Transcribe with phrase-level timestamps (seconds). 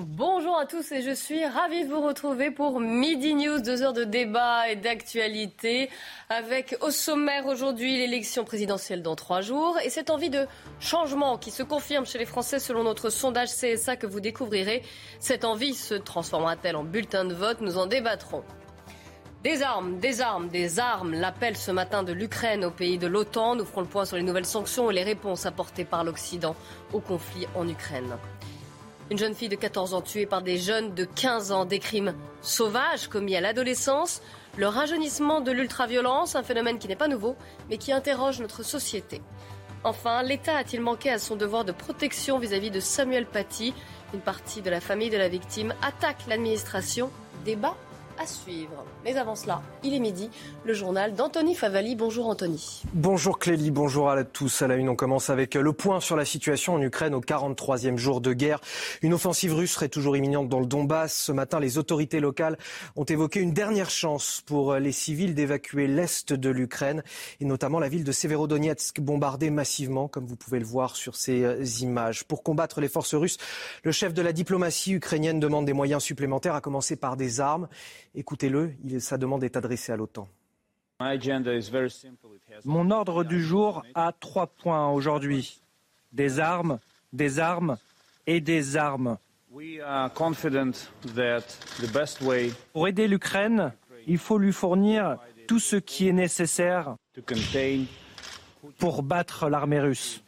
[0.00, 3.92] Bonjour à tous et je suis ravie de vous retrouver pour Midi News, deux heures
[3.92, 5.90] de débat et d'actualité
[6.28, 10.46] avec au sommaire aujourd'hui l'élection présidentielle dans trois jours et cette envie de
[10.78, 14.84] changement qui se confirme chez les Français selon notre sondage CSA que vous découvrirez.
[15.18, 17.60] Cette envie se transformera-t-elle en bulletin de vote?
[17.60, 18.44] Nous en débattrons.
[19.42, 21.12] Des armes, des armes, des armes.
[21.12, 23.56] L'appel ce matin de l'Ukraine au pays de l'OTAN.
[23.56, 26.54] Nous ferons le point sur les nouvelles sanctions et les réponses apportées par l'Occident
[26.92, 28.16] au conflit en Ukraine.
[29.10, 31.64] Une jeune fille de 14 ans tuée par des jeunes de 15 ans.
[31.64, 34.20] Des crimes sauvages commis à l'adolescence.
[34.58, 37.34] Le rajeunissement de l'ultraviolence, un phénomène qui n'est pas nouveau,
[37.70, 39.22] mais qui interroge notre société.
[39.82, 43.72] Enfin, l'État a-t-il manqué à son devoir de protection vis-à-vis de Samuel Paty?
[44.12, 47.10] Une partie de la famille de la victime attaque l'administration.
[47.46, 47.76] Débat
[48.20, 48.84] à suivre.
[49.04, 50.30] Mais avant cela, il est midi,
[50.64, 51.94] le journal d'Anthony Favali.
[51.94, 52.82] Bonjour Anthony.
[52.92, 54.62] Bonjour Clélie, bonjour à tous.
[54.62, 57.96] À la une, on commence avec le point sur la situation en Ukraine au 43e
[57.96, 58.60] jour de guerre.
[59.02, 61.14] Une offensive russe serait toujours imminente dans le Donbass.
[61.14, 62.58] Ce matin, les autorités locales
[62.96, 67.02] ont évoqué une dernière chance pour les civils d'évacuer l'est de l'Ukraine
[67.40, 71.82] et notamment la ville de Severodonetsk bombardée massivement, comme vous pouvez le voir sur ces
[71.82, 72.24] images.
[72.24, 73.38] Pour combattre les forces russes,
[73.84, 77.68] le chef de la diplomatie ukrainienne demande des moyens supplémentaires, à commencer par des armes.
[78.14, 80.28] Écoutez-le, sa demande est adressée à l'OTAN.
[82.64, 85.60] Mon ordre du jour a trois points aujourd'hui.
[86.12, 86.78] Des armes,
[87.12, 87.76] des armes
[88.26, 89.18] et des armes.
[92.72, 93.72] Pour aider l'Ukraine,
[94.06, 96.96] il faut lui fournir tout ce qui est nécessaire
[98.78, 100.22] pour battre l'armée russe.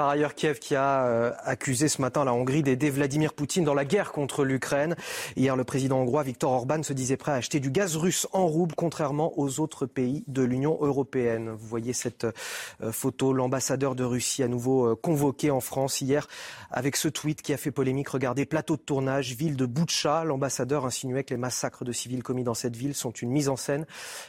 [0.00, 3.74] Par ailleurs, Kiev qui a euh, accusé ce matin la Hongrie d'aider Vladimir Poutine dans
[3.74, 4.96] la guerre contre l'Ukraine.
[5.36, 8.46] Hier, le président hongrois Viktor Orban se disait prêt à acheter du gaz russe en
[8.46, 11.50] rouble, contrairement aux autres pays de l'Union européenne.
[11.50, 16.26] Vous voyez cette euh, photo, l'ambassadeur de Russie à nouveau euh, convoqué en France hier
[16.70, 18.08] avec ce tweet qui a fait polémique.
[18.08, 20.24] Regardez, plateau de tournage, ville de Boutcha.
[20.24, 23.56] L'ambassadeur insinuait que les massacres de civils commis dans cette ville sont une mise en
[23.56, 23.84] scène.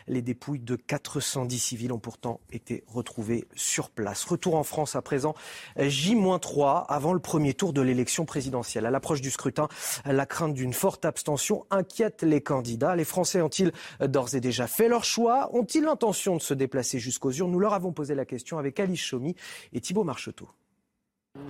[0.09, 4.25] Les dépouilles de 410 civils ont pourtant été retrouvées sur place.
[4.25, 5.33] Retour en France à présent.
[5.77, 8.85] J-3 avant le premier tour de l'élection présidentielle.
[8.85, 9.67] À l'approche du scrutin,
[10.05, 12.95] la crainte d'une forte abstention inquiète les candidats.
[12.95, 15.49] Les Français ont-ils d'ores et déjà fait leur choix?
[15.53, 17.51] Ont-ils l'intention de se déplacer jusqu'aux urnes?
[17.51, 19.35] Nous leur avons posé la question avec Alice Chaumy
[19.73, 20.47] et Thibault Marcheteau.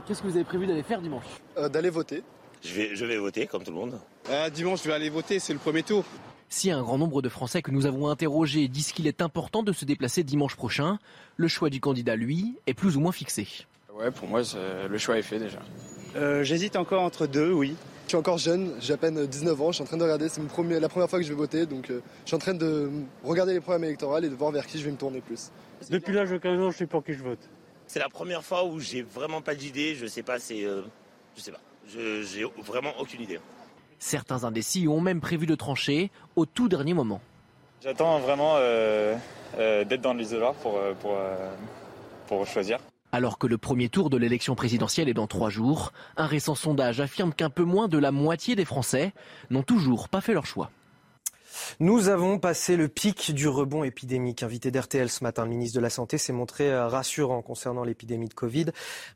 [0.08, 1.26] Qu'est-ce que vous avez prévu d'aller faire dimanche?
[1.58, 2.24] Euh, D'aller voter.
[2.64, 4.00] Je vais, je vais voter comme tout le monde.
[4.30, 6.04] Euh, dimanche, je vais aller voter, c'est le premier tour.
[6.50, 9.72] Si un grand nombre de Français que nous avons interrogés disent qu'il est important de
[9.72, 11.00] se déplacer dimanche prochain,
[11.38, 13.48] le choix du candidat, lui, est plus ou moins fixé.
[13.96, 14.42] Ouais, pour moi,
[14.90, 15.60] le choix est fait déjà.
[16.16, 17.76] Euh, J'hésite encore entre deux, oui.
[18.06, 20.28] Je suis encore jeune, j'ai à peine 19 ans, je suis en train de regarder,
[20.28, 22.90] c'est la première fois que je vais voter, donc euh, je suis en train de
[23.24, 25.50] regarder les programmes électoraux et de voir vers qui je vais me tourner plus.
[25.90, 27.40] Depuis l'âge de 15 ans, je sais pour qui je vote.
[27.88, 30.66] C'est la première fois où j'ai vraiment pas d'idée, je sais pas, c'est.
[30.66, 30.82] Euh,
[31.38, 33.40] je sais pas, j'ai vraiment aucune idée.
[33.98, 37.22] Certains indécis ont même prévu de trancher au tout dernier moment.
[37.82, 39.16] J'attends vraiment euh,
[39.58, 41.16] d'être dans l'isoloir pour, pour,
[42.28, 42.80] pour choisir.
[43.12, 47.02] Alors que le premier tour de l'élection présidentielle est dans trois jours, un récent sondage
[47.02, 49.14] affirme qu'un peu moins de la moitié des Français
[49.50, 50.72] n'ont toujours pas fait leur choix.
[51.80, 54.44] Nous avons passé le pic du rebond épidémique.
[54.44, 58.34] Invité d'RTL ce matin, le ministre de la Santé s'est montré rassurant concernant l'épidémie de
[58.34, 58.68] Covid.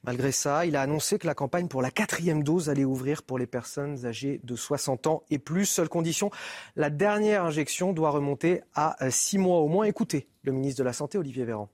[0.03, 3.37] Malgré ça, il a annoncé que la campagne pour la quatrième dose allait ouvrir pour
[3.37, 5.65] les personnes âgées de 60 ans et plus.
[5.65, 6.31] Seule condition,
[6.75, 9.85] la dernière injection doit remonter à six mois au moins.
[9.85, 11.69] Écoutez le ministre de la Santé, Olivier Véran.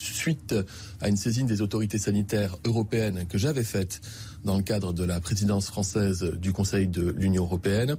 [0.00, 0.54] Suite
[1.00, 4.00] à une saisine des autorités sanitaires européennes que j'avais faite
[4.44, 7.96] dans le cadre de la présidence française du Conseil de l'Union européenne,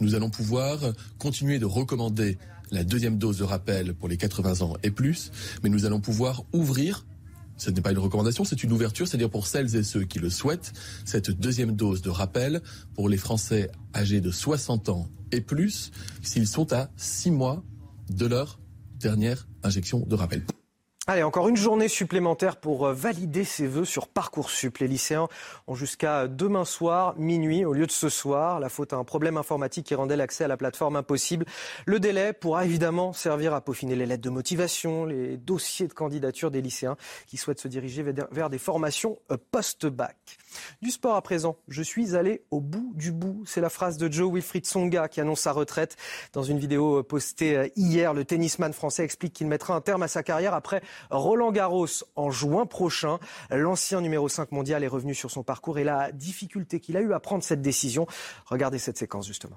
[0.00, 0.78] nous allons pouvoir
[1.18, 2.38] continuer de recommander
[2.70, 5.32] la deuxième dose de rappel pour les 80 ans et plus,
[5.62, 7.04] mais nous allons pouvoir ouvrir
[7.56, 10.30] ce n'est pas une recommandation, c'est une ouverture, c'est-à-dire pour celles et ceux qui le
[10.30, 10.72] souhaitent,
[11.04, 12.62] cette deuxième dose de rappel
[12.94, 15.92] pour les Français âgés de 60 ans et plus,
[16.22, 17.62] s'ils sont à 6 mois
[18.10, 18.58] de leur
[18.98, 20.42] dernière injection de rappel.
[21.06, 24.78] Allez, encore une journée supplémentaire pour euh, valider ses vœux sur Parcoursup.
[24.78, 25.28] Les lycéens
[25.66, 28.58] ont jusqu'à demain soir, minuit, au lieu de ce soir.
[28.58, 31.44] La faute à un problème informatique qui rendait l'accès à la plateforme impossible.
[31.84, 36.50] Le délai pourra évidemment servir à peaufiner les lettres de motivation, les dossiers de candidature
[36.50, 36.96] des lycéens
[37.26, 40.16] qui souhaitent se diriger vers des formations euh, post-bac.
[40.82, 43.42] Du sport à présent, je suis allé au bout du bout.
[43.46, 45.96] C'est la phrase de Joe Wilfried Songa qui annonce sa retraite.
[46.32, 50.08] Dans une vidéo postée euh, hier, le tennisman français explique qu'il mettra un terme à
[50.08, 51.86] sa carrière après Roland Garros
[52.16, 53.18] en juin prochain.
[53.50, 57.12] L'ancien numéro 5 mondial est revenu sur son parcours et la difficulté qu'il a eu
[57.12, 58.06] à prendre cette décision.
[58.46, 59.56] Regardez cette séquence justement.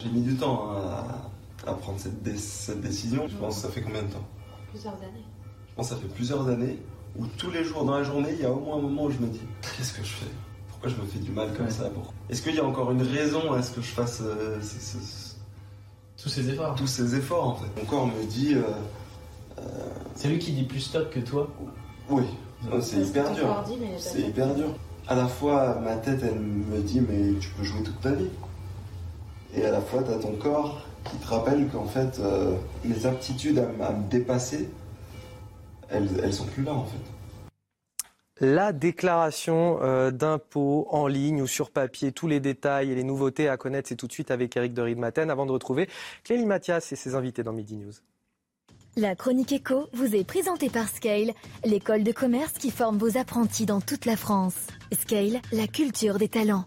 [0.00, 0.70] J'ai mis du temps
[1.66, 3.28] à, prendre cette, cette décision.
[3.28, 4.26] Je pense que ça fait combien de temps?
[4.70, 5.24] Plusieurs années.
[5.68, 6.78] Je pense que ça fait plusieurs années
[7.18, 9.10] où tous les jours dans la journée, il y a au moins un moment où
[9.10, 10.30] je me dis qu'est-ce que je fais?
[10.68, 11.90] Pourquoi je me fais du mal comme ça?
[12.28, 14.58] Est-ce qu'il y a encore une raison à ce que je fasse euh,
[16.16, 17.80] tous ces efforts Tous ces efforts en fait?
[17.80, 18.54] Mon corps me dit.
[18.54, 18.62] Euh,
[19.58, 19.62] euh,
[20.14, 21.48] c'est lui qui dit plus stop que toi
[22.08, 22.24] Oui,
[22.80, 23.64] c'est hyper dur.
[23.98, 24.74] C'est hyper dur.
[25.06, 28.30] À la fois, ma tête, elle me dit mais tu peux jouer toute ta vie.
[29.54, 32.20] Et à la fois, tu as ton corps qui te rappelle qu'en fait,
[32.84, 34.70] mes aptitudes à me dépasser,
[35.90, 36.98] elles, elles sont plus là en fait
[38.40, 43.48] la déclaration euh, d'impôt en ligne ou sur papier, tous les détails et les nouveautés
[43.48, 45.88] à connaître, c'est tout de suite avec Eric de Maten avant de retrouver
[46.24, 47.92] Clélie Mathias et ses invités dans Midi News.
[48.96, 51.32] La chronique éco vous est présentée par Scale,
[51.64, 54.66] l'école de commerce qui forme vos apprentis dans toute la France.
[54.92, 56.64] Scale, la culture des talents.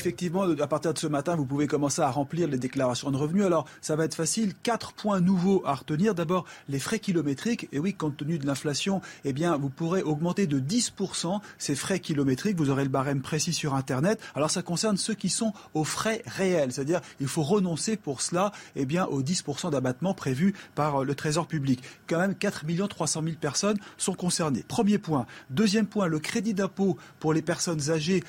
[0.00, 3.44] Effectivement, à partir de ce matin, vous pouvez commencer à remplir les déclarations de revenus.
[3.44, 4.54] Alors, ça va être facile.
[4.62, 6.14] Quatre points nouveaux à retenir.
[6.14, 7.68] D'abord, les frais kilométriques.
[7.72, 12.56] Et oui, compte tenu de l'inflation, eh vous pourrez augmenter de 10% ces frais kilométriques.
[12.56, 14.20] Vous aurez le barème précis sur Internet.
[14.34, 16.72] Alors, ça concerne ceux qui sont aux frais réels.
[16.72, 21.46] C'est-à-dire, il faut renoncer pour cela, eh bien, aux 10% d'abattement prévus par le Trésor
[21.46, 21.82] public.
[22.08, 24.64] Quand même, 4 300 000 personnes sont concernées.
[24.66, 25.26] Premier point.
[25.50, 28.24] Deuxième point, le crédit d'impôt pour les personnes âgées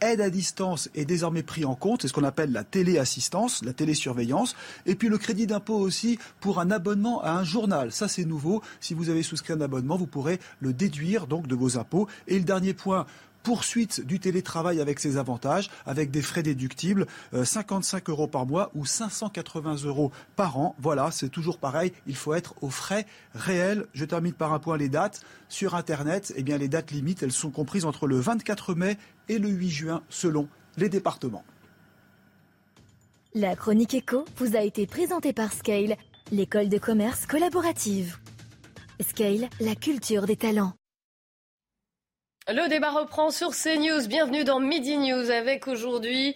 [0.00, 3.72] aide à distance est désormais pris en compte, c'est ce qu'on appelle la téléassistance, la
[3.72, 4.54] télésurveillance,
[4.86, 7.92] et puis le crédit d'impôt aussi pour un abonnement à un journal.
[7.92, 8.62] Ça c'est nouveau.
[8.80, 12.08] Si vous avez souscrit un abonnement, vous pourrez le déduire donc de vos impôts.
[12.28, 13.06] Et le dernier point,
[13.46, 17.06] poursuite du télétravail avec ses avantages, avec des frais déductibles,
[17.44, 20.74] 55 euh, euros par mois ou 580 euros par an.
[20.80, 23.06] Voilà, c'est toujours pareil, il faut être aux frais
[23.36, 23.86] réels.
[23.94, 25.20] Je termine par un point les dates.
[25.48, 28.98] Sur Internet, eh bien, les dates limites, elles sont comprises entre le 24 mai
[29.28, 31.44] et le 8 juin, selon les départements.
[33.34, 35.96] La chronique éco vous a été présentée par Scale,
[36.32, 38.18] l'école de commerce collaborative.
[39.00, 40.72] Scale, la culture des talents.
[42.48, 44.06] Le débat reprend sur CNews.
[44.08, 46.34] Bienvenue dans Midi News avec aujourd'hui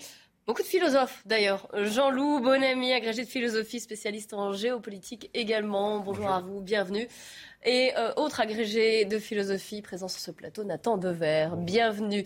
[0.50, 1.68] beaucoup de philosophes d'ailleurs.
[1.72, 6.00] Jean-Loup Bonamy, agrégé de philosophie, spécialiste en géopolitique également.
[6.00, 7.06] Bonjour, à vous, bienvenue.
[7.62, 11.50] Et euh, autre agrégé de philosophie présent sur ce plateau, Nathan Dever.
[11.58, 12.24] Bienvenue.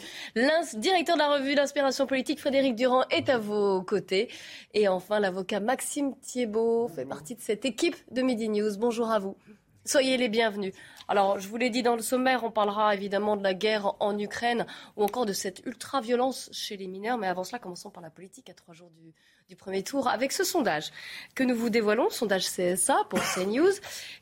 [0.76, 4.28] Directeur de la revue d'inspiration politique, Frédéric Durand, est à vos côtés.
[4.75, 8.78] Et enfin, l'avocat Maxime Thiebaud fait partie de cette équipe de Midi News.
[8.78, 9.36] Bonjour à vous.
[9.84, 10.72] Soyez les bienvenus.
[11.09, 14.19] Alors, je vous l'ai dit dans le sommaire, on parlera évidemment de la guerre en
[14.19, 14.67] Ukraine
[14.97, 17.19] ou encore de cette ultra-violence chez les mineurs.
[17.19, 19.15] Mais avant cela, commençons par la politique à trois jours du,
[19.56, 20.91] premier tour avec ce sondage
[21.37, 23.71] que nous vous dévoilons, sondage CSA pour CNews.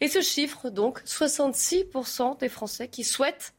[0.00, 3.54] Et ce chiffre, donc, 66% des Français qui souhaitent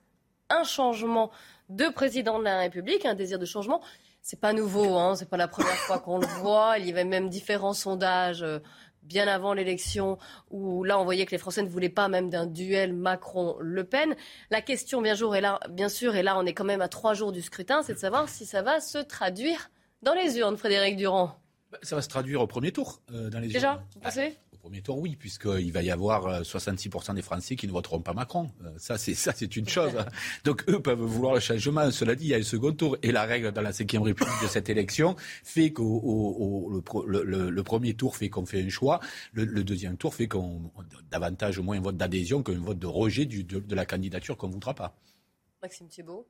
[0.50, 1.32] un changement
[1.70, 3.82] de président de la République, un désir de changement.
[4.22, 6.78] C'est pas nouveau, hein, c'est pas la première fois qu'on le voit.
[6.78, 8.60] Il y avait même différents sondages euh,
[9.04, 10.18] bien avant l'élection,
[10.50, 14.16] où là on voyait que les Français ne voulaient pas même d'un duel Macron-Le Pen.
[14.50, 17.14] La question, bien, jour, est là, sûr, et là on est quand même à trois
[17.14, 19.70] jours du scrutin, c'est de savoir si ça va se traduire
[20.02, 21.43] dans les urnes, Frédéric Durand.
[21.74, 24.38] Bah, ça va se traduire au premier tour euh, dans les Déjà, vous pensez?
[24.62, 28.14] Premier tour, oui, puisqu'il va y avoir 66% euh, des Français qui ne voteront pas
[28.14, 28.52] Macron.
[28.64, 29.92] Euh, ça, c'est ça, c'est une chose.
[30.44, 31.90] Donc, eux peuvent vouloir le changement.
[31.90, 32.96] Cela dit, il y a le second tour.
[33.02, 38.18] Et la règle dans la Ve République de cette élection fait qu'au le, premier tour
[38.18, 39.00] fait qu'on fait un choix.
[39.34, 40.72] Le, deuxième tour fait qu'on
[41.10, 44.48] davantage au moins un vote d'adhésion qu'un vote de rejet de, de la candidature qu'on
[44.48, 44.96] ne voudra pas.
[45.64, 46.28] Maxime Thibault.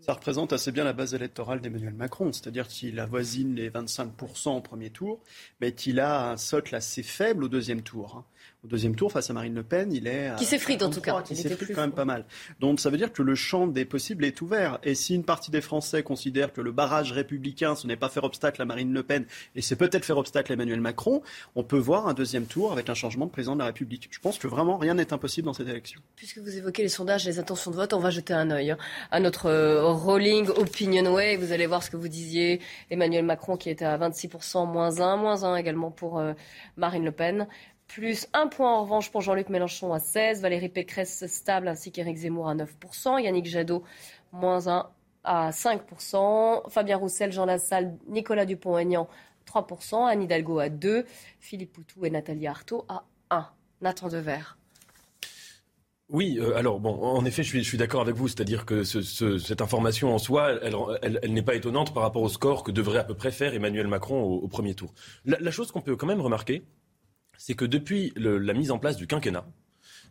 [0.00, 4.60] Ça représente assez bien la base électorale d'Emmanuel Macron, c'est-à-dire qu'il avoisine les 25% au
[4.60, 5.22] premier tour,
[5.60, 8.24] mais qu'il a un socle assez faible au deuxième tour.
[8.64, 11.20] Au deuxième tour face à Marine Le Pen, il est qui s'effrite en tout cas,
[11.22, 12.24] qui s'effrite quand même pas mal.
[12.60, 14.78] Donc ça veut dire que le champ des possibles est ouvert.
[14.84, 18.22] Et si une partie des Français considère que le barrage républicain, ce n'est pas faire
[18.22, 19.24] obstacle à Marine Le Pen
[19.56, 21.22] et c'est peut-être faire obstacle à Emmanuel Macron,
[21.56, 24.08] on peut voir un deuxième tour avec un changement de président de la République.
[24.12, 26.00] Je pense que vraiment rien n'est impossible dans cette élection.
[26.14, 28.78] Puisque vous évoquez les sondages, les intentions de vote, on va jeter un œil hein,
[29.10, 29.50] à notre
[29.90, 31.36] Rolling Opinionway.
[31.36, 32.60] Vous allez voir ce que vous disiez.
[32.90, 36.32] Emmanuel Macron qui était à 26%, moins 1, moins 1 également pour euh,
[36.76, 37.46] Marine Le Pen.
[37.94, 42.16] Plus un point en revanche pour Jean-Luc Mélenchon à 16, Valérie Pécresse stable ainsi qu'Éric
[42.16, 43.82] Zemmour à 9%, Yannick Jadot
[44.32, 44.88] moins 1
[45.24, 49.08] à 5%, Fabien Roussel, Jean Lassalle, Nicolas Dupont-Aignan
[49.46, 51.04] 3%, Anne Hidalgo à 2%,
[51.38, 53.44] Philippe Poutou et Nathalie Arthaud à 1%.
[53.82, 54.40] Nathan Dever.
[56.08, 59.38] Oui, euh, alors bon, en effet, je suis, d'accord avec vous, c'est-à-dire que ce, ce,
[59.38, 63.04] cette information en soi, elle, n'est pas étonnante par rapport au score que devrait à
[63.04, 64.94] peu près faire Emmanuel Macron au, premier tour.
[65.24, 66.62] La chose qu'on peut quand même remarquer,
[67.44, 69.44] c'est que depuis la mise en place du quinquennat,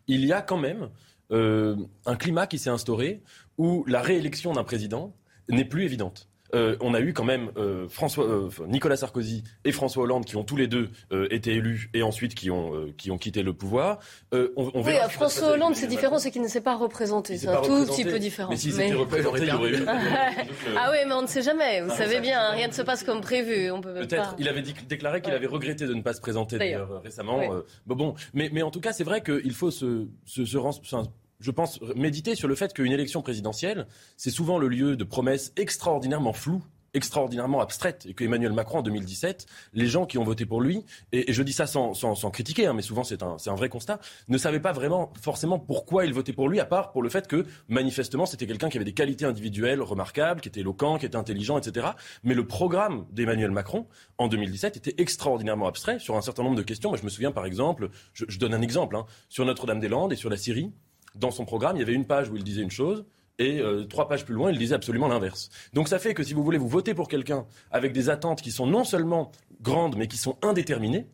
[0.07, 0.89] il y a quand même
[1.31, 3.23] euh, un climat qui s'est instauré
[3.57, 5.15] où la réélection d'un président
[5.47, 6.27] n'est plus évidente.
[6.53, 10.35] Euh, on a eu quand même euh, François, euh, Nicolas Sarkozy et François Hollande qui
[10.35, 10.89] ont tous les deux
[11.29, 13.99] été élus et ensuite qui ont, qui ont quitté le pouvoir.
[14.31, 17.37] on, on oui, François Hollande, c'est différent, c'est qu'il ne s'est pas représenté.
[17.37, 18.49] C'est un tout petit peu différent.
[18.49, 19.85] Mais s'il s'était représenté, il y aurait eu.
[20.77, 21.81] ah oui, mais on ne sait jamais.
[21.81, 23.71] Vous ah, savez bien, rien ne se passe comme prévu.
[23.71, 24.31] On peut Peut-être.
[24.31, 24.35] Pas...
[24.39, 27.39] Il avait déclaré qu'il avait regretté de ne pas se présenter d'ailleurs récemment.
[27.39, 27.47] Oui.
[27.85, 30.97] bon, bon, mais, mais en tout cas, c'est vrai qu'il faut se, se, se, se
[31.41, 35.51] je pense, méditer sur le fait qu'une élection présidentielle, c'est souvent le lieu de promesses
[35.57, 40.45] extraordinairement floues extraordinairement abstraites et que Emmanuel Macron en 2017, les gens qui ont voté
[40.45, 43.55] pour lui, et, je dis ça sans, sans, critiquer, hein, mais souvent c'est un, un
[43.55, 47.01] vrai constat, ne savaient pas vraiment forcément pourquoi ils votaient pour lui, à part pour
[47.01, 50.97] le fait que manifestement c'était quelqu'un qui avait des qualités individuelles remarquables, qui était éloquent,
[50.97, 51.87] qui était intelligent, etc.
[52.23, 56.63] Mais le programme d'Emmanuel Macron en 2017 était extraordinairement abstrait sur un certain nombre de
[56.63, 56.89] questions.
[56.89, 60.17] Moi je me souviens par exemple, je, je donne un exemple, hein, sur Notre-Dame-des-Landes et
[60.17, 60.71] sur la Syrie
[61.15, 63.05] dans son programme, il y avait une page où il disait une chose,
[63.39, 65.49] et euh, trois pages plus loin, il disait absolument l'inverse.
[65.73, 68.51] Donc ça fait que si vous voulez vous voter pour quelqu'un avec des attentes qui
[68.51, 71.07] sont non seulement grandes, mais qui sont indéterminées,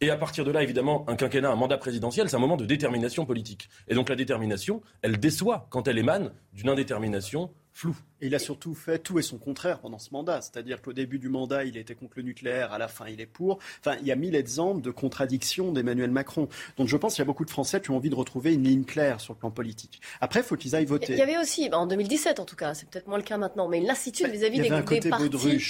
[0.00, 2.66] et à partir de là, évidemment, un quinquennat, un mandat présidentiel, c'est un moment de
[2.66, 3.68] détermination politique.
[3.88, 7.96] Et donc la détermination, elle déçoit quand elle émane d'une indétermination floue.
[8.20, 10.40] Et il a surtout fait tout et son contraire pendant ce mandat.
[10.40, 13.26] C'est-à-dire qu'au début du mandat, il était contre le nucléaire, à la fin, il est
[13.26, 13.58] pour.
[13.80, 16.48] Enfin, il y a mille exemples de contradictions d'Emmanuel Macron.
[16.78, 18.62] Donc je pense qu'il y a beaucoup de Français qui ont envie de retrouver une
[18.62, 20.00] ligne claire sur le plan politique.
[20.20, 21.12] Après, il faut qu'ils aillent voter.
[21.12, 23.68] Il y avait aussi, en 2017 en tout cas, c'est peut-être moins le cas maintenant,
[23.68, 25.24] mais une lassitude vis-à-vis des, un côté des partis.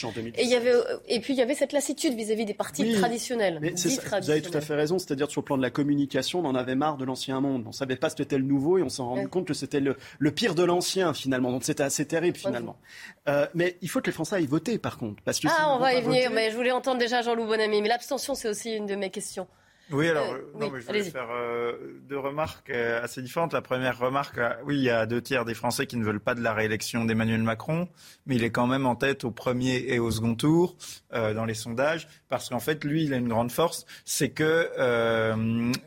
[0.04, 0.38] En 2017.
[0.38, 0.74] Et, il y avait,
[1.08, 3.58] et puis il y avait cette lassitude vis-à-vis des partis oui, traditionnels.
[3.62, 4.98] Mais c'est ça, vous avez tout à fait raison.
[4.98, 7.64] C'est-à-dire sur le plan de la communication, on en avait marre de l'ancien monde.
[7.66, 9.28] On savait pas ce que c'était le nouveau et on s'en rendait ouais.
[9.28, 11.50] compte que c'était le, le, pire de l'ancien finalement.
[11.50, 12.76] Donc c'était assez terrible finalement.
[13.28, 15.22] Euh, mais il faut que les Français aillent voter, par contre.
[15.22, 16.34] Parce que ah, on va y venir, voter...
[16.34, 17.82] mais je voulais entendre déjà Jean-Loup Bonamy.
[17.82, 19.46] Mais l'abstention, c'est aussi une de mes questions.
[19.90, 23.52] Oui, alors, euh, non, oui, mais je voulais faire euh, deux remarques euh, assez différentes.
[23.52, 26.20] La première remarque, euh, oui, il y a deux tiers des Français qui ne veulent
[26.20, 27.88] pas de la réélection d'Emmanuel Macron,
[28.24, 30.76] mais il est quand même en tête au premier et au second tour
[31.12, 34.68] euh, dans les sondages, parce qu'en fait, lui, il a une grande force, c'est que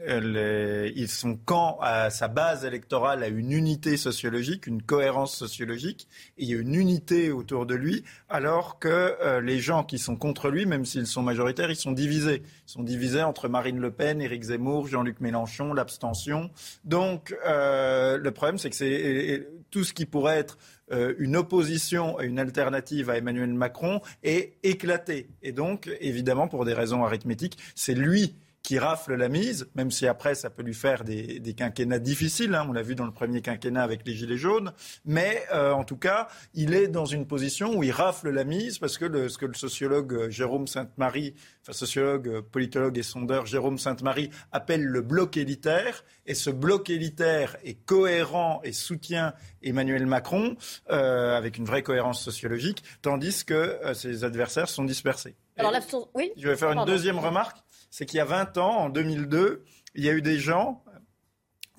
[0.07, 6.07] les, ils sont quand à sa base électorale a une unité sociologique, une cohérence sociologique,
[6.37, 10.15] et il y a une unité autour de lui, alors que les gens qui sont
[10.15, 12.43] contre lui, même s'ils sont majoritaires, ils sont divisés.
[12.67, 16.49] Ils sont divisés entre Marine Le Pen, Éric Zemmour, Jean-Luc Mélenchon, l'abstention.
[16.85, 20.57] Donc euh, le problème, c'est que c'est tout ce qui pourrait être
[20.91, 25.29] euh, une opposition et une alternative à Emmanuel Macron est éclaté.
[25.41, 30.07] Et donc, évidemment, pour des raisons arithmétiques, c'est lui qui rafle la mise, même si
[30.07, 32.53] après ça peut lui faire des, des quinquennats difficiles.
[32.53, 32.65] Hein.
[32.67, 34.73] On l'a vu dans le premier quinquennat avec les Gilets jaunes.
[35.05, 38.77] Mais euh, en tout cas, il est dans une position où il rafle la mise
[38.77, 43.77] parce que le, ce que le sociologue Jérôme Sainte-Marie, enfin sociologue, politologue et sondeur Jérôme
[43.77, 46.03] Sainte-Marie appelle le bloc élitaire.
[46.25, 49.33] Et ce bloc élitaire est cohérent et soutient
[49.63, 50.57] Emmanuel Macron
[50.89, 55.35] euh, avec une vraie cohérence sociologique, tandis que euh, ses adversaires sont dispersés.
[55.57, 55.73] Alors
[56.13, 56.31] oui.
[56.37, 57.57] Je vais faire une deuxième remarque
[57.89, 59.63] c'est qu'il y a 20 ans, en 2002,
[59.95, 60.83] il y a eu des gens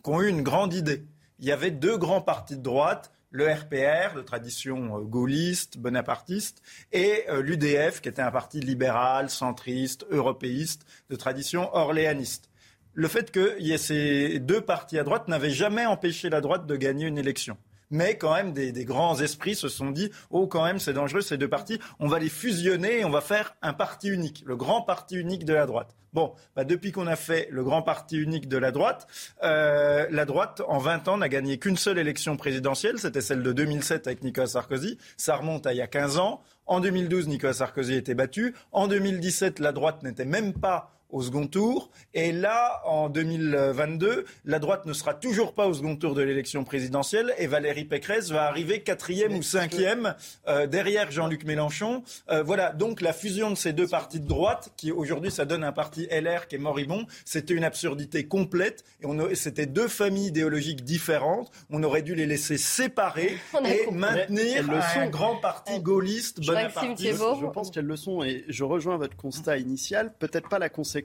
[0.03, 1.05] qui ont eu une grande idée.
[1.39, 6.63] Il y avait deux grands partis de droite, le RPR, de tradition gaulliste, bonapartiste,
[6.93, 12.51] et l'UDF, qui était un parti libéral, centriste, européiste, de tradition orléaniste.
[12.95, 16.67] Le fait qu'il y ait ces deux partis à droite n'avait jamais empêché la droite
[16.67, 17.57] de gagner une élection
[17.91, 21.37] mais quand même des, grands esprits se sont dit oh quand même c'est dangereux ces
[21.37, 24.83] deux partis, on va les fusionner et on va faire un parti unique, le grand
[24.83, 25.95] parti unique de la droite.
[26.15, 29.07] Bon, bah depuis qu'on a fait le grand parti unique de la droite,
[29.43, 33.53] euh, la droite en 20 ans n'a gagné qu'une seule élection présidentielle, c'était celle de
[33.53, 36.43] 2007 avec Nicolas Sarkozy, ça remonte à il y a 15 ans.
[36.67, 38.55] En 2012, Nicolas Sarkozy était battu.
[38.73, 41.91] En 2017, la droite n'était même pas au second tour.
[42.15, 46.65] Et là, en 2022, la droite ne sera toujours pas au second tour de l'élection
[46.65, 50.15] présidentielle et Valérie Pécresse va arriver quatrième ou cinquième
[50.49, 52.03] euh, derrière Jean-Luc Mélenchon.
[52.31, 55.65] Euh, voilà, donc la fusion de ces deux partis de droite, qui aujourd'hui ça donne
[55.65, 58.85] un parti LR qui est moribond, c'était une absurdité complète.
[59.03, 61.51] Et c'était deux familles idéologiques différentes.
[61.71, 67.17] On aurait dû les laisser séparer et maintenir un grand parti gaulliste bonapartiste.
[67.41, 70.13] Je pense qu'elles le sont et je rejoins votre constat initial.
[70.19, 70.98] Peut-être pas la conséquence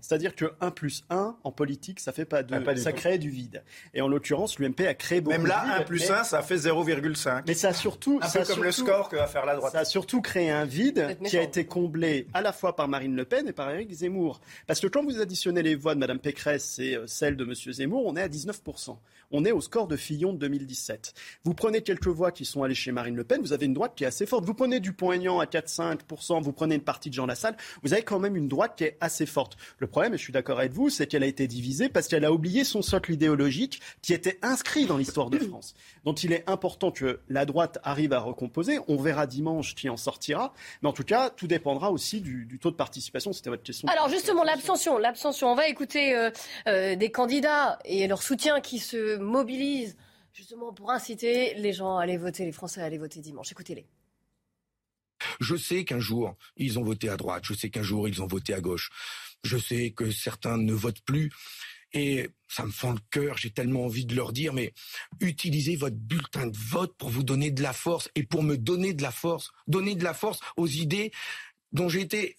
[0.00, 2.54] c'est-à-dire que 1 plus 1 en politique, ça fait pas 2.
[2.66, 3.62] Ah, ça crée du vide.
[3.94, 5.80] Et en l'occurrence, l'UMP a créé beaucoup Même là, de vide.
[5.80, 7.42] 1 plus 1, ça fait 0,5.
[7.46, 8.20] Mais ça a surtout.
[8.22, 9.72] Un peu comme le score que va faire la droite.
[9.72, 13.16] Ça a surtout créé un vide qui a été comblé à la fois par Marine
[13.16, 14.40] Le Pen et par Éric Zemmour.
[14.66, 17.54] Parce que quand vous additionnez les voix de Mme Pécresse et euh, celles de M.
[17.54, 18.96] Zemmour, on est à 19%.
[19.32, 21.14] On est au score de Fillon de 2017.
[21.44, 23.92] Vous prenez quelques voix qui sont allées chez Marine Le Pen, vous avez une droite
[23.96, 24.44] qui est assez forte.
[24.44, 28.18] Vous prenez Dupont-Aignan à 4-5%, vous prenez une partie de Jean Lassalle, vous avez quand
[28.18, 29.56] même une droite qui est assez forte.
[29.78, 32.24] Le problème, et je suis d'accord avec vous, c'est qu'elle a été divisée parce qu'elle
[32.24, 35.74] a oublié son socle idéologique qui était inscrit dans l'histoire de France.
[36.04, 38.78] dont il est important que la droite arrive à recomposer.
[38.88, 40.52] On verra dimanche qui en sortira.
[40.82, 43.32] Mais en tout cas, tout dépendra aussi du, taux de participation.
[43.32, 43.88] C'était votre question.
[43.88, 44.98] Alors justement, l'abstention.
[44.98, 45.50] L'abstention.
[45.50, 46.30] On va écouter euh,
[46.66, 49.96] euh, des candidats et leur soutien qui se mobilisent
[50.32, 53.52] justement pour inciter les gens à aller voter, les Français à aller voter dimanche.
[53.52, 53.86] Écoutez-les.
[55.40, 57.44] Je sais qu'un jour, ils ont voté à droite.
[57.46, 58.90] Je sais qu'un jour, ils ont voté à gauche.
[59.44, 61.30] Je sais que certains ne votent plus.
[61.94, 64.72] Et ça me fend le cœur, j'ai tellement envie de leur dire, mais
[65.20, 68.94] utilisez votre bulletin de vote pour vous donner de la force et pour me donner
[68.94, 71.12] de la force, donner de la force aux idées
[71.72, 72.36] dont j'ai été,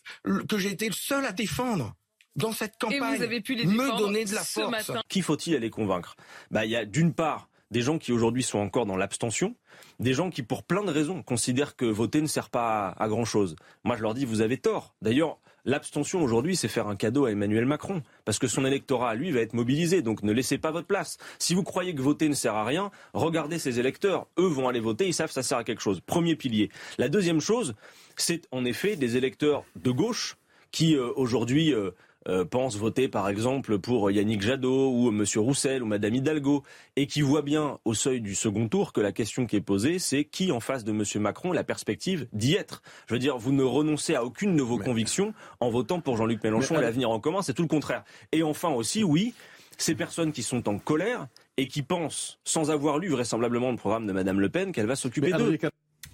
[0.49, 1.93] que j'ai été le seul à défendre
[2.35, 3.13] dans cette campagne.
[3.13, 4.71] Et vous avez pu les me donner de la force.
[4.71, 5.01] Matin.
[5.09, 6.15] Qui faut-il aller convaincre?
[6.51, 9.55] Bah, il y a d'une part des gens qui aujourd'hui sont encore dans l'abstention,
[9.99, 13.07] des gens qui, pour plein de raisons, considèrent que voter ne sert pas à, à
[13.07, 13.55] grand-chose.
[13.83, 14.93] Moi, je leur dis, vous avez tort.
[15.01, 19.31] D'ailleurs, L'abstention aujourd'hui, c'est faire un cadeau à Emmanuel Macron, parce que son électorat, lui,
[19.31, 21.17] va être mobilisé, donc ne laissez pas votre place.
[21.39, 24.27] Si vous croyez que voter ne sert à rien, regardez ces électeurs.
[24.37, 26.01] Eux vont aller voter, ils savent que ça sert à quelque chose.
[26.01, 26.69] Premier pilier.
[26.97, 27.75] La deuxième chose,
[28.17, 30.35] c'est en effet des électeurs de gauche
[30.71, 31.91] qui, euh, aujourd'hui, euh,
[32.27, 35.23] euh, pensent voter par exemple pour Yannick Jadot ou M.
[35.37, 36.63] Roussel ou Mme Hidalgo
[36.95, 39.99] et qui voient bien au seuil du second tour que la question qui est posée
[39.99, 41.03] c'est qui en face de M.
[41.21, 42.81] Macron la perspective d'y être?
[43.07, 46.43] Je veux dire, vous ne renoncez à aucune de vos convictions en votant pour Jean-Luc
[46.43, 48.03] Mélenchon et l'avenir en commun, c'est tout le contraire.
[48.31, 49.33] Et enfin aussi, oui,
[49.77, 51.27] ces personnes qui sont en colère
[51.57, 54.95] et qui pensent, sans avoir lu vraisemblablement le programme de Mme Le Pen, qu'elle va
[54.95, 55.57] s'occuper d'eux.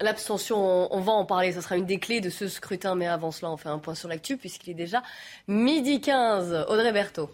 [0.01, 3.31] L'abstention, on va en parler, ce sera une des clés de ce scrutin, mais avant
[3.31, 5.03] cela, on fait un point sur l'actu puisqu'il est déjà
[5.49, 6.67] midi 15.
[6.69, 7.29] Audrey Berthaud.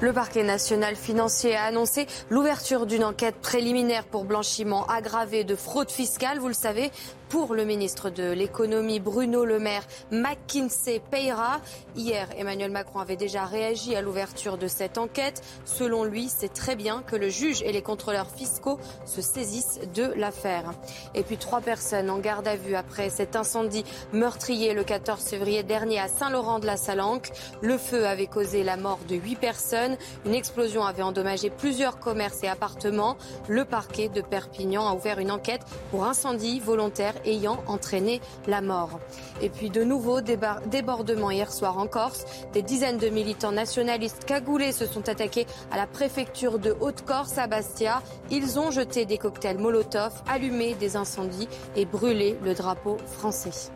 [0.00, 5.90] Le parquet national financier a annoncé l'ouverture d'une enquête préliminaire pour blanchiment aggravé de fraude
[5.90, 6.38] fiscale.
[6.38, 6.92] Vous le savez,
[7.28, 11.60] pour le ministre de l'économie Bruno Le Maire, McKinsey payera.
[11.94, 15.42] Hier, Emmanuel Macron avait déjà réagi à l'ouverture de cette enquête.
[15.64, 20.12] Selon lui, c'est très bien que le juge et les contrôleurs fiscaux se saisissent de
[20.16, 20.72] l'affaire.
[21.14, 25.62] Et puis trois personnes en garde à vue après cet incendie meurtrier le 14 février
[25.62, 27.30] dernier à Saint-Laurent de la Salanque.
[27.60, 29.96] Le feu avait causé la mort de huit personnes.
[30.24, 33.16] Une explosion avait endommagé plusieurs commerces et appartements.
[33.48, 39.00] Le parquet de Perpignan a ouvert une enquête pour incendie volontaire ayant entraîné la mort.
[39.42, 42.24] Et puis de nouveaux débordements hier soir en Corse.
[42.52, 47.46] Des dizaines de militants nationalistes cagoulés se sont attaqués à la préfecture de Haute-Corse à
[47.46, 48.02] Bastia.
[48.30, 53.70] Ils ont jeté des cocktails Molotov, allumé des incendies et brûlé le drapeau français.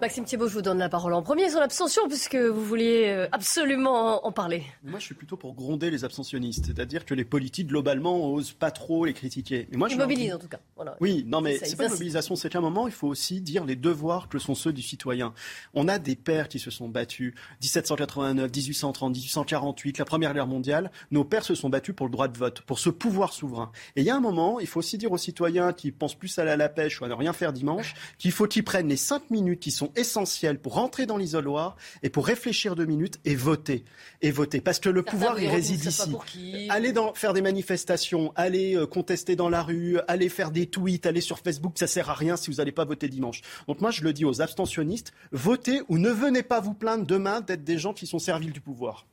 [0.00, 3.28] Maxime Thibault, je vous donne la parole en premier sur l'abstention, puisque vous vouliez euh,
[3.32, 4.64] absolument en parler.
[4.82, 8.70] Moi, je suis plutôt pour gronder les abstentionnistes, c'est-à-dire que les politiques, globalement, osent pas
[8.70, 9.68] trop les critiquer.
[9.70, 10.58] Mais moi, je mobilise, en tout cas.
[11.00, 13.66] Oui, non, mais c'est pas une mobilisation, c'est qu'à un moment, il faut aussi dire
[13.66, 15.34] les devoirs que sont ceux du citoyen.
[15.74, 20.90] On a des pères qui se sont battus, 1789, 1830, 1848, la Première Guerre mondiale.
[21.10, 23.70] Nos pères se sont battus pour le droit de vote, pour ce pouvoir souverain.
[23.96, 26.38] Et il y a un moment, il faut aussi dire aux citoyens qui pensent plus
[26.38, 29.28] à la pêche ou à ne rien faire dimanche, qu'il faut qu'ils prennent les cinq
[29.28, 33.84] minutes qui sont essentiel pour rentrer dans l'isoloir et pour réfléchir deux minutes et voter.
[34.22, 34.60] Et voter.
[34.60, 36.68] Parce que le pouvoir, il réside ici.
[36.68, 41.06] Aller dans, faire des manifestations, aller euh, contester dans la rue, aller faire des tweets,
[41.06, 43.42] aller sur Facebook, ça sert à rien si vous n'allez pas voter dimanche.
[43.66, 47.40] Donc moi, je le dis aux abstentionnistes, votez ou ne venez pas vous plaindre demain
[47.40, 49.06] d'être des gens qui sont serviles du pouvoir.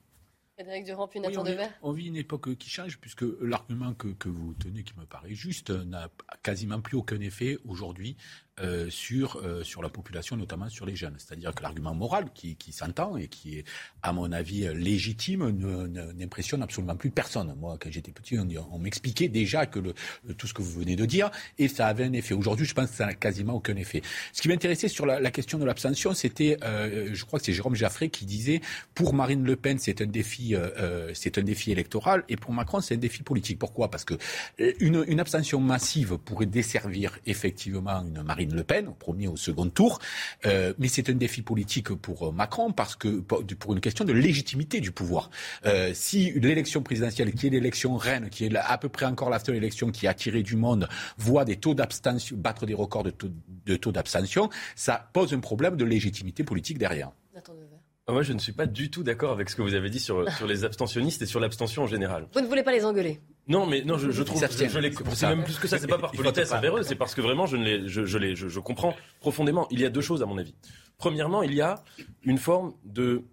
[0.58, 1.52] Frédéric Durand, puis Nathan oui,
[1.84, 5.36] on, vit une époque qui change, puisque l'argument que, que, vous tenez, qui me paraît
[5.36, 6.10] juste, n'a
[6.42, 8.18] quasiment plus aucun effet aujourd'hui
[8.60, 11.14] euh, sur, euh, sur la population, notamment sur les jeunes.
[11.20, 13.66] C'est-à-dire que l'argument moral qui, qui s'entend et qui est,
[14.02, 15.52] à mon avis, légitime,
[16.16, 17.56] n'impressionne absolument plus personne.
[17.60, 19.94] Moi, quand j'étais petit, on, m'expliquait déjà que le,
[20.38, 22.34] tout ce que vous venez de dire, et ça avait un effet.
[22.34, 24.02] Aujourd'hui, je pense que ça n'a quasiment aucun effet.
[24.34, 27.54] Ce qui m'intéressait sur la, la, question de l'abstention, c'était, euh, je crois que c'est
[27.54, 28.62] Jérôme Jaffré qui disait,
[28.96, 32.82] pour Marine Le Pen, c'est un défi, euh, c'est un défi électoral, et pour Macron,
[32.82, 33.60] c'est un défi politique.
[33.60, 33.92] Pourquoi?
[33.92, 34.16] Parce que
[34.58, 39.38] une, une abstention massive pourrait desservir effectivement une Marine le Pen, au premier ou au
[39.38, 40.00] second tour.
[40.46, 44.80] Euh, mais c'est un défi politique pour Macron parce que pour une question de légitimité
[44.80, 45.30] du pouvoir.
[45.66, 49.40] Euh, si l'élection présidentielle, qui est l'élection reine, qui est à peu près encore la
[49.40, 53.76] seule élection qui a attiré du monde, voit des taux d'abstention battre des records de
[53.76, 57.12] taux d'abstention, ça pose un problème de légitimité politique derrière.
[58.10, 60.32] Moi, je ne suis pas du tout d'accord avec ce que vous avez dit sur,
[60.32, 62.28] sur les abstentionnistes et sur l'abstention en général.
[62.34, 64.92] Vous ne voulez pas les engueuler non, mais non, je, je trouve, je, je les,
[65.14, 65.78] c'est même plus que ça.
[65.80, 68.18] C'est pas par politesse envers eux, c'est parce que vraiment, je ne les, je, je
[68.18, 69.68] les, je, je comprends profondément.
[69.72, 70.54] Il y a deux choses à mon avis.
[70.98, 71.82] Premièrement, il y a
[72.24, 73.24] une forme de,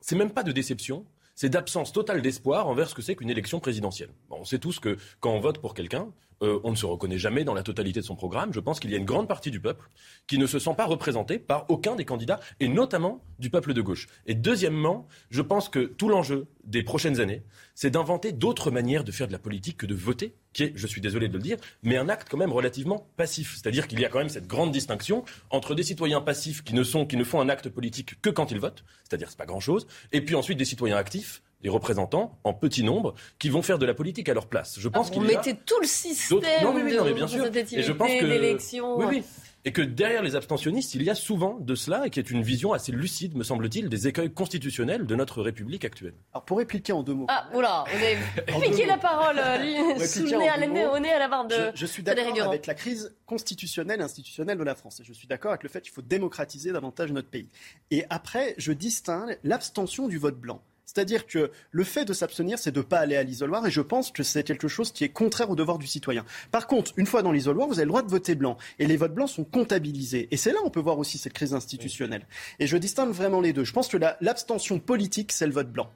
[0.00, 1.04] c'est même pas de déception,
[1.34, 4.10] c'est d'absence totale d'espoir envers ce que c'est qu'une élection présidentielle.
[4.28, 6.08] Bon, on sait tous que quand on vote pour quelqu'un,
[6.42, 8.52] euh, on ne se reconnaît jamais dans la totalité de son programme.
[8.52, 9.88] Je pense qu'il y a une grande partie du peuple
[10.26, 13.80] qui ne se sent pas représentée par aucun des candidats, et notamment du peuple de
[13.80, 14.08] gauche.
[14.26, 17.42] Et deuxièmement, je pense que tout l'enjeu des prochaines années,
[17.74, 20.86] c'est d'inventer d'autres manières de faire de la politique que de voter, qui est, je
[20.86, 23.56] suis désolé de le dire, mais un acte quand même relativement passif.
[23.56, 26.82] C'est-à-dire qu'il y a quand même cette grande distinction entre des citoyens passifs qui ne,
[26.82, 30.20] qui ne font un acte politique que quand ils votent, c'est-à-dire c'est pas grand-chose, et
[30.20, 33.94] puis ensuite des citoyens actifs des représentants en petit nombre qui vont faire de la
[33.94, 34.78] politique à leur place.
[34.78, 37.46] Je pense ah, vous mettez tout le système non, mais, de bien sûr.
[37.46, 39.24] Et je pense que oui, oui.
[39.64, 42.42] Et que derrière les abstentionnistes, il y a souvent de cela, et qui est une
[42.42, 46.14] vision assez lucide, me semble-t-il, des écueils constitutionnels de notre République actuelle.
[46.32, 47.26] Alors pour répliquer en deux mots.
[47.28, 49.36] Ah, oula, on est piqué la parole,
[50.06, 52.66] sous le nez, à au nez à la barre de Je, je suis d'accord avec
[52.66, 55.00] la crise constitutionnelle et institutionnelle de la France.
[55.00, 57.48] Et je suis d'accord avec le fait qu'il faut démocratiser davantage notre pays.
[57.90, 60.62] Et après, je distingue l'abstention du vote blanc.
[60.88, 63.82] C'est-à-dire que le fait de s'abstenir, c'est de ne pas aller à l'isoloir, et je
[63.82, 66.24] pense que c'est quelque chose qui est contraire au devoir du citoyen.
[66.50, 68.96] Par contre, une fois dans l'isoloir, vous avez le droit de voter blanc, et les
[68.96, 70.28] votes blancs sont comptabilisés.
[70.30, 72.26] Et c'est là on peut voir aussi cette crise institutionnelle.
[72.58, 73.64] Et je distingue vraiment les deux.
[73.64, 75.90] Je pense que l'abstention politique, c'est le vote blanc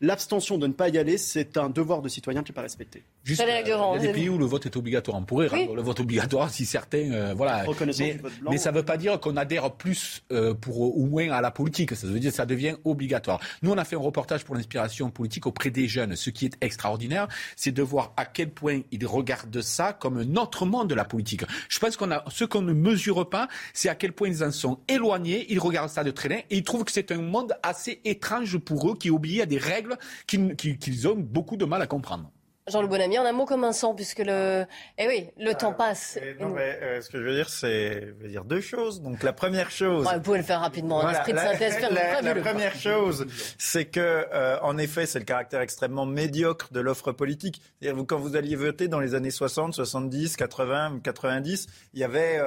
[0.00, 3.04] l'abstention de ne pas y aller, c'est un devoir de citoyen qui n'est pas respecté.
[3.24, 5.16] Juste, euh, il y a des pays où le vote est obligatoire.
[5.16, 7.64] On pourrait rendre le vote obligatoire si certains, euh, voilà.
[7.98, 8.18] Mais,
[8.50, 11.50] mais, ça ne veut pas dire qu'on adhère plus euh, pour ou moins à la
[11.50, 11.94] politique.
[11.94, 13.40] Ça veut dire que ça devient obligatoire.
[13.62, 16.16] Nous, on a fait un reportage pour l'inspiration politique auprès des jeunes.
[16.16, 20.36] Ce qui est extraordinaire, c'est de voir à quel point ils regardent ça comme un
[20.36, 21.44] autre monde de la politique.
[21.68, 24.50] Je pense qu'on a ce qu'on ne mesure pas, c'est à quel point ils en
[24.50, 25.46] sont éloignés.
[25.48, 28.58] Ils regardent ça de très loin et ils trouvent que c'est un monde assez étrange
[28.58, 29.83] pour eux qui oublie à des règles
[30.26, 32.30] qu'ils ont beaucoup de mal à comprendre.
[32.66, 34.64] Jean-Loup Bonamy, en un mot comme un sang, puisque le,
[34.96, 36.18] eh oui, le temps euh, passe.
[36.40, 39.02] non, mais, euh, ce que je veux dire, c'est veux dire deux choses.
[39.02, 40.08] Donc la première chose.
[40.10, 41.04] vous pouvez le faire rapidement.
[41.04, 41.76] un esprit de synthèse.
[41.90, 43.26] La, la, première chose,
[43.58, 47.60] c'est que, euh, en effet, c'est le caractère extrêmement médiocre de l'offre politique.
[47.82, 52.40] C'est-à-dire quand vous alliez voter dans les années 60, 70, 80, 90, il y avait,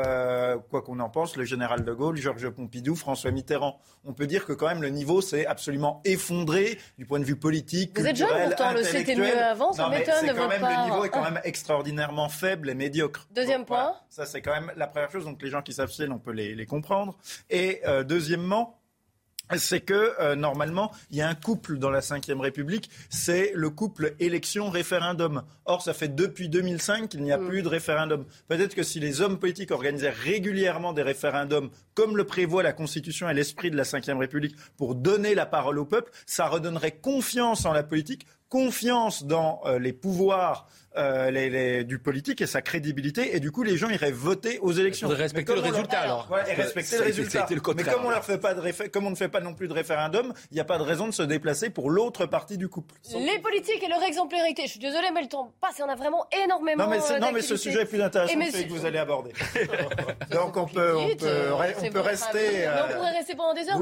[0.72, 3.80] quoi qu'on en pense, le général de Gaulle, Georges Pompidou, François Mitterrand.
[4.04, 7.36] On peut dire que quand même le niveau s'est absolument effondré du point de vue
[7.36, 8.00] politique.
[8.00, 9.74] Vous êtes jeune pourtant, le c'était mieux avant.
[10.08, 13.28] Ça c'est quand même le niveau est quand même extraordinairement faible et médiocre.
[13.32, 13.94] Deuxième point.
[14.10, 15.26] Ça c'est quand même la première chose.
[15.26, 17.18] Donc les gens qui s'abstiennent, on peut les, comprendre.
[17.50, 18.78] Et euh, deuxièmement,
[19.56, 23.70] c'est que euh, normalement, il y a un couple dans la Ve République, c'est le
[23.70, 25.44] couple élection-référendum.
[25.66, 27.48] Or, ça fait depuis 2005 qu'il n'y a mm.
[27.48, 28.26] plus de référendum.
[28.50, 33.30] Peut-être que si les hommes politiques organisaient régulièrement des référendums, comme le prévoit la Constitution
[33.30, 37.66] et l'esprit de la Ve République, pour donner la parole au peuple, ça redonnerait confiance
[37.66, 43.36] en la politique, confiance dans euh, les pouvoirs euh, les, du politique et sa crédibilité.
[43.36, 45.08] Et du coup, les gens iraient voter aux élections.
[45.08, 46.30] Respecter le résultat, alors.
[46.48, 47.48] et respecter le résultat.
[47.76, 49.74] mais comme on, leur fait pas de comme on ne fait pas non plus de
[49.74, 52.96] référendum, il n'y a pas de raison de se déplacer pour l'autre partie du couple?
[53.14, 54.64] Les politiques et leur exemplarité.
[54.64, 56.86] Je suis désolée, mais le temps passe et on a vraiment énormément.
[56.86, 59.00] Non, mais, euh, non, mais ce sujet est plus intéressant que celui que vous allez
[59.00, 59.34] aborder.
[60.32, 62.68] Donc on peut, on peut, on peut rester.
[62.68, 63.82] on pourrait rester pendant des heures.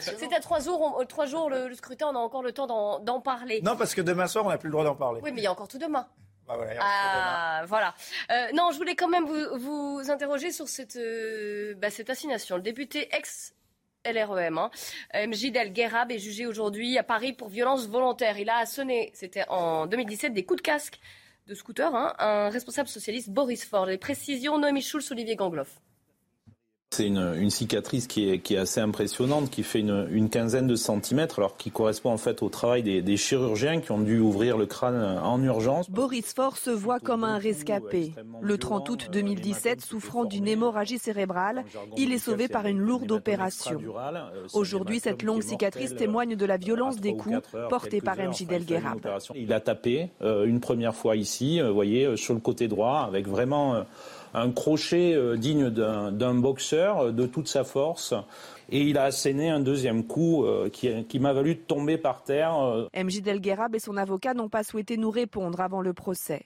[0.00, 2.66] C'est à trois jours, trois jours le, scrutin, on a encore le temps
[3.00, 3.60] d'en parler.
[3.62, 5.20] Non, parce que demain soir, on n'a plus le droit d'en parler.
[5.22, 6.06] Oui, mais il y a encore tout demain.
[6.46, 7.94] Bah voilà, ah, voilà.
[8.30, 12.56] Euh, non, je voulais quand même vous, vous interroger sur cette, euh, bah, cette assignation.
[12.56, 13.54] Le député ex
[14.04, 14.70] LREM, hein,
[15.26, 18.38] Mjid El Gherab, est jugé aujourd'hui à Paris pour violence volontaire.
[18.38, 21.00] Il a sonné, c'était en 2017, des coups de casque
[21.48, 23.86] de scooter, hein, un responsable socialiste, Boris Ford.
[23.86, 25.80] Les précisions, Noémie Schulz, Olivier Gangloff.
[26.90, 30.76] C'est une, cicatrice qui est, qui est, assez impressionnante, qui fait une, une, quinzaine de
[30.76, 34.56] centimètres, alors qui correspond en fait au travail des, des, chirurgiens qui ont dû ouvrir
[34.56, 35.90] le crâne en urgence.
[35.90, 38.14] Boris Faure se voit comme un rescapé.
[38.40, 41.64] Le 30 août 2017, souffrant d'une hémorragie cérébrale,
[41.96, 43.80] il est sauvé par une lourde opération.
[44.54, 49.00] Aujourd'hui, cette longue cicatrice témoigne de la violence des coups portés par MJ Delguerab.
[49.34, 53.00] Il a tapé euh, une première fois ici, vous voyez, euh, sur le côté droit,
[53.06, 53.82] avec vraiment euh,
[54.36, 58.14] un crochet euh, digne d'un boxeur euh, de toute sa force.
[58.68, 62.88] Et il a asséné un deuxième coup euh, qui, m'a valu de tomber par terre.
[62.94, 66.44] MJ Delguerab et son avocat n'ont pas souhaité nous répondre avant le procès.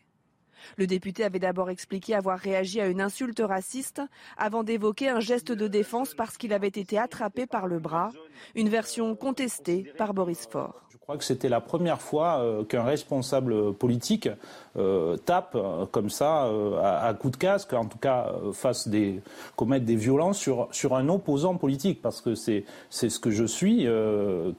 [0.77, 4.03] Le député avait d'abord expliqué avoir réagi à une insulte raciste
[4.37, 8.11] avant d'évoquer un geste de défense parce qu'il avait été attrapé par le bras,
[8.55, 10.90] une version contestée par Boris Faure.
[11.11, 14.29] Crois que c'était la première fois euh, qu'un responsable politique
[14.79, 16.49] euh, tape euh, comme ça
[16.81, 19.21] à, coup de casque, en tout cas fasse des
[19.57, 23.89] commettre des violences sur sur un opposant politique, parce que c'est ce que je suis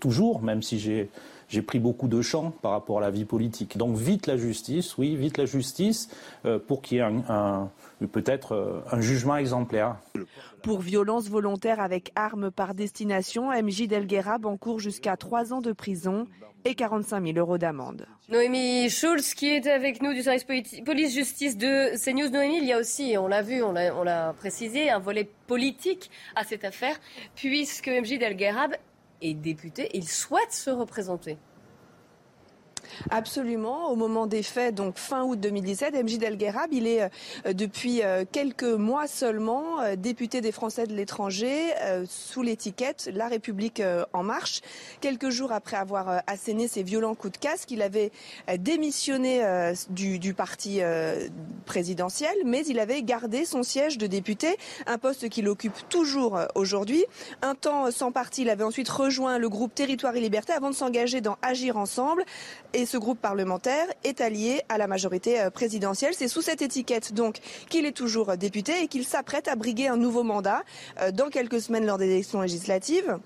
[0.01, 1.09] toujours, même si j'ai
[1.47, 3.77] j'ai pris beaucoup de champs par rapport à la vie politique.
[3.77, 6.09] Donc vite la justice, oui, vite la justice,
[6.67, 7.69] pour qu'il y ait un,
[8.07, 9.97] peut-être euh, un jugement exemplaire.
[10.63, 16.27] Pour violence volontaire avec arme par destination, MJ Delguerab encourt jusqu'à trois ans de prison
[16.65, 18.05] et 45 000 euros d'amende.
[18.29, 20.45] Noémie Schulz, qui est avec nous du service
[20.85, 22.29] police-justice de CNews.
[22.29, 26.43] Noémie, il y a aussi, on l'a vu, on l'a précisé, un volet politique à
[26.43, 26.99] cette affaire,
[27.35, 28.75] puisque MJ Delguerab
[29.21, 31.37] est député, il souhaite se représenter.
[33.09, 33.89] Absolument.
[33.89, 37.03] Au moment des faits, donc fin août 2017, MJ Delguerab, il est
[37.45, 41.51] euh, depuis euh, quelques mois seulement euh, député des Français de l'étranger
[42.07, 43.81] sous l'étiquette La République
[44.13, 44.61] en marche.
[44.99, 48.11] Quelques jours après avoir asséné ses violents coups de casque, il avait
[48.57, 49.43] démissionné
[49.89, 50.81] du, parti
[51.65, 57.05] présidentiel, mais il avait gardé son siège de député, un poste qu'il occupe toujours aujourd'hui.
[57.41, 60.75] Un temps sans parti, il avait ensuite rejoint le groupe Territoire et Liberté avant de
[60.75, 62.23] s'engager dans Agir ensemble.
[62.85, 66.13] Ce groupe parlementaire est allié à la majorité euh, présidentielle.
[66.15, 67.39] C'est sous cette étiquette donc
[67.69, 70.63] qu'il est toujours député et qu'il s'apprête à briguer un nouveau mandat
[70.99, 73.19] euh, dans quelques semaines lors des élections législatives.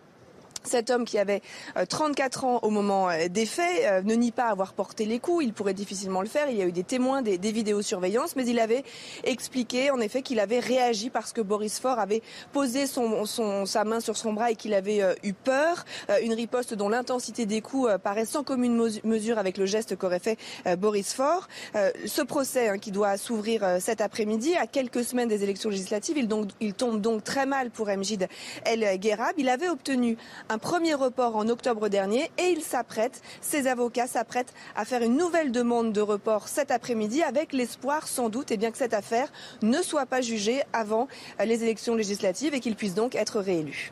[0.66, 1.42] Cet homme qui avait
[1.90, 5.20] 34 euh, ans au moment euh, des faits euh, ne nie pas avoir porté les
[5.20, 5.44] coups.
[5.46, 6.50] Il pourrait difficilement le faire.
[6.50, 8.84] Il y a eu des témoins, des, vidéosurveillances, mais il avait
[9.24, 13.84] expliqué en effet qu'il avait réagi parce que Boris Faure avait posé son, son, sa
[13.84, 15.86] main sur son bras et qu'il avait eu peur.
[16.22, 20.38] une riposte dont l'intensité des coups paraît sans commune mesure avec le geste qu'aurait fait
[20.78, 21.48] Boris Faure.
[21.74, 26.18] ce procès hein, qui doit s'ouvrir cet après-midi, à quelques semaines des élections législatives,
[26.60, 28.28] il tombe donc très mal pour Mjid
[28.66, 29.36] El Guerab.
[29.38, 30.18] Il avait obtenu
[30.50, 35.02] un un premier report en octobre dernier et il s'apprête, ses avocats s'apprêtent à faire
[35.02, 38.78] une nouvelle demande de report cet après-midi avec l'espoir sans doute et eh bien, que
[38.78, 41.10] cette affaire ne soit pas jugée avant
[41.44, 43.92] les élections législatives et qu'il puisse donc être réélu.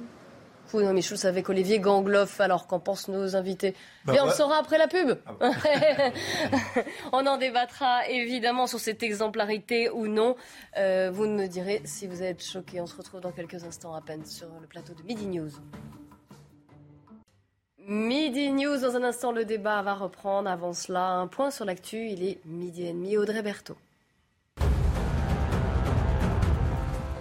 [0.73, 2.39] Oui, non, Michou, avec Olivier Gangloff.
[2.39, 5.17] Alors, qu'en pensent nos invités bah on le saura après la pub.
[5.41, 5.51] Ah
[7.11, 10.37] on en débattra évidemment sur cette exemplarité ou non.
[10.77, 12.79] Euh, vous nous direz si vous êtes choqués.
[12.79, 15.51] On se retrouve dans quelques instants à peine sur le plateau de Midi News.
[17.85, 20.49] Midi News, dans un instant, le débat va reprendre.
[20.49, 22.07] Avant cela, un point sur l'actu.
[22.09, 23.17] Il est midi et demi.
[23.17, 23.77] Audrey Berthaud.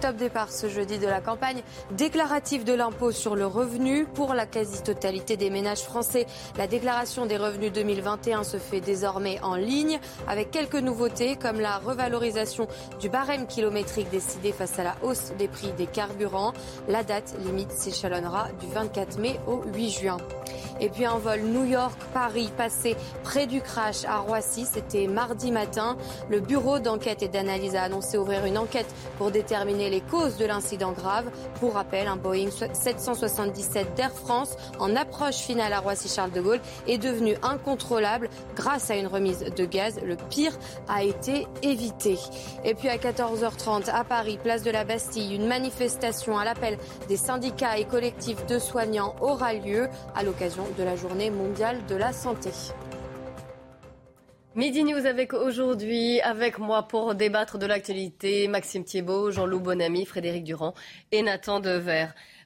[0.03, 4.05] Top départ ce jeudi de la campagne déclarative de l'impôt sur le revenu.
[4.05, 6.25] Pour la quasi-totalité des ménages français,
[6.57, 11.77] la déclaration des revenus 2021 se fait désormais en ligne avec quelques nouveautés comme la
[11.77, 12.67] revalorisation
[12.99, 16.51] du barème kilométrique décidé face à la hausse des prix des carburants.
[16.89, 20.17] La date limite s'échelonnera du 24 mai au 8 juin.
[20.79, 25.95] Et puis un vol New York-Paris passé près du crash à Roissy, c'était mardi matin.
[26.29, 30.45] Le bureau d'enquête et d'analyse a annoncé ouvrir une enquête pour déterminer les causes de
[30.45, 31.29] l'incident grave.
[31.59, 36.97] Pour rappel, un Boeing 777 d'Air France en approche finale à Roissy-Charles de Gaulle est
[36.97, 39.99] devenu incontrôlable grâce à une remise de gaz.
[40.03, 42.17] Le pire a été évité.
[42.63, 47.17] Et puis à 14h30 à Paris, place de la Bastille, une manifestation à l'appel des
[47.17, 52.13] syndicats et collectifs de soignants aura lieu à l'occasion de la journée mondiale de la
[52.13, 52.49] santé.
[54.55, 60.43] Midi News avec aujourd'hui, avec moi pour débattre de l'actualité, Maxime Thiebaud, Jean-Loup Bonamy, Frédéric
[60.43, 60.75] Durand
[61.11, 62.05] et Nathan Dever.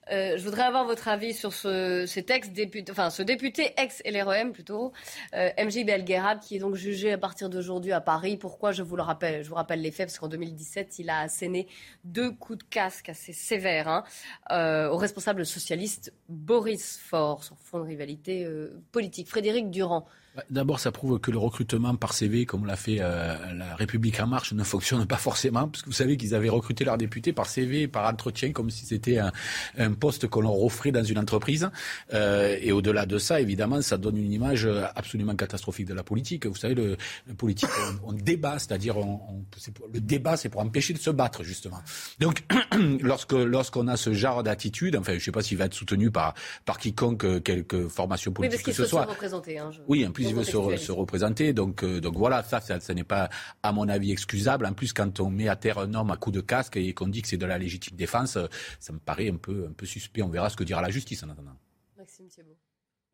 [0.09, 4.93] Euh, je voudrais avoir votre avis sur ce, cet ex-député, enfin ce député ex-LREM plutôt,
[5.35, 8.37] euh, MJ Belguerab, qui est donc jugé à partir d'aujourd'hui à Paris.
[8.37, 11.19] Pourquoi je vous le rappelle Je vous rappelle les faits, parce qu'en 2017, il a
[11.19, 11.67] asséné
[12.05, 14.05] deux coups de casque assez sévères hein,
[14.51, 19.27] euh, au responsable socialiste Boris Faure, sur fond de rivalité euh, politique.
[19.27, 20.07] Frédéric Durand.
[20.37, 24.19] Bah, d'abord, ça prouve que le recrutement par CV, comme l'a fait euh, la République
[24.19, 27.33] en marche, ne fonctionne pas forcément, parce que vous savez qu'ils avaient recruté leurs députés
[27.33, 29.31] par CV, par entretien, comme si c'était un,
[29.79, 31.71] un, poste qu'on leur offrait dans une entreprise.
[32.13, 36.45] Euh, et au-delà de ça, évidemment, ça donne une image absolument catastrophique de la politique.
[36.45, 37.69] Vous savez, le, le politique,
[38.03, 39.43] on, on, débat, c'est-à-dire on, on,
[39.91, 41.81] le débat, c'est pour empêcher de se battre, justement.
[42.19, 42.43] Donc,
[43.01, 46.11] lorsque lorsqu'on a ce genre d'attitude, enfin, je ne sais pas s'il va être soutenu
[46.11, 49.07] par par quiconque, quelque formation politique oui, que ce soit.
[49.09, 49.79] Hein, je...
[49.87, 51.53] Oui, en plus il veut se, se, représenter.
[51.53, 53.29] Donc, euh, donc voilà, ça, ça, ça n'est pas,
[53.63, 54.65] à mon avis, excusable.
[54.65, 57.07] En plus, quand on met à terre un homme à coup de casque et qu'on
[57.07, 58.47] dit que c'est de la légitime défense, euh,
[58.79, 60.21] ça me paraît un peu, un peu suspect.
[60.21, 61.55] On verra ce que dira la justice en attendant.
[61.97, 62.57] Maxime Thiebaud.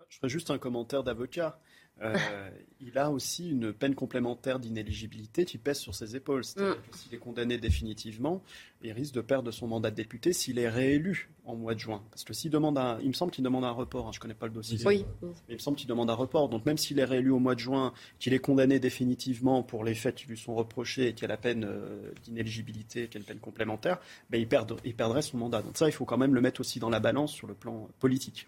[0.10, 1.60] Je ferai juste un commentaire d'avocat.
[2.02, 2.50] Euh,
[2.82, 6.44] il a aussi une peine complémentaire d'inéligibilité qui pèse sur ses épaules.
[6.44, 6.90] C'est-à-dire mm.
[6.92, 8.44] que s'il est condamné définitivement,
[8.82, 12.04] il risque de perdre son mandat de député s'il est réélu en mois de juin.
[12.10, 14.08] Parce que s'il demande un, il me semble qu'il demande un report.
[14.08, 14.80] Hein, je ne connais pas le dossier.
[14.86, 15.06] Oui.
[15.22, 16.50] Mais il me semble qu'il demande un report.
[16.50, 19.96] Donc même s'il est réélu au mois de juin, qu'il est condamné définitivement pour les
[19.96, 23.26] faits qui lui sont reprochés et qu'il a la peine euh, d'inéligibilité, qu'il a une
[23.26, 25.62] peine complémentaire, ben il, perd, il perdrait son mandat.
[25.62, 27.88] Donc ça, il faut quand même le mettre aussi dans la balance sur le plan
[28.00, 28.48] politique.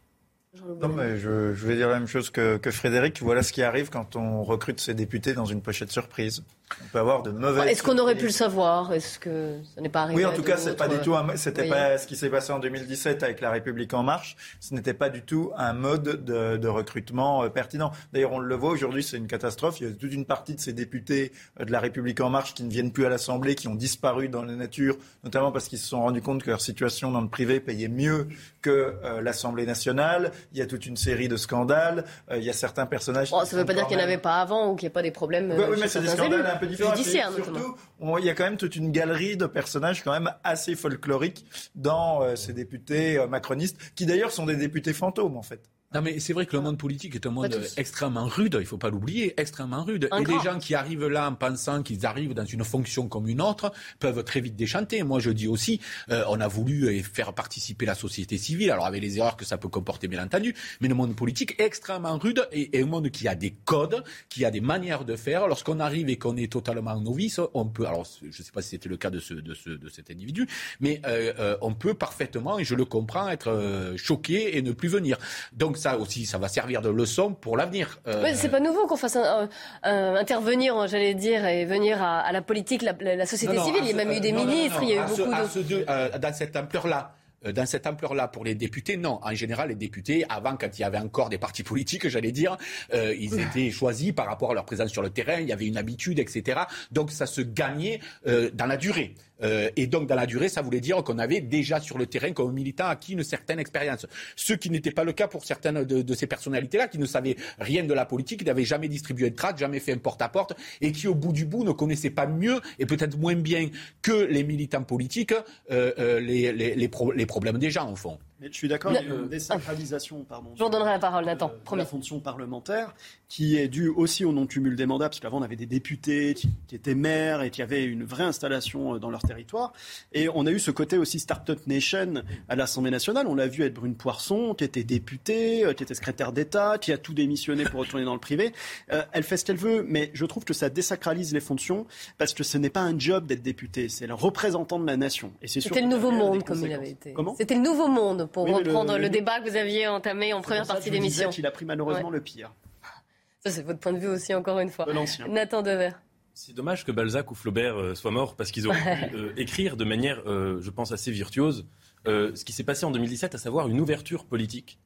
[0.81, 3.21] Non, mais je, je, vais dire la même chose que, que, Frédéric.
[3.21, 6.43] Voilà ce qui arrive quand on recrute ses députés dans une pochette surprise.
[6.81, 7.67] On peut avoir de mauvaises.
[7.67, 8.91] Est-ce qu'on aurait pu le savoir?
[8.91, 11.15] Est-ce que ça n'est pas arrivé Oui, en tout cas, c'est pas du tout.
[11.35, 11.69] C'était oui.
[11.69, 14.35] pas ce qui s'est passé en 2017 avec la République en marche.
[14.59, 17.91] Ce n'était pas du tout un mode de, de recrutement euh, pertinent.
[18.13, 19.79] D'ailleurs, on le voit aujourd'hui, c'est une catastrophe.
[19.79, 22.55] Il y a toute une partie de ces députés euh, de la République en marche
[22.55, 25.79] qui ne viennent plus à l'Assemblée, qui ont disparu dans la nature, notamment parce qu'ils
[25.79, 28.27] se sont rendus compte que leur situation dans le privé payait mieux
[28.63, 30.31] que euh, l'Assemblée nationale.
[30.51, 32.05] Il y a toute une série de scandales.
[32.35, 33.29] Il y a certains personnages.
[33.29, 34.95] Ça ne veut pas dire qu'il n'y en avait pas avant ou qu'il n'y a
[34.95, 35.53] pas des problèmes.
[35.55, 36.54] Oui, oui mais c'est des scandales.
[36.55, 36.95] Un peu différents.
[36.95, 37.75] Judiciaires, surtout,
[38.19, 42.21] il y a quand même toute une galerie de personnages quand même assez folkloriques dans
[42.21, 45.69] euh, ces députés euh, macronistes, qui d'ailleurs sont des députés fantômes en fait.
[45.95, 48.65] Non, mais c'est vrai que le monde politique est un monde extrêmement rude, il ne
[48.65, 50.09] faut pas l'oublier, extrêmement rude.
[50.11, 50.37] Un et grand.
[50.37, 53.71] les gens qui arrivent là en pensant qu'ils arrivent dans une fonction comme une autre
[53.99, 55.03] peuvent très vite déchanter.
[55.03, 55.79] Moi, je dis aussi,
[56.09, 59.57] euh, on a voulu faire participer la société civile, alors avec les erreurs que ça
[59.57, 63.09] peut comporter, bien entendu, mais le monde politique est extrêmement rude et, et un monde
[63.09, 65.47] qui a des codes, qui a des manières de faire.
[65.47, 68.71] Lorsqu'on arrive et qu'on est totalement novice, on peut, alors je ne sais pas si
[68.71, 70.45] c'était le cas de, ce, de, ce, de cet individu,
[70.81, 74.73] mais euh, euh, on peut parfaitement, et je le comprends, être euh, choqué et ne
[74.73, 75.17] plus venir.
[75.53, 77.99] Donc ça aussi, ça va servir de leçon pour l'avenir.
[78.07, 78.23] Euh...
[78.23, 79.47] Ouais, c'est pas nouveau qu'on fasse un,
[79.83, 83.67] un, intervenir, j'allais dire, et venir à, à la politique, la, la société non, non,
[83.67, 83.81] civile.
[83.83, 85.85] Il y a même eu des non, ministres, il y a eu beaucoup ce, de...
[85.85, 87.13] Ce euh, dans cette ampleur-là
[87.53, 89.19] dans cette ampleur-là pour les députés, non.
[89.21, 92.57] En général, les députés, avant, quand il y avait encore des partis politiques, j'allais dire,
[92.93, 95.67] euh, ils étaient choisis par rapport à leur présence sur le terrain, il y avait
[95.67, 96.61] une habitude, etc.
[96.91, 99.13] Donc ça se gagnait euh, dans la durée.
[99.43, 102.31] Euh, et donc, dans la durée, ça voulait dire qu'on avait déjà sur le terrain,
[102.31, 104.05] comme militant, acquis une certaine expérience.
[104.35, 107.83] Ce qui n'était pas le cas pour certaines de, ces personnalités-là, qui ne savaient rien
[107.83, 111.15] de la politique, n'avaient jamais distribué de tract, jamais fait un porte-à-porte, et qui, au
[111.15, 113.69] bout du bout, ne connaissaient pas mieux, et peut-être moins bien
[114.01, 115.33] que les militants politiques,
[115.71, 118.17] euh, euh, les problèmes des gens, au fond.
[118.39, 121.25] Mais je suis d'accord, il y a une désacralisation pardon, je vous donnerai la parole,
[121.25, 121.51] Nathan.
[121.71, 122.93] De la fonction parlementaire
[123.27, 126.49] qui est due aussi au non-cumul des mandats, parce qu'avant on avait des députés qui,
[126.67, 129.73] qui, étaient maires et qui avaient une vraie installation dans leur territoire.
[130.13, 133.27] Et on a eu ce côté aussi Startup Nation à l'Assemblée nationale.
[133.27, 136.97] On l'a vu être Brune Poisson, qui était députée, qui était secrétaire d'État, qui a
[136.97, 138.53] tout démissionné pour retourner dans le privé.
[138.91, 141.85] Euh, elle fait ce qu'elle veut, mais je trouve que ça désacralise les fonctions,
[142.17, 145.31] parce que ce n'est pas un job d'être député, c'est le représentant de la nation.
[145.41, 147.13] Et c'est C'était le nouveau monde, comme il avait été.
[147.13, 147.35] Comment?
[147.35, 150.33] C'était le nouveau monde pour oui, reprendre le, le, le, débat que vous aviez entamé
[150.33, 151.29] en première partie d'émission.
[151.31, 152.17] Il a pris malheureusement ouais.
[152.17, 152.53] le pire.
[153.39, 154.87] Ça, c'est votre point de vue aussi, encore une fois.
[155.27, 155.91] Nathan Dever.
[156.37, 159.77] C'est dommage que Balzac ou Flaubert euh, soient morts parce qu'ils auraient pu euh, écrire
[159.77, 161.65] de manière, euh, je pense, assez virtuose
[162.07, 164.77] ce qui s'est passé en 2017, à savoir une ouverture politique,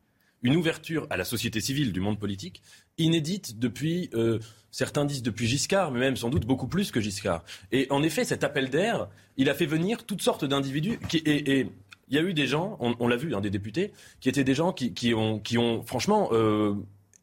[0.41, 2.61] une ouverture à la société civile du monde politique,
[2.97, 4.09] inédite depuis,
[4.71, 7.43] certains disent depuis Giscard, mais même sans doute beaucoup plus que Giscard.
[7.73, 11.59] Et en effet, cet appel d'air, il a fait venir toutes sortes d'individus qui, et,
[11.59, 11.67] et
[12.09, 14.43] il y a eu des gens, on, on l'a vu, hein, des députés, qui étaient
[14.43, 16.73] des gens qui, qui, ont, qui ont, franchement, euh,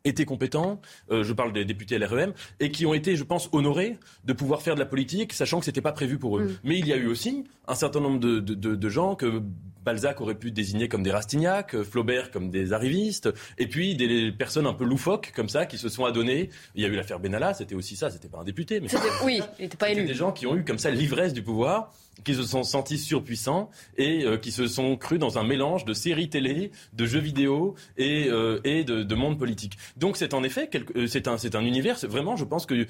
[0.05, 3.99] été compétents, euh, je parle des députés LREM, et qui ont été, je pense, honorés
[4.25, 6.44] de pouvoir faire de la politique, sachant que ce n'était pas prévu pour eux.
[6.44, 6.59] Mm.
[6.64, 9.42] Mais il y a eu aussi un certain nombre de, de, de, de gens que
[9.87, 14.66] Balzac aurait pu désigner comme des Rastignac, Flaubert comme des arrivistes, et puis des personnes
[14.66, 16.51] un peu loufoques comme ça qui se sont adonnées.
[16.75, 18.88] Il y a eu l'affaire Benalla, c'était aussi ça, c'était pas un député, mais
[19.25, 20.05] oui, il n'était pas élu.
[20.05, 21.92] Des gens qui ont eu comme ça l'ivresse du pouvoir
[22.25, 25.92] qui se sont sentis surpuissants et euh, qui se sont crus dans un mélange de
[25.92, 29.77] séries télé, de jeux vidéo et, euh, et de, de, monde politique.
[29.96, 32.87] Donc c'est en effet, euh, c'est un, un univers, vraiment, je pense que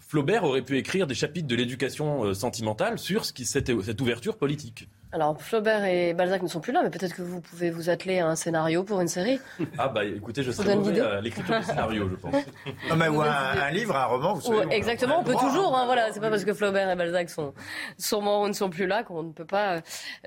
[0.00, 4.36] Flaubert aurait pu écrire des chapitres de l'éducation sentimentale sur ce qui, cette, cette ouverture
[4.36, 4.88] politique.
[5.14, 8.18] Alors Flaubert et Balzac ne sont plus là, mais peut-être que vous pouvez vous atteler
[8.18, 9.38] à un scénario pour une série.
[9.78, 12.34] Ah bah écoutez, je serais mauvais à l'écriture du scénario, je pense.
[12.90, 14.74] Non, mais ou un, livre, un roman, vous savez.
[14.74, 15.76] exactement, on peut toujours.
[15.76, 17.54] Hein, voilà, c'est pas parce que Flaubert et Balzac sont,
[17.96, 19.82] sont morts ou ne sont plus là qu'on ne peut pas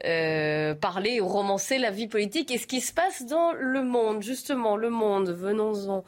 [0.05, 4.23] euh, parler ou romancer la vie politique et ce qui se passe dans le monde.
[4.23, 5.29] Justement, le monde.
[5.29, 6.05] Venons-en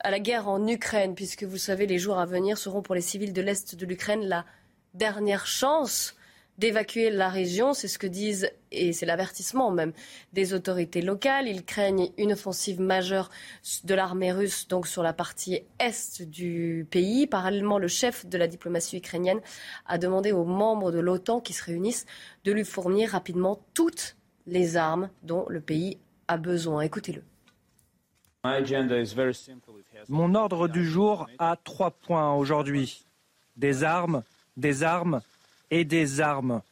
[0.00, 3.00] à la guerre en Ukraine, puisque vous savez, les jours à venir seront pour les
[3.00, 4.44] civils de l'est de l'Ukraine la
[4.92, 6.17] dernière chance
[6.58, 7.72] d'évacuer la région.
[7.72, 9.92] C'est ce que disent, et c'est l'avertissement même,
[10.32, 11.48] des autorités locales.
[11.48, 13.30] Ils craignent une offensive majeure
[13.84, 17.26] de l'armée russe, donc sur la partie est du pays.
[17.26, 19.40] Parallèlement, le chef de la diplomatie ukrainienne
[19.86, 22.06] a demandé aux membres de l'OTAN qui se réunissent
[22.44, 24.16] de lui fournir rapidement toutes
[24.46, 26.82] les armes dont le pays a besoin.
[26.82, 27.22] Écoutez-le.
[30.08, 33.04] Mon ordre du jour a trois points aujourd'hui.
[33.56, 34.22] Des armes,
[34.56, 35.20] des armes
[35.70, 36.62] et des armes.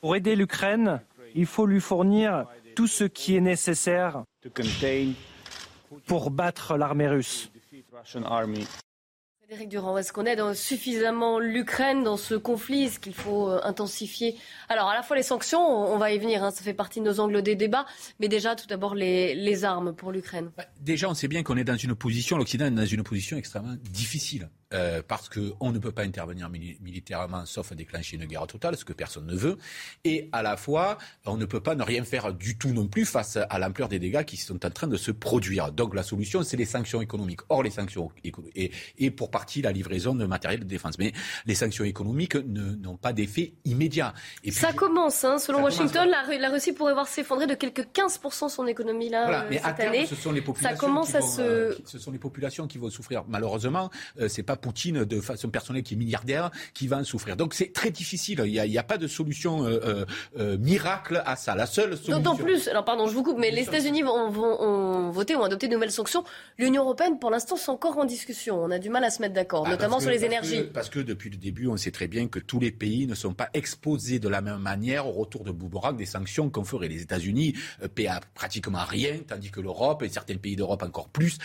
[0.00, 1.00] Pour aider l'Ukraine,
[1.34, 4.24] il faut lui fournir tout ce qui est nécessaire
[6.06, 7.50] pour battre l'armée russe.
[9.52, 12.84] Frédéric Durand, est-ce qu'on aide suffisamment l'Ukraine dans ce conflit?
[12.84, 14.38] Est-ce qu'il faut euh, intensifier?
[14.70, 17.04] Alors, à la fois les sanctions, on va y venir, hein, ça fait partie de
[17.04, 17.84] nos angles des débats,
[18.18, 20.50] mais déjà, tout d'abord, les, les armes pour l'Ukraine.
[20.56, 23.36] Bah, déjà, on sait bien qu'on est dans une position, l'Occident est dans une position
[23.36, 24.48] extrêmement difficile.
[24.72, 28.84] Euh, parce qu'on ne peut pas intervenir militairement sauf à déclencher une guerre totale, ce
[28.84, 29.58] que personne ne veut.
[30.04, 33.04] Et à la fois, on ne peut pas ne rien faire du tout non plus
[33.04, 35.72] face à l'ampleur des dégâts qui sont en train de se produire.
[35.72, 37.40] Donc la solution, c'est les sanctions économiques.
[37.48, 40.98] Or, les sanctions et, et pour partie la livraison de matériel de défense.
[40.98, 41.12] Mais
[41.46, 44.14] les sanctions économiques n'ont pas d'effet immédiat.
[44.44, 48.66] Et ça commence, hein, selon Washington, La, Russie pourrait voir s'effondrer de quelques 15% son
[48.66, 50.06] économie là voilà, euh, mais cette à année.
[50.06, 51.40] Ce sont les populations ça commence à se...
[51.40, 53.24] Euh, ce sont les populations qui vont souffrir.
[53.28, 53.90] Malheureusement,
[54.28, 57.36] c'est pas Poutine de façon personnelle qui est milliardaire qui va en souffrir.
[57.36, 58.42] Donc c'est très difficile.
[58.46, 60.04] Il n'y a, a, pas de solution euh, euh,
[60.38, 61.54] euh, miracle à ça.
[61.54, 62.18] La seule solution.
[62.18, 65.66] D'autant plus, alors pardon, je vous coupe, mais les États-Unis vont, vont, voté, ont adopté
[65.66, 66.24] de nouvelles sanctions.
[66.58, 68.62] L'Union européenne, pour l'instant, c'est encore en discussion.
[68.62, 70.62] On a du mal à se mettre d'accord, ah, notamment sur les énergies.
[70.72, 73.34] parce que depuis le début, on sait très bien que tous les pays ne sont
[73.34, 76.88] pas exposés de la même manière au retour de boomerang des sanctions qu'on ferait.
[76.88, 77.54] Les États-Unis
[77.94, 81.38] paient pratiquement rien, tandis que l'Europe et certains pays d'Europe encore plus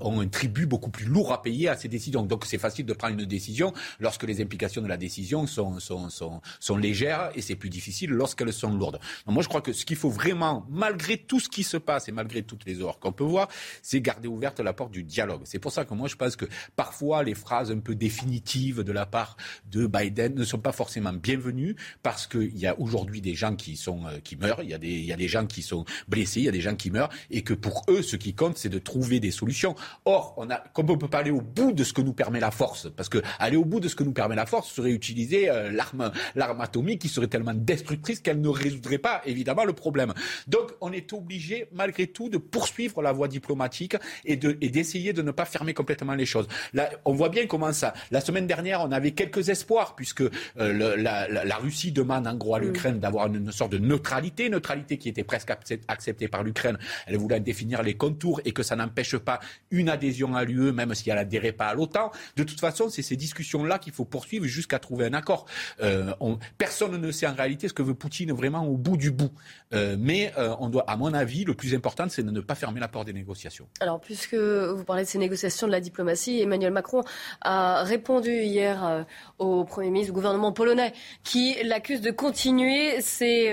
[0.00, 2.22] ont un tribut beaucoup plus lourd à payer à ces décisions.
[2.22, 7.30] Donc c'est facile de prendre une décision lorsque les implications de la décision sont, légères
[7.34, 8.98] et c'est plus difficile lorsqu'elles sont lourdes.
[9.26, 12.12] Moi, je crois que ce qu'il faut vraiment, malgré tout ce qui se passe et
[12.12, 13.48] malgré toutes les horreurs qu'on peut voir,
[13.82, 15.42] c'est garder ouverte la porte du dialogue.
[15.44, 18.92] C'est pour ça que moi, je pense que parfois, les phrases un peu définitives de
[18.92, 19.36] la part
[19.70, 23.78] de Biden ne sont pas forcément bienvenues parce qu'il y a aujourd'hui des gens qui,
[23.86, 24.74] euh, meurent, il y,
[25.12, 27.52] a des, gens qui sont blessés, il y a des gens qui meurent et que
[27.52, 29.74] pour eux, ce qui compte, c'est de trouver des solutions.
[30.06, 30.34] Or,
[30.72, 33.08] comme on peut pas aller au bout de ce que nous permet la force, parce
[33.08, 36.12] que aller au bout de ce que nous permet la force serait utiliser euh, l'arme,
[36.34, 40.12] l'arme atomique qui serait tellement destructrice qu'elle ne résoudrait pas évidemment le problème.
[40.46, 45.12] Donc on est obligé malgré tout de poursuivre la voie diplomatique et, de, et d'essayer
[45.14, 46.46] de ne pas fermer complètement les choses.
[46.74, 47.94] Là, on voit bien comment ça.
[48.10, 52.34] La semaine dernière, on avait quelques espoirs puisque euh, le, la, la, Russie demande en
[52.34, 55.50] gros à l'Ukraine d'avoir une, sorte de neutralité, neutralité qui était presque
[55.88, 56.78] acceptée par l'Ukraine.
[57.06, 59.40] Elle voulait définir les contours et que ça n'empêche pas
[59.70, 62.10] une adhésion à l'UE, même si elle n'adhérait pas à l'OTAN.
[62.36, 65.46] De toute façon, c'est ces discussions-là qu'il faut poursuivre jusqu'à trouver un accord.
[65.80, 66.12] Euh,
[66.58, 69.30] personne ne sait en réalité ce que veut Poutine vraiment au bout du bout.
[69.72, 72.54] Euh, mais euh, on doit, à mon avis, le plus important, c'est de ne pas
[72.54, 73.68] fermer la porte des négociations.
[73.80, 77.02] Alors, puisque vous parlez de ces négociations de la diplomatie, Emmanuel Macron
[77.40, 79.06] a répondu hier
[79.38, 83.48] au Premier ministre du gouvernement polonais qui l'accuse de continuer ses...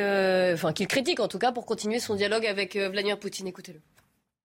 [0.53, 3.47] enfin, qu'il critique en tout cas pour continuer son dialogue avec Vladimir Poutine.
[3.47, 3.82] Écoutez-le.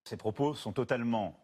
[0.05, 1.39] Ces propos sont totalement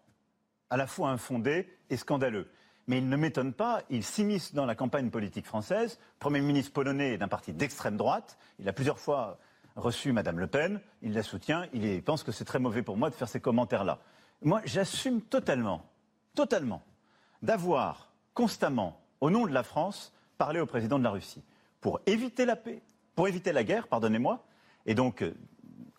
[0.70, 2.49] à la fois infondés et scandaleux.
[2.87, 5.99] Mais il ne m'étonne pas, il s'immisce dans la campagne politique française.
[6.18, 8.39] Premier ministre polonais d'un parti d'extrême droite.
[8.59, 9.39] Il a plusieurs fois
[9.76, 10.80] reçu Mme Le Pen.
[11.03, 11.66] Il la soutient.
[11.72, 13.99] Il pense que c'est très mauvais pour moi de faire ces commentaires-là.
[14.43, 15.85] Moi, j'assume totalement,
[16.35, 16.83] totalement,
[17.43, 21.45] d'avoir constamment, au nom de la France, parlé au président de la Russie
[21.83, 22.80] pour éviter la paix,
[23.14, 24.43] pour éviter la guerre, pardonnez-moi,
[24.87, 25.35] et donc euh,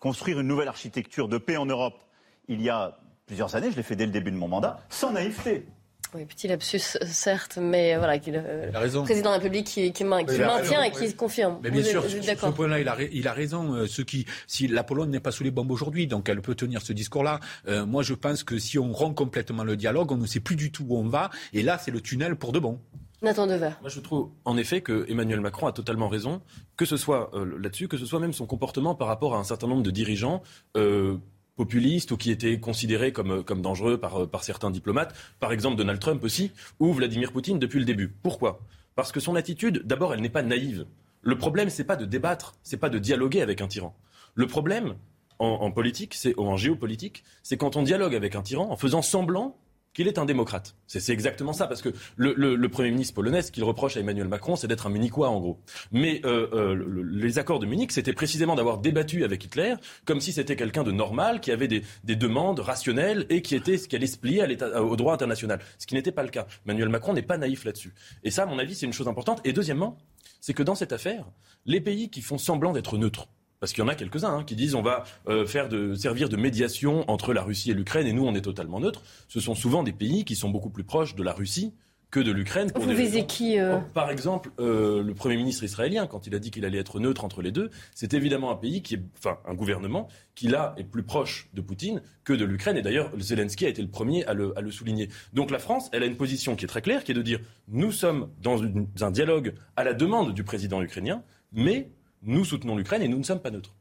[0.00, 2.02] construire une nouvelle architecture de paix en Europe
[2.48, 5.12] il y a plusieurs années, je l'ai fait dès le début de mon mandat, sans
[5.12, 5.66] naïveté.
[6.14, 8.70] Oui, petit lapsus, certes, mais voilà, le
[9.02, 11.58] président de la République qui, qui, maintient et qui confirme.
[11.62, 13.86] Mais bien sûr, sur ce point-là, il a, il a raison.
[13.86, 16.82] Ce qui, si la Pologne n'est pas sous les bombes aujourd'hui, donc elle peut tenir
[16.82, 17.40] ce discours-là.
[17.86, 20.70] moi, je pense que si on rompt complètement le dialogue, on ne sait plus du
[20.70, 22.78] tout où on va, et là, c'est le tunnel pour de bon.
[23.24, 23.70] Nathan Dever.
[23.80, 26.42] Moi, je trouve en effet que Emmanuel Macron a totalement raison,
[26.76, 29.44] que ce soit euh, là-dessus, que ce soit même son comportement par rapport à un
[29.44, 30.42] certain nombre de dirigeants.
[30.76, 31.16] Euh,
[31.56, 35.76] populistes ou qui étaient considérés comme, euh, comme dangereux par, par certains diplomates, par exemple
[35.76, 38.08] Donald Trump aussi, ou Vladimir Poutine depuis le début.
[38.22, 38.60] Pourquoi?
[38.94, 40.86] Parce que son attitude, d'abord, elle n'est pas naïve.
[41.22, 43.96] Le problème, c'est pas de débattre, c'est pas de dialoguer avec un tyran.
[44.34, 44.96] Le problème,
[45.38, 49.02] en, en politique, c'est en géopolitique, c'est quand on dialogue avec un tyran en faisant
[49.02, 49.56] semblant
[49.94, 50.76] qu'il est un démocrate.
[50.86, 54.56] C'est exactement ça, parce que le, Premier ministre polonais, ce qu'il reproche à Emmanuel Macron,
[54.56, 55.60] c'est d'être un munichois, en gros.
[55.92, 59.74] Mais euh, euh, les accords de Munich, c'était précisément d'avoir débattu avec Hitler,
[60.04, 63.94] comme si c'était quelqu'un de normal, qui avait des, demandes rationnelles et qui, était, qui
[63.94, 64.44] allait se plier
[64.76, 65.60] au droit international.
[65.78, 66.46] Ce qui n'était pas le cas.
[66.66, 67.94] Emmanuel Macron n'est pas naïf là-dessus.
[68.24, 69.40] Et ça, à mon avis, c'est une chose importante.
[69.44, 69.96] Et deuxièmement,
[70.40, 71.24] c'est que dans cette affaire,
[71.64, 73.28] les pays qui font semblant d'être neutres,
[73.64, 76.28] parce qu'il y en a quelques-uns hein, qui disent on va euh, faire de, servir
[76.28, 79.00] de médiation entre la Russie et l'Ukraine et nous on est totalement neutre.
[79.26, 81.72] Ce sont souvent des pays qui sont beaucoup plus proches de la Russie
[82.10, 82.70] que de l'Ukraine.
[82.74, 86.50] Vous visez qui euh Par exemple, euh, le Premier ministre israélien, quand il a dit
[86.50, 89.54] qu'il allait être neutre entre les deux, c'est évidemment un pays qui est, enfin, un
[89.54, 92.76] gouvernement qui là est plus proche de Poutine que de l'Ukraine.
[92.76, 95.08] Et d'ailleurs, Zelensky a été le premier à le, à le, souligner.
[95.32, 97.40] Donc la France, elle a une position qui est très claire, qui est de dire
[97.68, 98.60] nous sommes dans
[99.00, 101.22] un dialogue à la demande du président ukrainien,
[101.54, 101.88] mais
[102.24, 103.74] nous soutenons l'Ukraine et nous ne sommes pas neutres.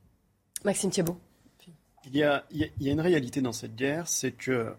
[0.63, 1.17] Maxime Thiebaud.
[2.05, 4.73] Il y, a, il y a une réalité dans cette guerre, c'est que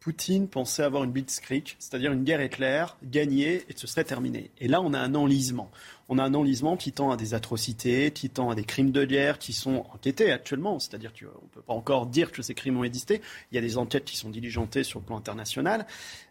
[0.00, 4.50] Poutine pensait avoir une blitzkrieg, c'est-à-dire une guerre éclair, gagnée et ce serait terminé.
[4.58, 5.70] Et là, on a un enlisement
[6.10, 9.04] on a un enlisement qui tend à des atrocités, qui tend à des crimes de
[9.04, 10.80] guerre qui sont enquêtés actuellement.
[10.80, 13.22] C'est-à-dire qu'on ne peut pas encore dire que ces crimes ont existé.
[13.52, 15.86] Il y a des enquêtes qui sont diligentées sur le plan international.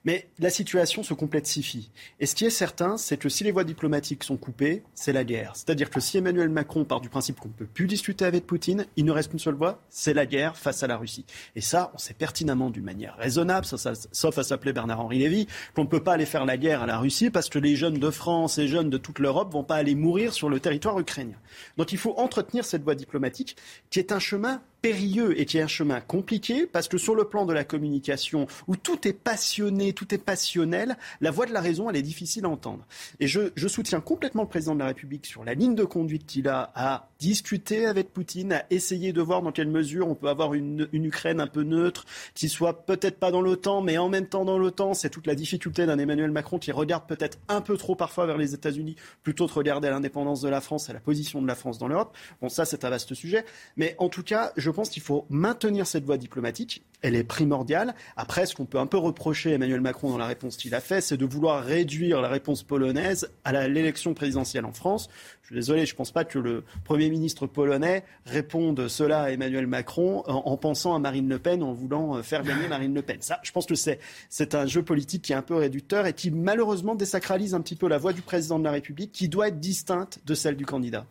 [0.05, 1.91] Mais la situation se complexifie.
[2.19, 5.23] Et ce qui est certain, c'est que si les voies diplomatiques sont coupées, c'est la
[5.23, 5.51] guerre.
[5.55, 8.85] C'est-à-dire que si Emmanuel Macron part du principe qu'on ne peut plus discuter avec Poutine,
[8.95, 11.25] il ne reste qu'une seule voie, c'est la guerre face à la Russie.
[11.55, 15.89] Et ça, on sait pertinemment d'une manière raisonnable, sauf à s'appeler Bernard-Henri Lévy, qu'on ne
[15.89, 18.57] peut pas aller faire la guerre à la Russie parce que les jeunes de France
[18.57, 21.37] et jeunes de toute l'Europe vont pas aller mourir sur le territoire ukrainien.
[21.77, 23.57] Donc il faut entretenir cette voie diplomatique
[23.89, 27.25] qui est un chemin périlleux et qui est un chemin compliqué parce que sur le
[27.25, 31.61] plan de la communication où tout est passionné, tout est passionnel, la voix de la
[31.61, 32.85] raison, elle est difficile à entendre.
[33.19, 36.25] Et je, je soutiens complètement le président de la République sur la ligne de conduite
[36.25, 40.29] qu'il a à discuter avec Poutine, à essayer de voir dans quelle mesure on peut
[40.29, 44.27] avoir une, Ukraine un peu neutre, qui soit peut-être pas dans l'OTAN, mais en même
[44.27, 44.93] temps dans l'OTAN.
[44.93, 48.37] C'est toute la difficulté d'un Emmanuel Macron qui regarde peut-être un peu trop parfois vers
[48.37, 51.55] les États-Unis plutôt que regarder à l'indépendance de la France à la position de la
[51.55, 52.15] France dans l'Europe.
[52.41, 53.45] Bon, ça, c'est un vaste sujet.
[53.75, 56.83] Mais en tout cas, je pense qu'il faut maintenir cette voie diplomatique.
[57.01, 57.95] Elle est primordiale.
[58.17, 60.81] Après, ce qu'on peut un peu reprocher à Emmanuel Macron dans la réponse qu'il a
[60.81, 65.09] faite, c'est de vouloir réduire la réponse polonaise à l'élection présidentielle en France.
[65.41, 69.31] Je suis désolé, je ne pense pas que le Premier ministre polonais réponde cela à
[69.31, 73.01] Emmanuel Macron en, pensant à Marine Le Pen, en voulant euh, faire gagner Marine Le
[73.01, 73.17] Pen.
[73.21, 73.99] Ça, je pense que c'est,
[74.29, 77.75] c'est un jeu politique qui est un peu réducteur et qui malheureusement désacralise un petit
[77.75, 80.65] peu la voix du président de la République, qui doit être distincte de celle du
[80.65, 81.05] candidat.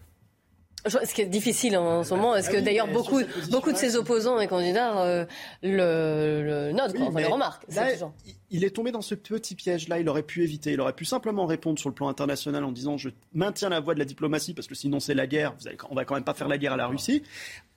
[0.87, 3.21] Ce qui est difficile en ce moment, est-ce que ah d'ailleurs beaucoup,
[3.51, 5.27] beaucoup de ses opposants et candidats euh,
[5.63, 7.67] le, notent, enfin, le remarquent
[8.51, 11.47] Il est tombé dans ce petit piège-là, il aurait pu éviter, il aurait pu simplement
[11.47, 14.69] répondre sur le plan international en disant je maintiens la voie de la diplomatie parce
[14.69, 16.75] que sinon c'est la guerre, vous allez, on va quand même pas faire la guerre
[16.75, 17.23] à la Russie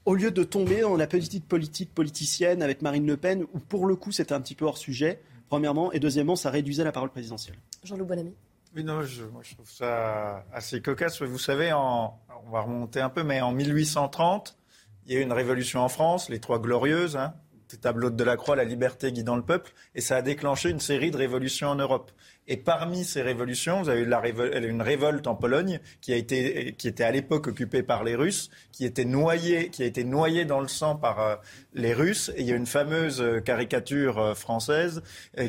[0.06, 3.86] au lieu de tomber dans la petite politique politicienne avec Marine Le Pen, où pour
[3.86, 7.10] le coup c'était un petit peu hors sujet, premièrement, et deuxièmement, ça réduisait la parole
[7.10, 7.58] présidentielle.
[7.84, 8.34] Jean-Loup Bonamy.
[8.76, 11.22] Oui, non, je, moi, je trouve ça assez cocasse.
[11.22, 14.58] Vous savez, en, on va remonter un peu, mais en 1830,
[15.06, 17.34] il y a eu une révolution en France, les Trois Glorieuses, hein,
[17.78, 21.18] tableau de Delacroix, la liberté guidant le peuple, et ça a déclenché une série de
[21.18, 22.12] révolutions en Europe.
[22.48, 26.74] Et parmi ces révolutions, vous avez eu la une révolte en Pologne qui a été,
[26.78, 30.44] qui était à l'époque occupée par les Russes, qui était noyée, qui a été noyée
[30.46, 31.36] dans le sang par euh,
[31.74, 32.32] les Russes.
[32.36, 35.04] Et il y a une fameuse euh, caricature euh, française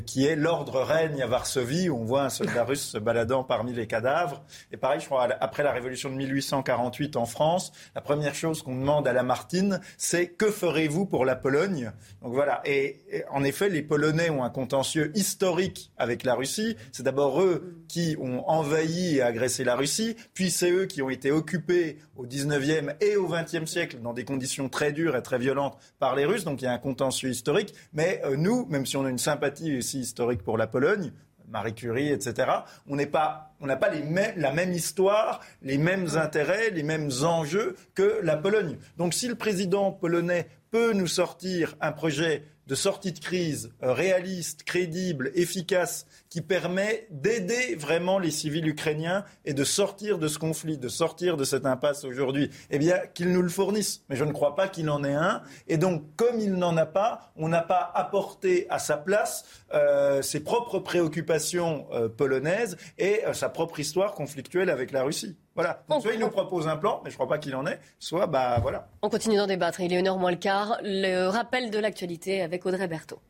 [0.06, 3.72] qui est l'ordre règne à Varsovie, où on voit un soldat russe se baladant parmi
[3.72, 4.44] les cadavres.
[4.70, 8.76] Et pareil, je crois, après la révolution de 1848 en France, la première chose qu'on
[8.76, 11.92] demande à Lamartine, c'est que ferez-vous pour la Pologne?
[12.22, 12.60] Donc voilà.
[12.64, 17.76] et en effet, les Polonais ont un contentieux historique avec la Russie c'est d'abord eux
[17.88, 22.26] qui ont envahi et agressé la Russie, puis c'est eux qui ont été occupés au
[22.26, 26.24] 19e et au 20e siècle dans des conditions très dures et très violentes par les
[26.24, 26.44] Russes.
[26.44, 27.74] Donc il y a un contentieux historique.
[27.92, 31.12] Mais euh, nous, même si on a une sympathie aussi historique pour la Pologne,
[31.52, 32.50] Marie Curie, etc.
[32.88, 33.90] On n'est pas, on n'a pas
[34.36, 38.78] la même histoire, les mêmes intérêts, les mêmes enjeux que la Pologne.
[38.96, 43.92] Donc, si le président polonais peut nous sortir un projet de sortie de crise euh,
[43.92, 50.38] réaliste, crédible, efficace, qui permet d'aider vraiment les civils ukrainiens et de sortir de ce
[50.38, 54.02] conflit, de sortir de cette impasse aujourd'hui, eh bien, qu'il nous le fournisse.
[54.08, 55.42] Mais je ne crois pas qu'il en ait un.
[55.68, 60.22] Et donc, comme il n'en a pas, on n'a pas apporté à sa place euh,
[60.22, 65.36] ses propres préoccupations euh, polonaises et sa propre histoire conflictuelle avec la Russie.
[65.54, 65.84] Voilà.
[66.00, 68.26] soit il nous propose un plan, mais je ne crois pas qu'il en ait, soit,
[68.26, 68.88] bah voilà.
[69.02, 69.80] On continue d'en débattre.
[69.80, 70.78] Il est une heure moins le quart.
[70.82, 73.20] Le rappel de l'actualité avec Audrey Berthaud.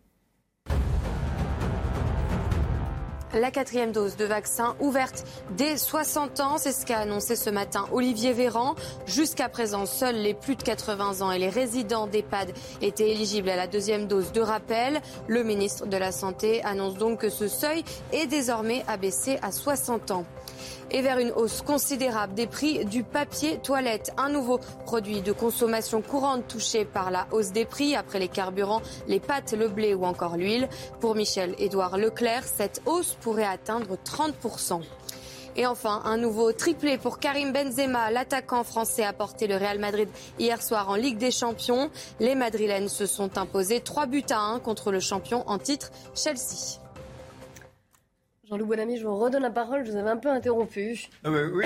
[3.34, 5.24] La quatrième dose de vaccin ouverte
[5.56, 8.74] dès 60 ans, c'est ce qu'a annoncé ce matin Olivier Véran.
[9.06, 12.52] Jusqu'à présent, seuls les plus de 80 ans et les résidents d'EHPAD
[12.82, 15.00] étaient éligibles à la deuxième dose de rappel.
[15.28, 20.10] Le ministre de la Santé annonce donc que ce seuil est désormais abaissé à 60
[20.10, 20.26] ans
[20.92, 24.12] et vers une hausse considérable des prix du papier toilette.
[24.16, 28.82] Un nouveau produit de consommation courante touché par la hausse des prix après les carburants,
[29.08, 30.68] les pâtes, le blé ou encore l'huile.
[31.00, 34.82] Pour Michel-Édouard Leclerc, cette hausse pourrait atteindre 30%.
[35.54, 38.10] Et enfin, un nouveau triplé pour Karim Benzema.
[38.10, 41.90] L'attaquant français a porté le Real Madrid hier soir en Ligue des Champions.
[42.20, 46.81] Les Madrilènes se sont imposés 3 buts à 1 contre le champion en titre Chelsea.
[48.52, 49.86] Jean-Loup Bonamy, je vous redonne la parole.
[49.86, 51.08] Je vous avais un peu interrompu.
[51.24, 51.64] oui,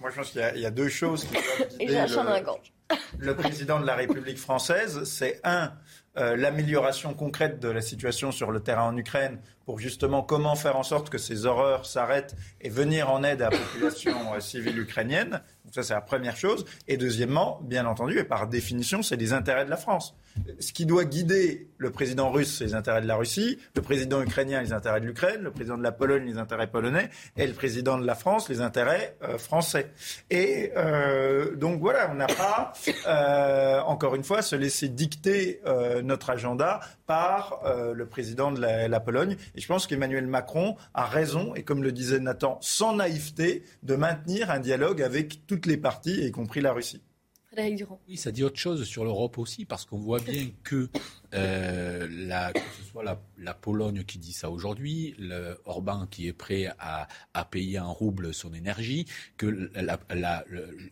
[0.00, 1.36] moi je pense qu'il y, a deux choses qui
[1.78, 2.72] Et j'ai un chat dans la gorge.
[3.20, 5.72] Le président de la République française, c'est un,
[6.16, 10.74] euh, l'amélioration concrète de la situation sur le terrain en Ukraine pour justement comment faire
[10.74, 14.80] en sorte que ces horreurs s'arrêtent et venir en aide à la population euh, civile
[14.80, 15.40] ukrainienne.
[15.70, 16.64] Donc ça, c'est la première chose.
[16.88, 20.16] Et deuxièmement, bien entendu, et par définition, c'est les intérêts de la France
[20.58, 24.22] ce qui doit guider le président russe, c'est les intérêts de la Russie, le président
[24.22, 27.52] ukrainien, les intérêts de l'Ukraine, le président de la Pologne, les intérêts polonais, et le
[27.52, 29.90] président de la France, les intérêts euh, français.
[30.30, 32.72] Et euh, donc voilà, on n'a pas,
[33.06, 35.60] euh, encore une fois, se laisser dicter
[36.02, 37.60] notre agenda par
[37.94, 39.36] le président de la, Pologne.
[39.54, 43.96] Et je pense qu'Emmanuel Macron a raison, et comme le disait Nathan, sans naïveté, de
[43.96, 47.02] maintenir un dialogue avec toutes les parties, y compris la Russie.
[48.08, 50.88] Oui, ça dit autre chose sur l'Europe aussi, parce qu'on voit bien que
[51.34, 52.06] euh,
[52.52, 53.04] que ce soit
[53.38, 55.14] la, Pologne qui dit ça aujourd'hui,
[55.64, 57.08] Orban qui est prêt à,
[57.50, 59.06] payer en rouble son énergie,
[59.36, 59.46] que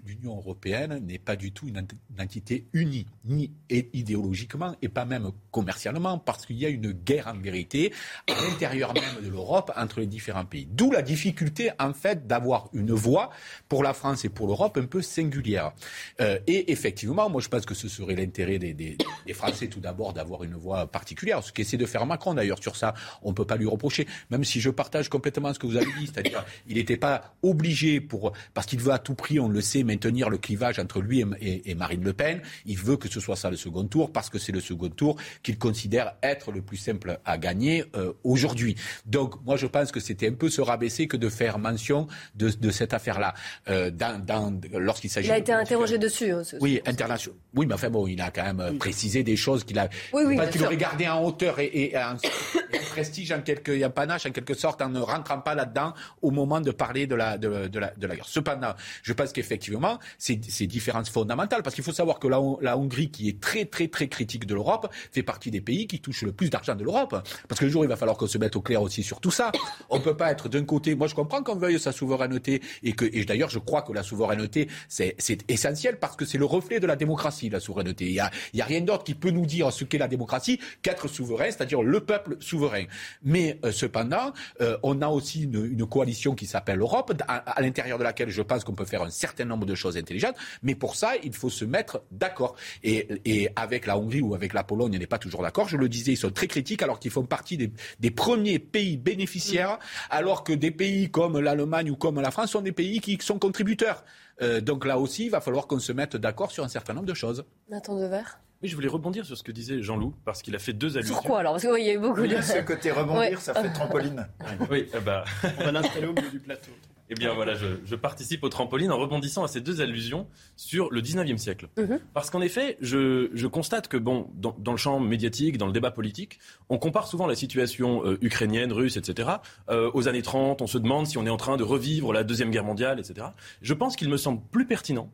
[0.05, 1.87] l'Union européenne n'est pas du tout une,
[2.21, 7.39] entité unie, ni idéologiquement et pas même commercialement, parce qu'il y a une guerre en
[7.39, 7.93] vérité
[8.29, 10.69] à l'intérieur même de l'Europe entre les différents pays.
[10.71, 13.31] D'où la difficulté en fait d'avoir une voix
[13.69, 15.73] pour la France et pour l'Europe un peu singulière.
[16.21, 18.97] Euh, et effectivement, moi je pense que ce serait l'intérêt des
[19.35, 21.43] Français tout d'abord d'avoir avoir une voix particulière.
[21.43, 24.07] Ce qu'essaie de faire Macron d'ailleurs sur ça, on ne peut pas lui reprocher.
[24.31, 28.01] Même si je partage complètement ce que vous avez dit, c'est-à-dire il n'était pas obligé
[28.01, 31.25] pour parce qu'il veut à tout prix, on le sait, maintenir le clivage entre lui
[31.41, 32.43] et, Marine Le Pen.
[32.67, 35.17] Il veut que ce soit ça le second tour parce que c'est le second tour
[35.43, 38.77] qu'il considère être le plus simple à gagner euh, aujourd'hui.
[39.07, 42.51] Donc moi je pense que c'était un peu se rabaisser que de faire mention de,
[42.51, 43.35] de cette affaire-là
[43.69, 45.29] euh, dans, dans, lorsqu'il s'agit.
[45.29, 46.31] Il a été interrogé dessus.
[46.31, 47.39] Hein, oui, international.
[47.55, 49.89] Oui, mais enfin bon, il a quand même précisé des choses qu'il a.
[50.37, 52.17] Parce qu'il aurait gardé en hauteur et, un,
[52.91, 56.61] prestige, en quelque, un panache en quelque sorte, en ne rentrant pas là-dedans au moment
[56.61, 58.29] de parler de la, de, de la, de la guerre.
[58.29, 63.11] Cependant, je pense qu'effectivement, c'est différences fondamentales, parce qu'il faut savoir que la, la, Hongrie,
[63.11, 66.33] qui est très, très, très critique de l'Europe, fait partie des pays qui touchent le
[66.33, 67.17] plus d'argent de l'Europe.
[67.49, 69.31] Parce que le jour, il va falloir qu'on se mette au clair aussi sur tout
[69.31, 69.53] ça.
[69.91, 72.93] On ne peut pas être d'un côté, moi je comprends qu'on veuille sa souveraineté, et
[72.93, 75.17] que, et d'ailleurs, je crois que la souveraineté, c'est
[75.49, 78.07] essentiel parce que c'est le reflet de la démocratie, la souveraineté.
[78.07, 80.08] Il n'y a, il y a rien d'autre qui peut nous dire ce qu'est la
[80.09, 82.85] démocratie qu'être souverain, c'est-à-dire le peuple souverain.
[83.23, 88.05] Mais euh, cependant, euh, on a aussi une, coalition qui s'appelle l'Europe, à, l'intérieur de
[88.05, 90.37] laquelle je pense qu'on peut faire un certain nombre de choses intelligentes.
[90.63, 92.57] Mais pour ça, il faut se mettre d'accord.
[92.83, 93.09] Et,
[93.57, 95.69] avec la Hongrie ou avec la Pologne, on n'est pas toujours d'accord.
[95.69, 99.79] Je le disais, ils sont très critiques alors qu'ils font partie des, premiers pays bénéficiaires,
[100.11, 103.39] alors que des pays comme l'Allemagne ou comme la France sont des pays qui sont
[103.39, 104.05] contributeurs.
[104.43, 107.07] Euh, donc là aussi, il va falloir qu'on se mette d'accord sur un certain nombre
[107.07, 107.45] de choses.
[107.69, 110.73] Nathan Devers oui, je voulais rebondir sur ce que disait Jean-Loup, parce qu'il a fait
[110.73, 111.15] deux allusions.
[111.15, 111.53] Pourquoi alors?
[111.53, 112.41] Parce qu'il y a eu beaucoup de...
[112.41, 114.27] Ce côté rebondir, ça fait trampoline.
[114.71, 115.23] oui, eh ben...
[115.61, 116.73] on va l'installer au milieu du plateau.
[117.11, 121.01] Eh bien voilà, je, participe au trampoline en rebondissant à ces deux allusions sur le
[121.01, 121.69] 19e siècle.
[121.79, 122.01] Mhm.
[122.13, 126.39] Parce qu'en effet, je, constate que bon, dans, le champ médiatique, dans le débat politique,
[126.69, 129.31] on compare souvent la situation euh, ukrainienne, russe, etc.
[129.71, 130.61] Euh, aux années 30.
[130.61, 133.29] On se demande si on est en train de revivre la Deuxième Guerre mondiale, etc.
[133.63, 135.11] Je pense qu'il me semble plus pertinent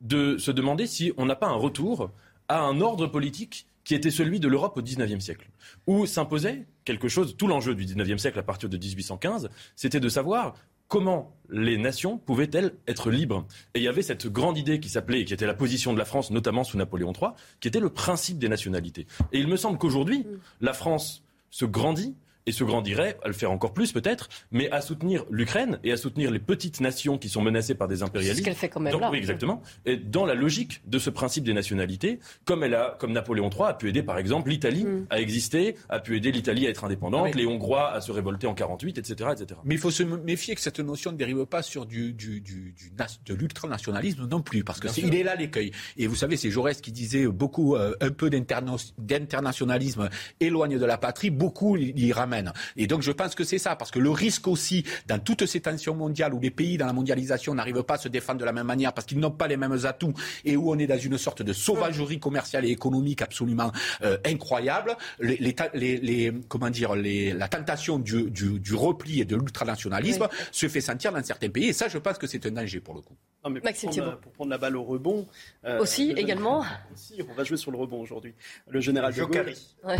[0.00, 2.10] de se demander si on n'a pas un retour
[2.48, 5.48] à un ordre politique qui était celui de l'Europe au XIXe siècle,
[5.86, 10.08] où s'imposait quelque chose, tout l'enjeu du XIXe siècle à partir de 1815, c'était de
[10.10, 10.54] savoir
[10.88, 15.24] comment les nations pouvaient-elles être libres Et il y avait cette grande idée qui s'appelait,
[15.24, 17.30] qui était la position de la France, notamment sous Napoléon III,
[17.60, 19.06] qui était le principe des nationalités.
[19.32, 20.38] Et il me semble qu'aujourd'hui, mm.
[20.62, 22.14] la France se grandit,
[22.48, 25.98] et se grandirait, à le faire encore plus peut-être, mais à soutenir l'Ukraine et à
[25.98, 28.36] soutenir les petites nations qui sont menacées par des impérialistes.
[28.36, 29.10] C'est ce qu'elle fait quand même là.
[29.10, 29.62] Oui, exactement.
[29.84, 33.68] Et dans la logique de ce principe des nationalités, comme elle a, comme Napoléon III
[33.68, 35.06] a pu aider par exemple l'Italie mm.
[35.10, 38.54] à exister, a pu aider l'Italie à être indépendante, les Hongrois à se révolter en
[38.54, 39.60] 48, etc., etc.
[39.64, 42.72] Mais il faut se méfier que cette notion ne dérive pas sur du, du, du,
[42.72, 42.92] du
[43.26, 45.72] de l'ultranationalisme non plus, parce que il est là l'écueil.
[45.98, 50.08] Et vous savez, c'est Jaurès qui disait beaucoup, euh, un peu d'internationalisme
[50.40, 52.37] éloigne de la patrie, beaucoup y ramène.
[52.76, 55.60] Et donc je pense que c'est ça, parce que le risque aussi, dans toutes ces
[55.60, 58.52] tensions mondiales où les pays dans la mondialisation n'arrivent pas à se défendre de la
[58.52, 60.14] même manière parce qu'ils n'ont pas les mêmes atouts
[60.44, 63.72] et où on est dans une sorte de sauvagerie commerciale et économique absolument
[64.02, 65.38] euh, incroyable, les,
[65.74, 71.22] les, comment dire, la tentation du, du, repli et de l'ultranationalisme se fait sentir dans
[71.22, 71.68] certains pays.
[71.68, 73.14] Et ça, je pense que c'est un danger pour le coup.
[73.50, 73.90] Maxime
[74.22, 75.26] pour, prendre, la balle au rebond.
[75.64, 76.64] Euh, aussi, également.
[76.92, 78.34] Aussi, on va jouer sur le rebond aujourd'hui.
[78.68, 79.54] Le général de Gaulle.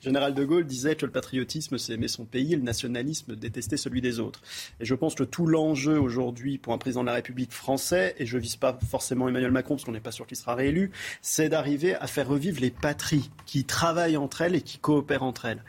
[0.00, 4.00] général de Gaulle disait que le patriotisme, c'est aimer son pays, le nationalisme, détester celui
[4.00, 4.42] des autres.
[4.80, 8.26] Et je pense que tout l'enjeu aujourd'hui pour un président de la République français, et
[8.26, 10.90] je vise pas forcément Emmanuel Macron parce qu'on n'est pas sûr qu'il sera réélu,
[11.22, 15.46] c'est d'arriver à faire revivre les patries qui travaillent entre elles et qui coopèrent entre
[15.46, 15.62] elles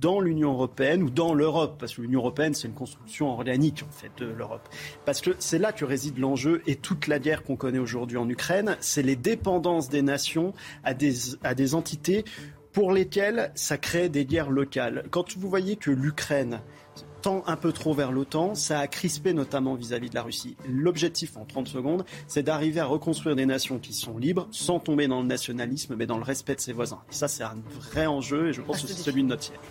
[0.00, 3.90] dans l'Union européenne ou dans l'Europe, parce que l'Union européenne, c'est une construction organique en
[3.90, 4.68] fait de l'Europe.
[5.04, 8.28] Parce que c'est là que réside l'enjeu et toute la guerre qu'on connaît aujourd'hui en
[8.28, 10.52] Ukraine, c'est les dépendances des nations
[10.84, 12.24] à des, à des entités
[12.72, 15.04] pour lesquelles ça crée des guerres locales.
[15.10, 16.60] Quand vous voyez que l'Ukraine
[17.22, 20.56] tend un peu trop vers l'OTAN, ça a crispé notamment vis-à-vis de la Russie.
[20.68, 25.08] L'objectif en 30 secondes, c'est d'arriver à reconstruire des nations qui sont libres sans tomber
[25.08, 27.02] dans le nationalisme, mais dans le respect de ses voisins.
[27.10, 29.68] Et ça, c'est un vrai enjeu et je pense que c'est celui de notre siècle.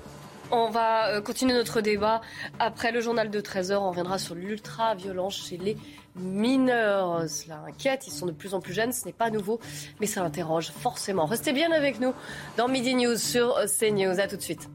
[0.50, 2.22] On va euh, continuer notre débat
[2.58, 3.76] après le journal de 13h.
[3.76, 5.76] On reviendra sur l'ultra-violence chez les
[6.16, 7.30] mineurs.
[7.30, 9.60] Cela inquiète, ils sont de plus en plus jeunes, ce n'est pas nouveau,
[10.00, 11.26] mais ça interroge forcément.
[11.26, 12.14] Restez bien avec nous
[12.56, 14.22] dans Midi News sur CNews.
[14.22, 14.70] A tout de suite.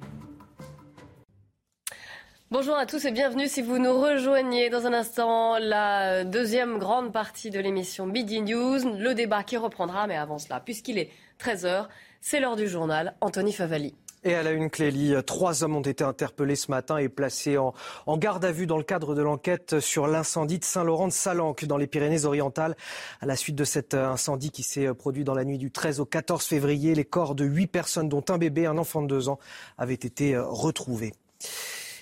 [2.51, 7.15] Bonjour à tous et bienvenue si vous nous rejoignez dans un instant la deuxième grande
[7.15, 11.09] partie de l'émission Midi News, le débat qui reprendra, mais avant cela, puisqu'il est
[11.41, 11.87] 13h,
[12.21, 13.15] c'est l'heure du journal.
[13.23, 13.95] Anthony Favali.
[14.25, 17.75] Et à la une, Clélie, trois hommes ont été interpellés ce matin et placés en,
[18.19, 21.77] garde à vue dans le cadre de l'enquête sur l'incendie de Saint-Laurent de Salanque dans
[21.77, 22.77] les Pyrénées-Orientales.
[23.21, 26.05] À la suite de cet incendie qui s'est produit dans la nuit du 13 au
[26.05, 29.41] 14 février, les corps de huit personnes, dont un bébé, un enfant de deux ans,
[29.77, 31.15] avaient été retrouvés.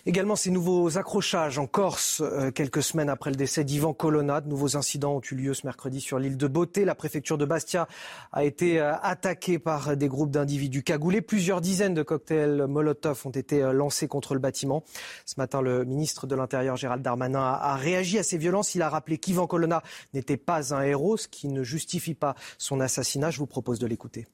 [0.07, 4.41] Également ces nouveaux accrochages en Corse, euh, quelques semaines après le décès d'Ivan Colonna.
[4.41, 6.87] De nouveaux incidents ont eu lieu ce mercredi sur l'île de Beauté.
[6.87, 7.87] La préfecture de Bastia
[8.33, 11.21] a été euh, attaquée par des groupes d'individus cagoulés.
[11.21, 14.85] Plusieurs dizaines de cocktails Molotov ont été euh, lancés contre le bâtiment.
[15.27, 18.75] Ce matin, le ministre de l'Intérieur, Gérald Darmanin, a, réagi à ces violences.
[18.75, 19.83] Il a rappelé qu'Ivan Colonna
[20.15, 23.31] n'était pas un héros, ce qui ne justifie pas son assassinat.
[23.31, 24.27] Je vous propose de l'écouter.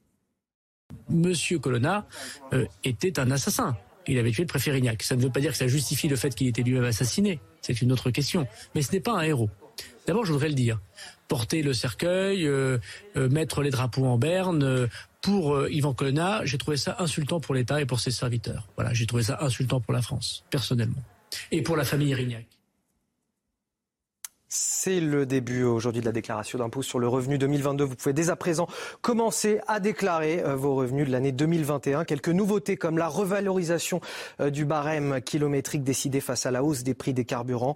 [1.08, 2.06] Monsieur Colonna
[2.84, 3.76] était un assassin
[4.08, 5.02] il avait tué le préfet Rignac.
[5.02, 7.40] Ça ne veut pas dire que ça justifie le fait qu'il était lui-même assassiné.
[7.60, 8.46] C'est une autre question.
[8.74, 9.50] Mais ce n'est pas un héros.
[10.06, 10.80] D'abord, je voudrais le dire.
[11.28, 12.78] Porter le cercueil, euh,
[13.16, 14.86] euh, mettre les drapeaux en berne, euh,
[15.22, 18.68] pour Yvan Colonna, j'ai trouvé ça insultant pour l'État et pour ses serviteurs.
[18.76, 21.02] Voilà, j'ai trouvé ça insultant pour la France, personnellement.
[21.50, 22.46] Et pour la famille Rignac.
[24.48, 27.82] C'est le début aujourd'hui de la déclaration d'impôt sur le revenu 2022.
[27.82, 28.68] Vous pouvez dès à présent
[29.00, 32.04] commencer à déclarer euh, vos revenus de l'année 2021.
[32.04, 34.00] Quelques nouveautés comme la revalorisation
[34.38, 37.74] euh, du barème kilométrique décidé face à la hausse des prix des carburants.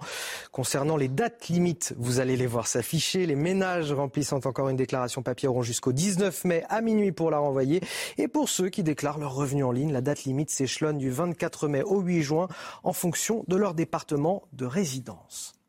[0.52, 3.26] Concernant les dates limites, vous allez les voir s'afficher.
[3.26, 7.38] Les ménages remplissant encore une déclaration papier auront jusqu'au 19 mai à minuit pour la
[7.38, 7.80] renvoyer.
[8.16, 11.66] Et pour ceux qui déclarent leurs revenus en ligne, la date limite s'échelonne du 24
[11.66, 12.46] mai au 8 juin
[12.84, 15.59] en fonction de leur département de résidence.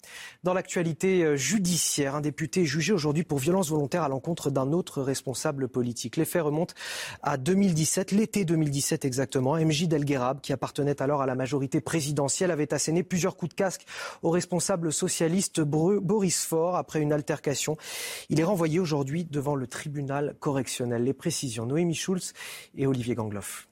[0.43, 4.71] Dans l'actualité euh, judiciaire, un député est jugé aujourd'hui pour violence volontaire à l'encontre d'un
[4.71, 6.17] autre responsable politique.
[6.17, 6.73] Les faits remontent
[7.21, 9.55] à 2017, l'été 2017 exactement.
[9.55, 13.85] MJ Delguerab, qui appartenait alors à la majorité présidentielle, avait asséné plusieurs coups de casque
[14.23, 17.77] au responsable socialiste Boris Faure après une altercation.
[18.29, 21.03] Il est renvoyé aujourd'hui devant le tribunal correctionnel.
[21.03, 22.33] Les précisions, Noémie Schulz
[22.75, 23.67] et Olivier Gangloff.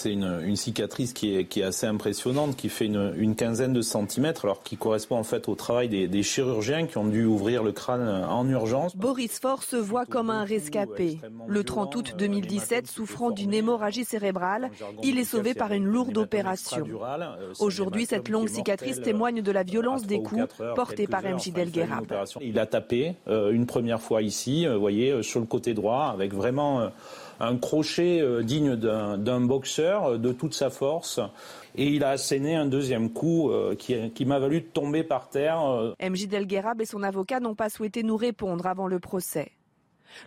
[0.00, 4.46] C'est une, cicatrice qui est, qui est, assez impressionnante, qui fait une, quinzaine de centimètres,
[4.46, 8.08] alors qui correspond en fait au travail des, chirurgiens qui ont dû ouvrir le crâne
[8.08, 8.96] en urgence.
[8.96, 11.18] Boris Faure se voit comme un rescapé.
[11.46, 14.70] Le 30 août 2017, souffrant d'une hémorragie cérébrale,
[15.02, 16.86] il est sauvé par une lourde opération.
[17.58, 22.06] Aujourd'hui, cette longue cicatrice témoigne de la violence des coups portés par MJ Delguerab.
[22.40, 25.74] Il a tapé euh, une première fois ici, euh, vous voyez, euh, sur le côté
[25.74, 26.90] droit, avec vraiment
[27.40, 31.20] un crochet digne d'un boxeur de toute sa force.
[31.74, 35.94] Et il a asséné un deuxième coup qui, qui m'a valu de tomber par terre.
[36.00, 39.52] MJ Delguerab et son avocat n'ont pas souhaité nous répondre avant le procès.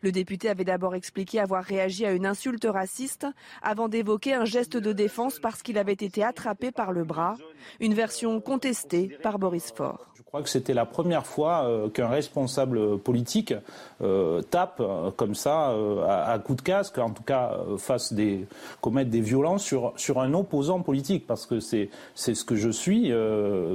[0.01, 3.27] Le député avait d'abord expliqué avoir réagi à une insulte raciste
[3.61, 7.35] avant d'évoquer un geste de défense parce qu'il avait été attrapé par le bras,
[7.79, 10.12] une version contestée par Boris Faure.
[10.33, 13.53] Je crois que c'était la première fois euh, qu'un responsable politique
[14.01, 15.75] euh, tape euh, comme ça
[16.09, 18.47] à, coups de casque, en tout cas fasse des
[18.81, 23.13] commettre des violences sur sur un opposant politique, parce que c'est ce que je suis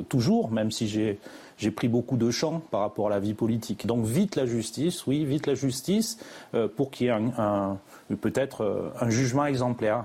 [0.09, 3.87] toujours, même si j'ai pris beaucoup de champs par rapport à la vie politique.
[3.87, 6.19] Donc vite la justice, oui, vite la justice,
[6.55, 7.79] euh, pour qu'il y ait un,
[8.17, 10.05] peut-être euh, un jugement exemplaire.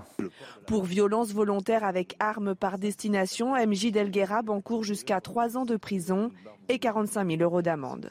[0.67, 6.31] Pour violence volontaire avec arme par destination, MJ Delguerab encourt jusqu'à trois ans de prison
[6.69, 8.09] et 45 000 euros d'amende.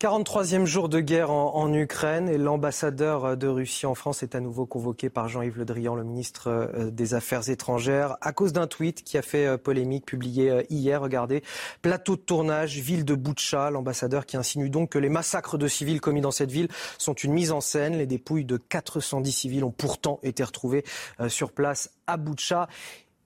[0.00, 4.64] 43e jour de guerre en, Ukraine et l'ambassadeur de Russie en France est à nouveau
[4.64, 9.02] convoqué par Jean-Yves Le Drian, le ministre euh, des Affaires étrangères, à cause d'un tweet
[9.02, 11.02] qui a fait euh, polémique publié euh, hier.
[11.02, 11.42] Regardez,
[11.82, 16.00] plateau de tournage, ville de Boutcha, l'ambassadeur qui insinue donc que les massacres de civils
[16.00, 16.68] commis dans cette ville
[16.98, 17.98] sont une mise en scène.
[17.98, 20.84] Les dépouilles de 410 civils ont pourtant été retrouvées
[21.26, 22.68] sur place à Boutcha.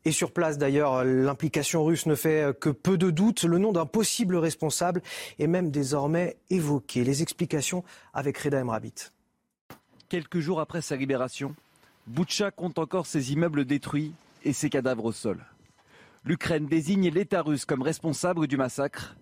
[0.04, 3.44] Et sur place, d'ailleurs, l'implication russe ne fait que peu de doutes.
[3.44, 5.00] Le nom d'un possible responsable
[5.38, 7.04] est même désormais évoqué.
[7.04, 8.94] Les explications avec Reda Emrabit.
[10.08, 11.54] Quelques jours après sa libération,
[12.06, 14.12] Boutcha compte encore ses immeubles détruits
[14.44, 15.44] et ses cadavres au sol.
[16.24, 19.16] L'Ukraine désigne l'État russe comme responsable du massacre.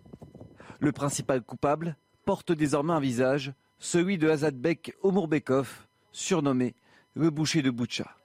[0.80, 6.74] Le principal coupable porte désormais un visage, celui de Azadbek Omurbekov, surnommé
[7.14, 8.16] le boucher de Boutcha.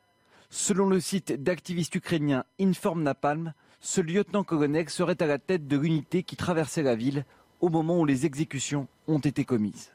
[0.58, 6.24] Selon le site d'activistes ukrainiens Inform Napalm, ce lieutenant-colonel serait à la tête de l'unité
[6.24, 7.26] qui traversait la ville
[7.60, 9.92] au moment où les exécutions ont été commises.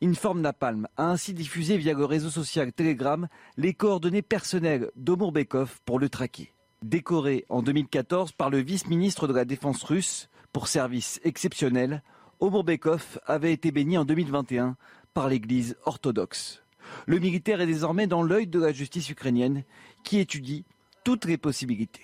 [0.00, 3.26] Inform Napalm a ainsi diffusé via le réseau social Telegram
[3.56, 6.52] les coordonnées personnelles d'Omurbekov pour le traquer.
[6.80, 12.04] Décoré en 2014 par le vice-ministre de la Défense russe pour service exceptionnel,
[12.38, 14.76] Omurbekov avait été béni en 2021
[15.12, 16.62] par l'Église orthodoxe.
[17.06, 19.64] Le militaire est désormais dans l'œil de la justice ukrainienne
[20.04, 20.64] qui étudie
[21.04, 22.02] toutes les possibilités.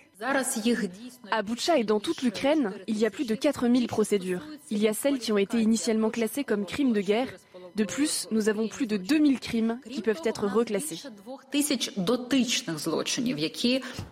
[1.31, 4.43] À Boutcha et dans toute l'Ukraine, il y a plus de 4000 procédures.
[4.71, 7.29] Il y a celles qui ont été initialement classées comme crimes de guerre.
[7.77, 11.01] De plus, nous avons plus de 2000 crimes qui peuvent être reclassés.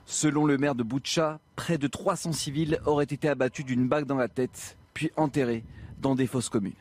[0.06, 4.16] Selon le maire de Boutcha, près de 300 civils auraient été abattus d'une bague dans
[4.16, 5.64] la tête, puis enterrés
[6.00, 6.72] dans des fosses communes.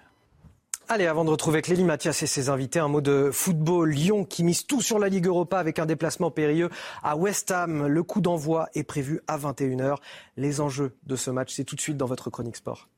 [0.90, 3.92] Allez, avant de retrouver Clélie Mathias et ses invités, un mot de football.
[3.92, 6.70] Lyon qui mise tout sur la Ligue Europa avec un déplacement périlleux
[7.02, 7.88] à West Ham.
[7.88, 9.96] Le coup d'envoi est prévu à 21h.
[10.36, 12.90] Les enjeux de ce match, c'est tout de suite dans votre chronique sport.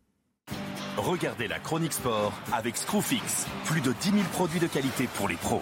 [0.97, 3.45] Regardez la chronique sport avec Screwfix.
[3.65, 5.61] Plus de 10 000 produits de qualité pour les pros.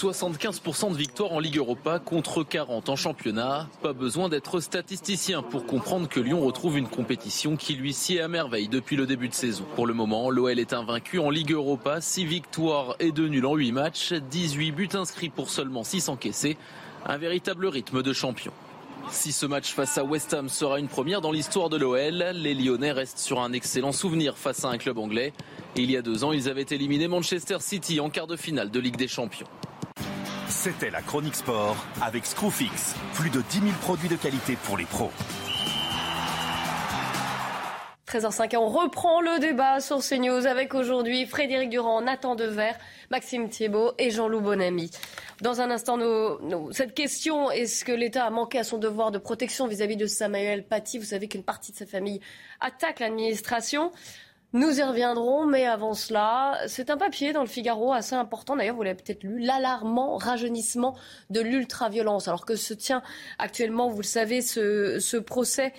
[0.00, 3.68] 75% de victoires en Ligue Europa contre 40 en championnat.
[3.82, 8.26] Pas besoin d'être statisticien pour comprendre que Lyon retrouve une compétition qui lui sied à
[8.26, 9.66] merveille depuis le début de saison.
[9.76, 13.54] Pour le moment, l'OL est invaincu en Ligue Europa, 6 victoires et 2 nuls en
[13.54, 16.56] 8 matchs, 18 buts inscrits pour seulement 6 encaissés.
[17.04, 18.52] Un véritable rythme de champion.
[19.10, 22.54] Si ce match face à West Ham sera une première dans l'histoire de l'OL, les
[22.54, 25.34] Lyonnais restent sur un excellent souvenir face à un club anglais.
[25.76, 28.80] il y a deux ans, ils avaient éliminé Manchester City en quart de finale de
[28.80, 29.46] Ligue des Champions.
[30.50, 32.96] C'était la chronique sport avec Screwfix.
[33.14, 35.12] Plus de 10 000 produits de qualité pour les pros.
[38.08, 42.72] 13h05, on reprend le débat sur CNews avec aujourd'hui Frédéric Durand, Nathan Dever,
[43.12, 44.90] Maxime Thiebaud et Jean-Loup Bonamy.
[45.40, 45.96] Dans un instant,
[46.72, 50.06] cette question, est-ce que l'État a manqué à son devoir de protection vis-à-vis -vis de
[50.06, 50.98] Samuel Paty?
[50.98, 52.20] Vous savez qu'une partie de sa famille
[52.60, 53.92] attaque l'administration.
[54.52, 58.74] Nous y reviendrons, mais avant cela, c'est un papier dans le Figaro assez important, d'ailleurs
[58.74, 60.96] vous l'avez peut-être lu, l'alarmant rajeunissement
[61.30, 62.26] de l'ultraviolence.
[62.26, 63.00] Alors que se tient
[63.38, 65.72] actuellement, vous le savez, ce, ce procès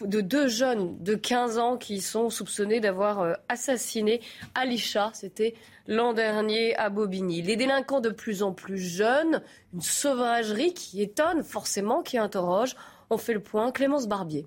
[0.00, 4.20] de deux jeunes de 15 ans qui sont soupçonnés d'avoir euh, assassiné
[4.54, 5.54] Alisha, c'était
[5.88, 7.42] l'an dernier à Bobigny.
[7.42, 9.42] Les délinquants de plus en plus jeunes,
[9.74, 12.76] une sauvagerie qui étonne forcément, qui interroge.
[13.10, 14.46] On fait le point, Clémence Barbier.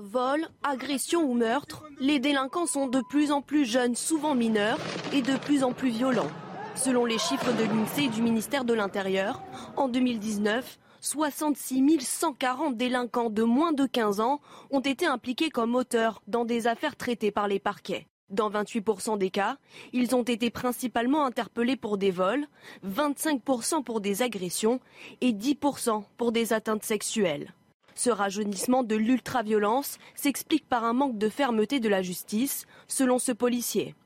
[0.00, 4.78] Vol, agression ou meurtre, les délinquants sont de plus en plus jeunes, souvent mineurs,
[5.12, 6.30] et de plus en plus violents.
[6.76, 9.42] Selon les chiffres de l'INSEE et du ministère de l'Intérieur,
[9.76, 14.40] en 2019, 66 140 délinquants de moins de 15 ans
[14.70, 18.06] ont été impliqués comme auteurs dans des affaires traitées par les parquets.
[18.30, 19.56] Dans 28% des cas,
[19.92, 22.46] ils ont été principalement interpellés pour des vols,
[22.86, 24.78] 25% pour des agressions
[25.22, 27.52] et 10% pour des atteintes sexuelles.
[27.98, 33.32] Ce rajeunissement de l'ultraviolence s'explique par un manque de fermeté de la justice, selon ce
[33.32, 33.96] policier.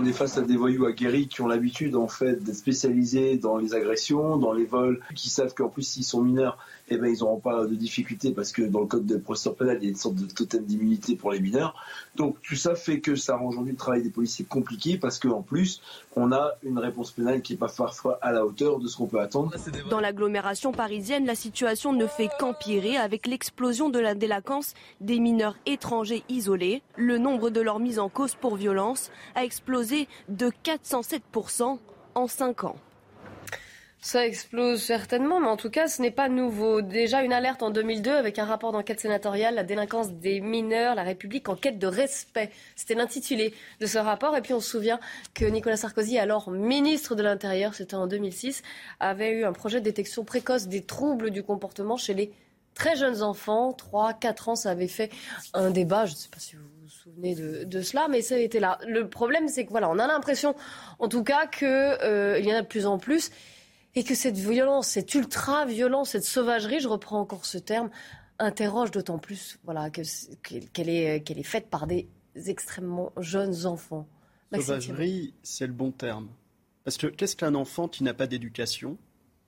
[0.00, 3.56] On est face à des voyous aguerris qui ont l'habitude en fait d'être spécialisés dans
[3.56, 6.56] les agressions, dans les vols, qui savent qu'en plus s'ils sont mineurs,
[6.88, 9.78] eh ben, ils n'auront pas de difficultés parce que dans le code de procédure pénale,
[9.80, 11.74] il y a une sorte de totem d'immunité pour les mineurs.
[12.14, 15.42] Donc tout ça fait que ça rend aujourd'hui le travail des policiers compliqué parce qu'en
[15.42, 15.82] plus,
[16.14, 19.08] on a une réponse pénale qui n'est pas parfois à la hauteur de ce qu'on
[19.08, 19.52] peut attendre.
[19.90, 25.56] Dans l'agglomération parisienne, la situation ne fait qu'empirer avec l'explosion de la délinquance des mineurs
[25.66, 26.82] étrangers isolés.
[26.96, 29.87] Le nombre de leurs mises en cause pour violence a explosé
[30.28, 31.78] de 407%
[32.14, 32.76] en 5 ans.
[34.00, 36.82] Ça explose certainement, mais en tout cas, ce n'est pas nouveau.
[36.82, 41.02] Déjà une alerte en 2002 avec un rapport d'enquête sénatoriale, la délinquance des mineurs, la
[41.02, 42.52] République en quête de respect.
[42.76, 44.36] C'était l'intitulé de ce rapport.
[44.36, 45.00] Et puis on se souvient
[45.34, 48.62] que Nicolas Sarkozy, alors ministre de l'Intérieur, c'était en 2006,
[49.00, 52.32] avait eu un projet de détection précoce des troubles du comportement chez les
[52.74, 53.72] très jeunes enfants.
[53.72, 55.10] 3, 4 ans, ça avait fait
[55.54, 56.06] un débat.
[56.06, 56.77] Je ne sais pas si vous
[57.08, 58.78] souvenez de, cela, mais ça a été là.
[58.86, 60.54] Le problème, c'est que voilà, on a l'impression,
[60.98, 63.30] en tout cas, qu'il euh, y en a de plus en plus
[63.94, 67.90] et que cette violence, cette ultra-violence, cette sauvagerie, je reprends encore ce terme,
[68.38, 72.08] interroge d'autant plus voilà, qu'elle est, est faite par des
[72.46, 74.06] extrêmement jeunes enfants.
[74.52, 76.28] Sauvagerie, c'est le bon terme.
[76.84, 78.96] Parce que qu'est-ce qu'un enfant qui n'a pas d'éducation?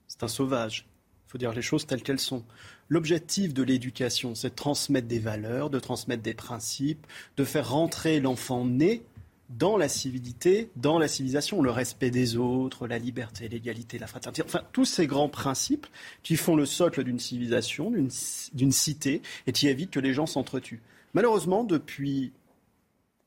[0.07, 0.87] C'est un sauvage.
[1.27, 2.43] Il faut dire les choses telles qu'elles sont.
[2.91, 8.19] L'objectif de l'éducation, c'est de transmettre des valeurs, de transmettre des principes, de faire rentrer
[8.19, 9.01] l'enfant né
[9.47, 14.43] dans la civilité, dans la civilisation, le respect des autres, la liberté, l'égalité, la fraternité,
[14.45, 15.87] enfin tous ces grands principes
[16.21, 20.81] qui font le socle d'une civilisation, d'une cité, et qui évitent que les gens s'entretuent.
[21.13, 22.33] Malheureusement, depuis,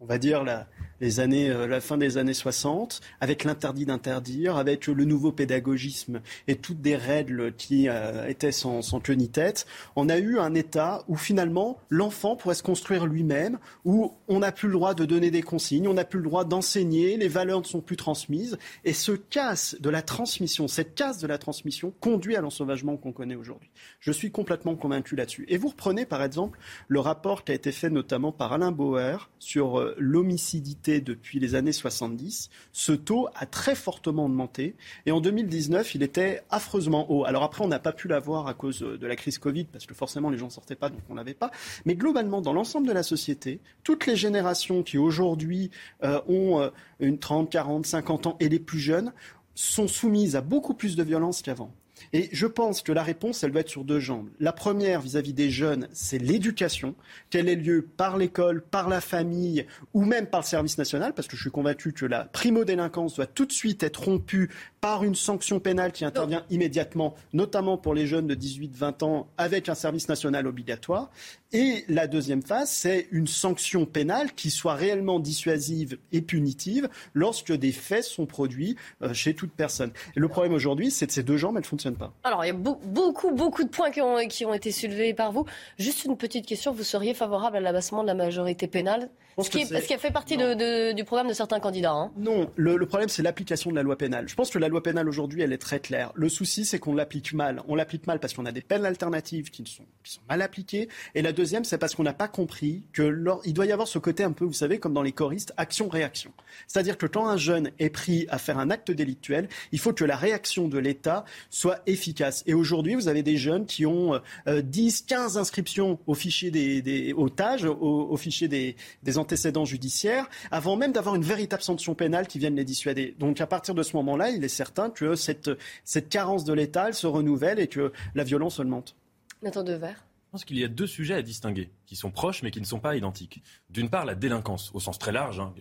[0.00, 0.66] on va dire, la,
[1.00, 6.20] les années, euh, la fin des années 60, avec l'interdit d'interdire, avec le nouveau pédagogisme
[6.48, 9.66] et toutes des règles qui euh, étaient sans, sans, queue ni tête,
[9.96, 14.52] on a eu un État où finalement l'enfant pourrait se construire lui-même, où on n'a
[14.52, 17.60] plus le droit de donner des consignes, on n'a plus le droit d'enseigner, les valeurs
[17.60, 21.92] ne sont plus transmises, et ce casse de la transmission, cette casse de la transmission
[22.00, 23.70] conduit à l'ensauvagement qu'on connaît aujourd'hui.
[24.00, 25.44] Je suis complètement convaincu là-dessus.
[25.48, 29.30] Et vous reprenez par exemple le rapport qui a été fait notamment par Alain Bauer
[29.38, 34.74] sur euh, l'homicidité depuis les années 70, ce taux a très fortement augmenté.
[35.06, 37.24] Et en 2019, il était affreusement haut.
[37.24, 39.94] Alors après, on n'a pas pu l'avoir à cause de la crise Covid, parce que
[39.94, 41.50] forcément, les gens ne sortaient pas, donc on ne l'avait pas.
[41.84, 45.70] Mais globalement, dans l'ensemble de la société, toutes les générations qui aujourd'hui
[46.02, 46.70] euh, ont euh,
[47.00, 49.12] une 30, 40, 50 ans et les plus jeunes
[49.54, 51.72] sont soumises à beaucoup plus de violence qu'avant.
[52.12, 54.28] Et je pense que la réponse, elle doit être sur deux jambes.
[54.40, 56.94] La première vis-à-vis des jeunes, c'est l'éducation,
[57.30, 61.28] qu'elle ait lieu par l'école, par la famille ou même par le service national, parce
[61.28, 65.14] que je suis convaincu que la primo-délinquance doit tout de suite être rompue par une
[65.14, 70.08] sanction pénale qui intervient immédiatement, notamment pour les jeunes de 18-20 ans, avec un service
[70.08, 71.10] national obligatoire.
[71.56, 77.52] Et la deuxième phase, c'est une sanction pénale qui soit réellement dissuasive et punitive lorsque
[77.52, 79.92] des faits sont produits euh, chez toute personne.
[80.16, 82.12] Et le problème aujourd'hui, c'est que ces deux jambes, elles ne fonctionnent pas.
[82.24, 85.30] Alors, il y a beaucoup, beaucoup de points qui ont, qui ont été soulevés par
[85.30, 85.44] vous.
[85.78, 89.08] Juste une petite question, vous seriez favorable à l'abassement de la majorité pénale?
[89.42, 89.62] Ce qui,
[89.94, 91.92] a fait partie du programme de certains candidats.
[91.92, 92.12] Hein.
[92.16, 94.28] Non, le, le problème, c'est l'application de la loi pénale.
[94.28, 96.12] Je pense que la loi pénale aujourd'hui, elle est très claire.
[96.14, 97.62] Le souci, c'est qu'on l'applique mal.
[97.68, 100.88] On l'applique mal parce qu'on a des peines alternatives qui sont, qui sont mal appliquées.
[101.14, 103.98] Et la deuxième, c'est parce qu'on n'a pas compris que il doit y avoir ce
[103.98, 106.32] côté un peu, vous savez, comme dans les choristes, action-réaction.
[106.66, 110.04] C'est-à-dire que quand un jeune est pris à faire un acte délictuel, il faut que
[110.04, 112.42] la réaction de l'État soit efficace.
[112.46, 116.82] Et aujourd'hui, vous avez des jeunes qui ont 10, euh, 15 inscriptions au fichier des,
[116.82, 122.38] des au fichier des, des antécédents judiciaires, avant même d'avoir une véritable sanction pénale qui
[122.38, 123.14] vienne les dissuader.
[123.18, 125.50] Donc à partir de ce moment-là, il est certain que cette,
[125.84, 128.96] cette carence de l'État se renouvelle et que la violence augmente.
[129.42, 130.04] Nathan Devers
[130.34, 132.66] je pense qu'il y a deux sujets à distinguer, qui sont proches mais qui ne
[132.66, 133.40] sont pas identiques.
[133.70, 135.54] D'une part, la délinquance, au sens très large, hein,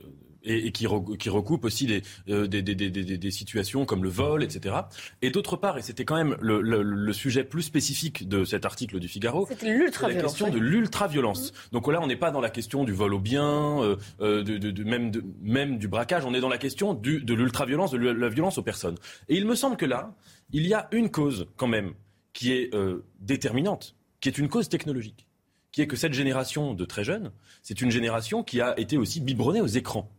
[0.44, 0.88] et, qui,
[1.20, 4.76] qui, recoupe aussi des, euh, des, des, des, situations comme le vol, etc.
[5.22, 9.00] Et d'autre part, et c'était quand même le, le, sujet plus spécifique de cet article
[9.00, 11.52] du Figaro, c'est la question de l'ultra-violence.
[11.52, 11.56] Mmh.
[11.72, 14.58] Donc là, on n'est pas dans la question du vol au bien, euh, euh, de,
[14.58, 18.58] de, même, du braquage, on est dans la question du, de l'ultra-violence, de la violence
[18.58, 18.96] aux personnes.
[19.30, 20.16] Et il me semble que là,
[20.52, 21.94] il y a une cause quand même
[22.34, 22.72] qui est
[23.20, 25.28] déterminante, qui est une cause technologique
[25.72, 27.32] qui est que cette génération de très jeunes,
[27.64, 30.12] c'est une génération qui a été aussi biberonnée aux écrans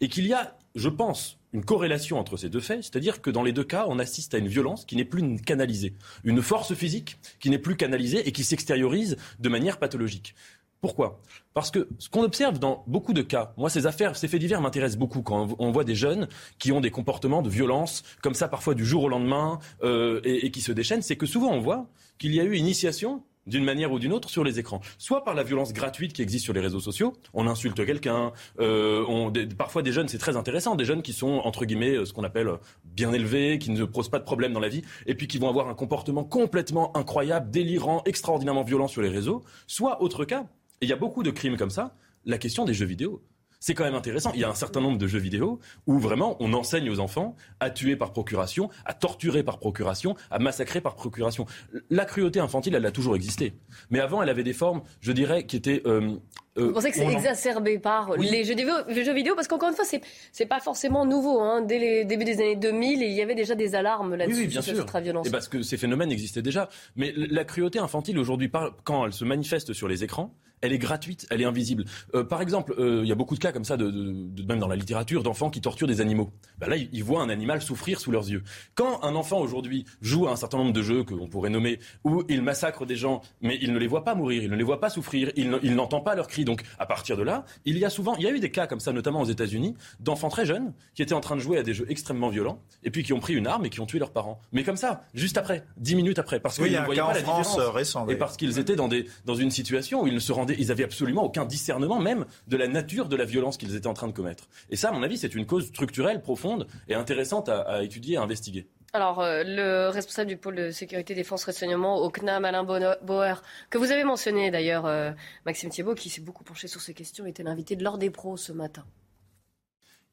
[0.00, 3.42] et qu'il y a, je pense, une corrélation entre ces deux faits, c'est-à-dire que dans
[3.42, 5.94] les deux cas, on assiste à une violence qui n'est plus canalisée,
[6.24, 10.34] une force physique qui n'est plus canalisée et qui s'extériorise de manière pathologique.
[10.80, 11.20] Pourquoi?
[11.54, 14.60] Parce que ce qu'on observe dans beaucoup de cas, moi ces affaires, ces faits divers
[14.60, 16.28] m'intéressent beaucoup quand on voit des jeunes
[16.58, 20.46] qui ont des comportements de violence comme ça parfois du jour au lendemain euh, et,
[20.46, 21.88] et qui se déchaînent, c'est que souvent on voit
[22.18, 24.80] qu'il y a eu initiation d'une manière ou d'une autre sur les écrans.
[24.98, 29.30] Soit par la violence gratuite qui existe sur les réseaux sociaux, on insulte quelqu'un, euh,
[29.56, 32.24] parfois des jeunes, c'est très intéressant, des jeunes qui sont entre guillemets euh, ce qu'on
[32.24, 32.50] appelle
[32.84, 35.48] bien élevés, qui ne posent pas de problème dans la vie, et puis qui vont
[35.48, 39.42] avoir un comportement complètement incroyable, délirant, extraordinairement violent sur les réseaux.
[39.66, 40.46] Soit autre cas,
[40.80, 43.22] et il y a beaucoup de crimes comme ça, la question des jeux vidéo.
[43.60, 44.30] C'est quand même intéressant.
[44.34, 47.34] Il y a un certain nombre de jeux vidéo où vraiment on enseigne aux enfants
[47.58, 51.44] à tuer par procuration, à torturer par procuration, à massacrer par procuration.
[51.90, 53.54] La cruauté infantile, elle a toujours existé.
[53.90, 56.16] Mais avant, elle avait des formes, je dirais, qui étaient euh,
[56.56, 59.70] euh, Vous pensez que c'est exacerbé par les, jeux vidéo, les jeux vidéo Parce qu'encore
[59.70, 61.40] une fois, c'est, c'est pas forcément nouveau.
[61.40, 61.62] Hein.
[61.62, 64.42] Dès les débuts des années 2000, il y avait déjà des alarmes là-dessus.
[64.42, 64.86] Oui, bien sûr.
[65.00, 65.26] violence.
[65.26, 66.68] Et parce que ces phénomènes existaient déjà.
[66.94, 68.50] Mais la cruauté infantile, aujourd'hui,
[68.84, 71.84] quand elle se manifeste sur les écrans, elle est gratuite, elle est invisible.
[72.14, 74.58] Euh, par exemple, euh, il y a beaucoup de cas comme ça, de, de, même
[74.58, 76.30] dans la littérature, d'enfants qui torturent des animaux.
[76.58, 78.42] Ben là, ils, voient un animal souffrir sous leurs yeux.
[78.74, 81.78] Quand un enfant aujourd'hui joue à un certain nombre de jeux que qu'on pourrait nommer,
[82.04, 84.64] où il massacre des gens, mais il ne les voit pas mourir, il ne les
[84.64, 86.44] voit pas souffrir, il n'entend pas leurs cris.
[86.44, 88.66] Donc, à partir de là, il y a souvent, il y a eu des cas
[88.66, 91.62] comme ça, notamment aux États-Unis, d'enfants très jeunes qui étaient en train de jouer à
[91.62, 93.98] des jeux extrêmement violents, et puis qui ont pris une arme et qui ont tué
[93.98, 94.40] leurs parents.
[94.52, 97.58] Mais comme ça, juste après, dix minutes après, parce qu'ils ne voyaient pas la différence,
[97.58, 100.47] récent, et parce qu'ils étaient dans des dans une situation où ils ne se rendaient,
[100.58, 103.94] ils avaient absolument aucun discernement même de la nature de la violence qu'ils étaient en
[103.94, 104.48] train de commettre.
[104.70, 108.16] Et ça, à mon avis, c'est une cause structurelle, profonde et intéressante à, étudier et
[108.16, 108.66] à investiguer.
[108.94, 113.76] Alors, euh, le responsable du pôle de sécurité défense renseignement au CNAM, Alain Bauer, que
[113.76, 115.10] vous avez mentionné d'ailleurs, euh,
[115.44, 118.38] Maxime Thiebaud, qui s'est beaucoup penché sur ces questions, était l'invité de l'ordre des pros
[118.38, 118.84] ce matin.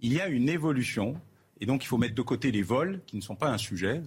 [0.02, 1.16] Il y a une évolution,
[1.62, 4.02] et donc il faut mettre de côté les vols, qui ne sont pas un sujet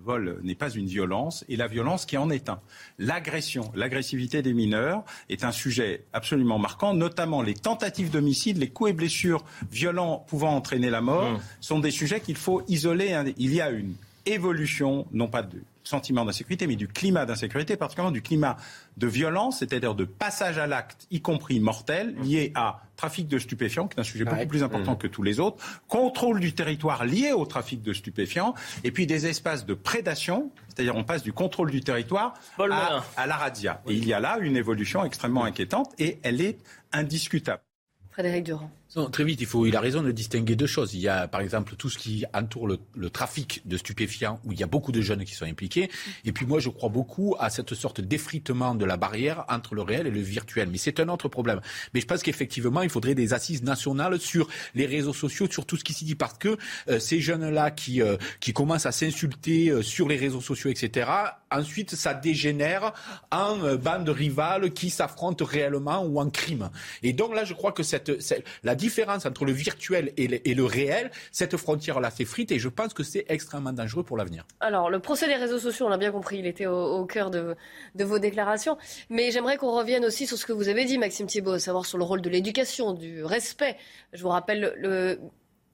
[0.00, 2.60] vol n'est pas une violence et la violence qui en est un.
[2.98, 8.90] L'agression, l'agressivité des mineurs est un sujet absolument marquant, notamment les tentatives d'homicide, les coups
[8.90, 11.40] et blessures violents pouvant entraîner la mort mmh.
[11.60, 13.16] sont des sujets qu'il faut isoler.
[13.36, 13.94] Il y a une
[14.26, 15.60] évolution, non pas de
[15.90, 18.56] sentiment d'insécurité, mais du climat d'insécurité, particulièrement du climat
[18.96, 23.88] de violence, c'est-à-dire de passage à l'acte, y compris mortel, lié à trafic de stupéfiants,
[23.88, 24.98] qui est un sujet beaucoup plus important mmh.
[24.98, 25.56] que tous les autres,
[25.88, 30.96] contrôle du territoire lié au trafic de stupéfiants, et puis des espaces de prédation, c'est-à-dire
[30.96, 33.82] on passe du contrôle du territoire à, à, la radia.
[33.86, 36.58] Et il y a là une évolution extrêmement inquiétante, et elle est
[36.92, 37.62] indiscutable.
[38.10, 38.70] Frédéric Durand
[39.12, 40.94] très vite, il, faut, il a raison de distinguer deux choses.
[40.94, 44.58] Il y a par exemple tout ce qui entoure le, trafic de stupéfiants, où il
[44.58, 45.90] y a beaucoup de jeunes qui sont impliqués.
[46.24, 49.82] Et puis moi, je crois beaucoup à cette sorte d'effritement de la barrière entre le
[49.82, 50.68] réel et le virtuel.
[50.70, 51.60] Mais c'est un autre problème.
[51.94, 55.76] Mais je pense qu'effectivement, il faudrait des assises nationales sur les réseaux sociaux, sur tout
[55.76, 56.56] ce qui s'y dit, parce que
[56.88, 61.08] euh, ces jeunes-là qui, euh, qui commencent à s'insulter euh, sur les réseaux sociaux, etc.,
[61.52, 62.92] ensuite, ça dégénère
[63.30, 66.70] en bande rivale qui s'affrontent réellement ou en crime.
[67.02, 70.64] Et donc là, je crois que cette, cette la différence entre le virtuel et le,
[70.64, 74.44] réel, cette frontière-là s'effrite et je pense que c'est extrêmement dangereux pour l'avenir.
[74.60, 77.54] Alors, le procès des réseaux sociaux, on l'a bien compris, il était au, cœur de,
[77.94, 78.76] de, vos déclarations.
[79.10, 81.84] Mais j'aimerais qu'on revienne aussi sur ce que vous avez dit, Maxime Thibault, à savoir
[81.86, 83.76] sur le rôle de l'éducation, du respect.
[84.12, 85.18] Je vous rappelle le,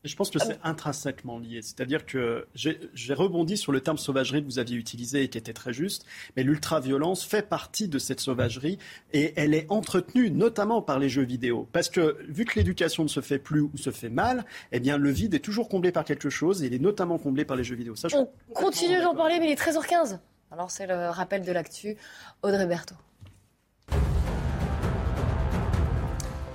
[0.07, 1.61] je pense que c'est intrinsèquement lié.
[1.63, 5.53] C'est-à-dire que j'ai rebondi sur le terme sauvagerie que vous aviez utilisé et qui était
[5.53, 6.05] très juste,
[6.37, 8.79] mais l'ultra-violence fait partie de cette sauvagerie
[9.13, 11.69] et elle est entretenue notamment par les jeux vidéo.
[11.73, 14.99] Parce que vu que l'éducation ne se fait plus ou se fait mal, eh bien
[14.99, 17.65] le vide est toujours comblé par quelque chose et il est notamment comblé par les
[17.65, 17.97] jeux vidéo.
[17.97, 20.19] Ça, On continue d'en parler, mais il est 13h15.
[20.51, 21.97] Alors c'est le rappel de l'actu.
[22.43, 22.95] Audrey Berthaud.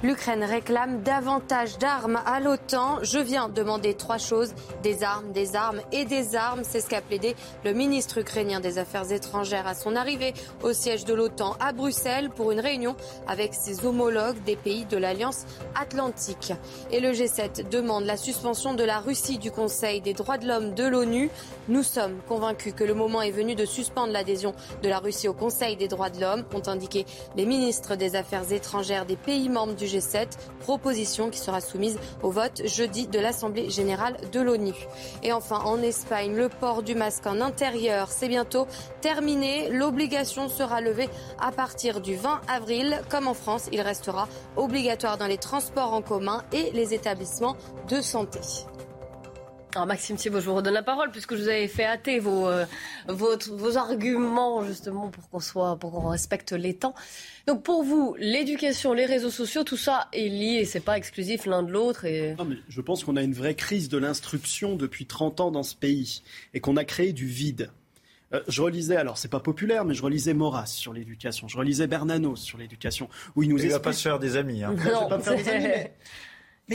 [0.04, 3.04] L'Ukraine réclame davantage d'armes à l'OTAN.
[3.04, 6.62] Je viens demander trois choses des armes, des armes et des armes.
[6.64, 10.34] C'est ce qu'a plaidé le ministre ukrainien des Affaires étrangères à son arrivée
[10.64, 12.96] au siège de l'OTAN à Bruxelles pour une réunion
[13.28, 15.46] avec ses homologues des pays de l'Alliance
[15.80, 16.52] atlantique.
[16.90, 20.74] Et le G7 demande la suspension de la Russie du Conseil des droits de l'homme
[20.74, 21.30] de l'ONU.
[21.68, 25.34] Nous sommes convaincus que le moment est venu de suspendre l'adhésion de la Russie au
[25.34, 29.76] Conseil des droits de l'homme, ont indiqué les ministres des Affaires étrangères des pays membres
[29.76, 30.28] du G7,
[30.60, 34.74] proposition qui sera soumise au vote jeudi de l'Assemblée générale de l'ONU.
[35.24, 38.68] Et enfin, en Espagne, le port du masque en intérieur, c'est bientôt
[39.02, 39.70] terminé.
[39.70, 43.02] L'obligation sera levée à partir du 20 avril.
[43.10, 47.56] Comme en France, il restera obligatoire dans les transports en commun et les établissements
[47.90, 48.40] de santé.
[49.74, 52.48] Alors Maxime Thibault, je vous redonne la parole puisque je vous avais fait hâter vos,
[52.48, 52.66] euh,
[53.08, 56.94] vos, arguments justement pour qu'on soit, pour qu'on respecte les temps.
[57.48, 61.64] Donc pour vous, l'éducation, les réseaux sociaux, tout ça est lié, c'est pas exclusif l'un
[61.64, 62.04] de l'autre.
[62.04, 62.36] Et...
[62.68, 66.22] je pense qu'on a une vraie crise de l'instruction depuis 30 ans dans ce pays
[66.54, 67.72] et qu'on a créé du vide.
[68.34, 71.88] Euh, je relisais, alors c'est pas populaire, mais je relisais Maurras sur l'éducation, je relisais
[71.88, 74.64] Bernanos sur l'éducation, où il nous il va pas se faire des amis.
[74.64, 74.76] Hein.
[75.10, 75.94] pas faire des amis Mais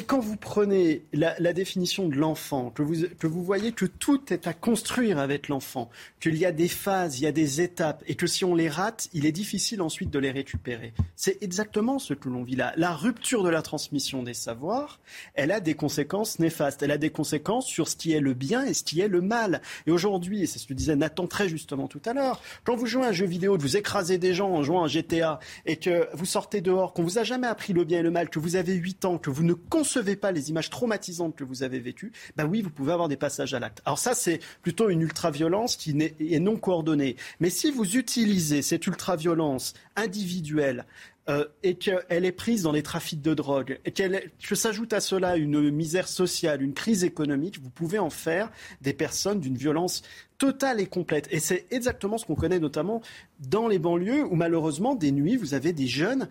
[0.02, 4.46] quand vous prenez la, définition de l'enfant, que vous, que vous voyez que tout est
[4.46, 5.90] à construire avec l'enfant,
[6.20, 8.68] qu'il y a des phases, il y a des étapes, et que si on les
[8.68, 10.92] rate, il est difficile ensuite de les récupérer.
[11.14, 12.72] C'est exactement ce que l'on vit là.
[12.76, 15.00] La rupture de la transmission des savoirs,
[15.34, 16.82] elle a des conséquences néfastes.
[16.82, 19.20] Elle a des conséquences sur ce qui est le bien et ce qui est le
[19.20, 19.60] mal.
[19.86, 22.86] Et aujourd'hui, et c'est ce que disait Nathan très justement tout à l'heure, quand vous
[22.86, 25.76] jouez à un jeu vidéo, que vous écrasez des gens en jouant à GTA, et
[25.76, 28.38] que vous sortez dehors, qu'on vous a jamais appris le bien et le mal, que
[28.38, 29.54] vous avez 8 ans, que vous ne
[29.86, 33.16] concevez pas les images traumatisantes que vous avez vécues, ben oui, vous pouvez avoir des
[33.16, 33.82] passages à l'acte.
[33.84, 37.14] Alors ça, c'est plutôt une ultra-violence qui est non coordonnée.
[37.38, 40.86] Mais si vous utilisez cette ultra-violence individuelle
[41.28, 45.36] euh, et qu'elle est prise dans les trafics de drogue, et que s'ajoute à cela
[45.36, 50.02] une misère sociale, une crise économique, vous pouvez en faire des personnes d'une violence
[50.38, 51.28] totale et complète.
[51.30, 53.02] Et c'est exactement ce qu'on connaît notamment
[53.38, 56.28] dans les banlieues où malheureusement, des nuits, vous avez des jeunes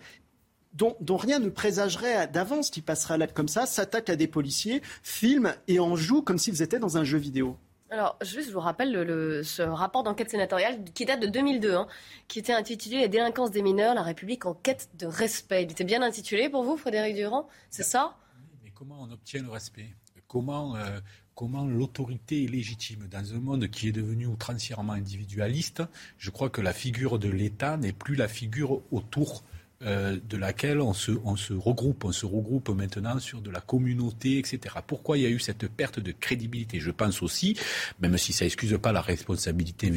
[0.76, 4.82] dont, rien ne présagerait d'avance qu'ils passeraient à l'acte comme ça, s'attaquent à des policiers,
[5.04, 7.58] filment et en jouent comme s'ils étaient dans un jeu vidéo.
[7.92, 11.88] Alors, juste, je vous rappelle le, ce rapport d'enquête sénatoriale qui date de 2002, hein,
[12.28, 15.64] qui était intitulé Les délinquances des mineurs, la République en quête de respect.
[15.64, 18.18] Il était bien intitulé pour vous, Frédéric Durand C'est ça?
[18.64, 19.96] Mais comment on obtient le respect?
[20.28, 21.00] Comment, euh,
[21.36, 23.08] comment l'autorité est légitime?
[23.08, 25.84] Dans un monde qui est devenu outrancièrement individualiste,
[26.18, 29.44] je crois que la figure de l'État n'est plus la figure autour
[29.86, 32.06] euh, de laquelle on se, on se regroupe.
[32.06, 34.76] On se regroupe maintenant sur de la communauté, etc.
[34.86, 36.80] Pourquoi il y a eu cette perte de crédibilité?
[36.80, 37.58] Je pense aussi,
[38.00, 39.88] même si ça excuse pas la responsabilité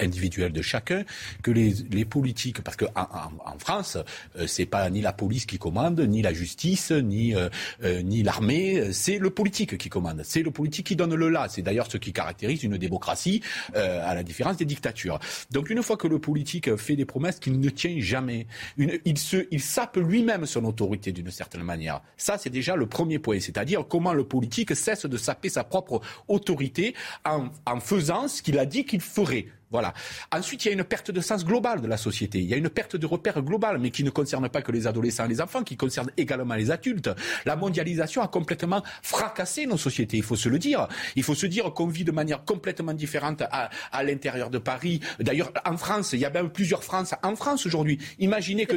[0.00, 1.04] individuelle, de chacun,
[1.42, 3.98] que les, les politiques, parce qu'en en, en, France,
[4.36, 7.48] euh, c'est pas ni la police qui commande, ni la justice, ni, euh,
[7.82, 10.22] euh ni l'armée, c'est le politique qui commande.
[10.24, 11.48] C'est le politique qui donne le là.
[11.48, 13.42] C'est d'ailleurs ce qui caractérise une démocratie,
[13.74, 15.18] euh, à la différence des dictatures.
[15.50, 18.46] Donc une fois que le politique fait des promesses qu'il ne tient jamais,
[18.76, 19.18] une, il
[19.50, 22.02] il sape lui-même son autorité d'une certaine manière.
[22.16, 23.40] Ça, c'est déjà le premier point.
[23.40, 26.94] C'est-à-dire comment le politique cesse de saper sa propre autorité
[27.24, 29.46] en faisant ce qu'il a dit qu'il ferait.
[29.76, 29.92] Voilà.
[30.32, 32.38] Ensuite, il y a une perte de sens globale de la société.
[32.38, 34.86] Il y a une perte de repères globale, mais qui ne concerne pas que les
[34.86, 37.10] adolescents et les enfants, qui concerne également les adultes.
[37.44, 40.88] La mondialisation a complètement fracassé nos sociétés, il faut se le dire.
[41.14, 45.00] Il faut se dire qu'on vit de manière complètement différente à, à l'intérieur de Paris.
[45.20, 47.98] D'ailleurs, en France, il y a même plusieurs France en France aujourd'hui.
[48.18, 48.76] Imaginez que,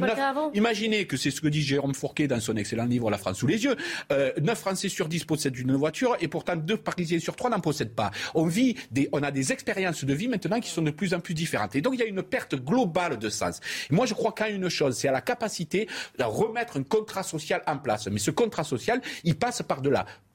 [0.53, 3.47] imaginez que c'est ce que dit Jérôme Fourquet dans son excellent livre La France sous
[3.47, 3.77] les yeux.
[4.11, 7.61] Euh, 9 Français sur 10 possèdent une voiture et pourtant 2 Parisiens sur 3 n'en
[7.61, 8.11] possèdent pas.
[8.35, 11.19] On vit des, on a des expériences de vie maintenant qui sont de plus en
[11.19, 11.75] plus différentes.
[11.75, 13.59] Et donc il y a une perte globale de sens.
[13.89, 15.87] moi je crois qu'à une chose, c'est à la capacité
[16.17, 18.07] de remettre un contrat social en place.
[18.07, 19.89] Mais ce contrat social, il passe par de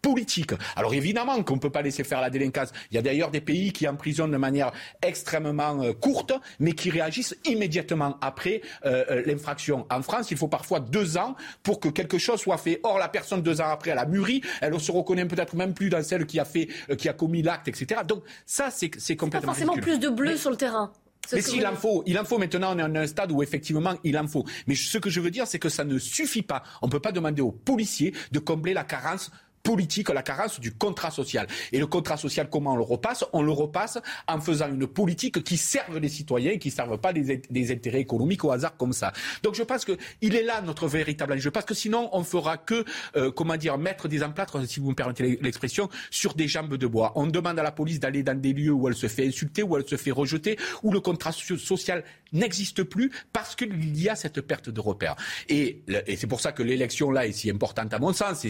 [0.05, 0.53] politique.
[0.77, 2.69] Alors évidemment qu'on ne peut pas laisser faire la délinquance.
[2.91, 4.71] Il y a d'ailleurs des pays qui emprisonnent de manière
[5.01, 9.87] extrêmement euh, courte, mais qui réagissent immédiatement après euh, euh, l'infraction.
[9.91, 12.81] En France, il faut parfois deux ans pour que quelque chose soit fait.
[12.83, 15.89] Or, la personne deux ans après, elle a mûri, elle se reconnaît peut-être même plus
[15.89, 16.69] dans celle qui a fait,
[16.99, 18.03] qui a commis l'acte, etc.
[18.07, 20.93] Donc ça, c'est complètement pas forcément plus de bleu sur le terrain.
[21.33, 23.95] Mais s'il en faut, il en faut maintenant, on est à un stade où effectivement
[24.05, 24.45] il en faut.
[24.67, 26.63] Mais ce que je veux dire, c'est que ça ne suffit pas.
[26.83, 29.31] On ne peut pas demander aux policiers de combler la carence
[29.65, 31.49] politique, la carence du contrat social.
[31.73, 33.25] Et le contrat social, comment on le repasse?
[33.33, 36.99] On le repasse en faisant une politique qui serve les citoyens et qui ne serve
[36.99, 39.13] pas des, intérêts économiques au hasard comme ça.
[39.43, 41.51] Donc je pense qu'il est là notre véritable enjeu.
[41.51, 42.85] Parce que sinon, on fera que,
[43.17, 46.87] euh, comment dire, mettre des emplâtres, si vous me permettez l'expression, sur des jambes de
[46.87, 47.13] bois.
[47.17, 49.77] On demande à la police d'aller dans des lieux où elle se fait insulter, où
[49.79, 54.43] elle se fait rejeter, où le contrat social n'existe plus parce qu'il y a cette
[54.43, 55.17] perte de repères.
[55.49, 55.81] Et,
[56.17, 58.45] c'est pour ça que l'élection là est si importante à mon sens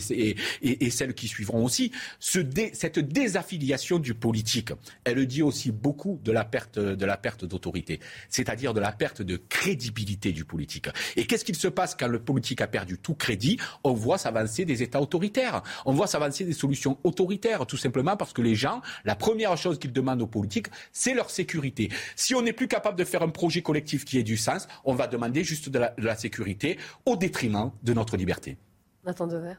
[1.05, 1.93] celles qui suivront aussi.
[2.19, 2.39] Ce
[2.73, 4.73] cette désaffiliation du politique,
[5.05, 8.01] elle dit aussi beaucoup de la perte de la perte d'autorité,
[8.31, 10.89] c'est-à-dire de la perte de crédibilité du politique.
[11.17, 13.59] Et qu'est-ce qu'il se passe quand le politique a perdu tout crédit?
[13.83, 15.63] On voit s'avancer des États autoritaires.
[15.85, 19.79] On voit s'avancer des solutions autoritaires, tout simplement parce que les gens, la première chose
[19.79, 21.91] qu'ils demandent aux politiques, c'est leur sécurité.
[22.17, 24.95] Si on n'est plus capable de faire un projet collectif qui ait du sens, on
[24.95, 28.57] va demander juste de la, sécurité au détriment de notre liberté.
[29.05, 29.55] Nathan Dever.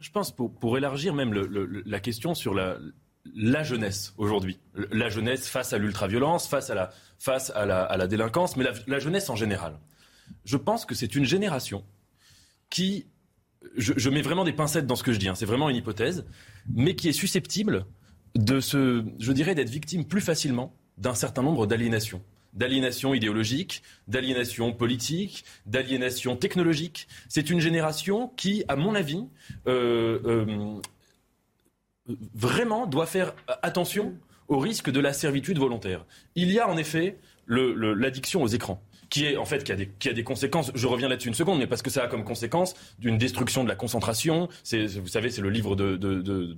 [0.00, 2.78] Je pense, pour, élargir même la question sur la,
[3.64, 8.64] jeunesse aujourd'hui, la jeunesse face à l'ultraviolence, face à la, face à la, délinquance, mais
[8.86, 9.78] la, jeunesse en général.
[10.44, 11.84] Je pense que c'est une génération
[12.70, 13.06] qui,
[13.76, 15.76] je, je, mets vraiment des pincettes dans ce que je dis, hein, c'est vraiment une
[15.76, 16.24] hypothèse,
[16.72, 17.86] mais qui est susceptible
[18.36, 22.22] de se, je dirais, d'être victime plus facilement d'un certain nombre d'aliénations
[22.52, 27.08] d'aliénation idéologique, d'aliénation politique, d'aliénation technologique.
[27.28, 29.26] C'est une génération qui, à mon avis,
[29.66, 30.80] euh, euh,
[32.34, 34.14] vraiment doit faire attention
[34.48, 36.06] au risque de la servitude volontaire.
[36.34, 38.82] Il y a en effet l'addiction aux écrans.
[39.10, 39.72] Qui est en fait qui
[40.08, 40.70] a des, conséquences.
[40.74, 43.68] Je reviens là-dessus une seconde, mais parce que ça a comme conséquence d'une destruction de
[43.68, 44.48] la concentration.
[44.70, 45.96] Vous savez, c'est le livre de,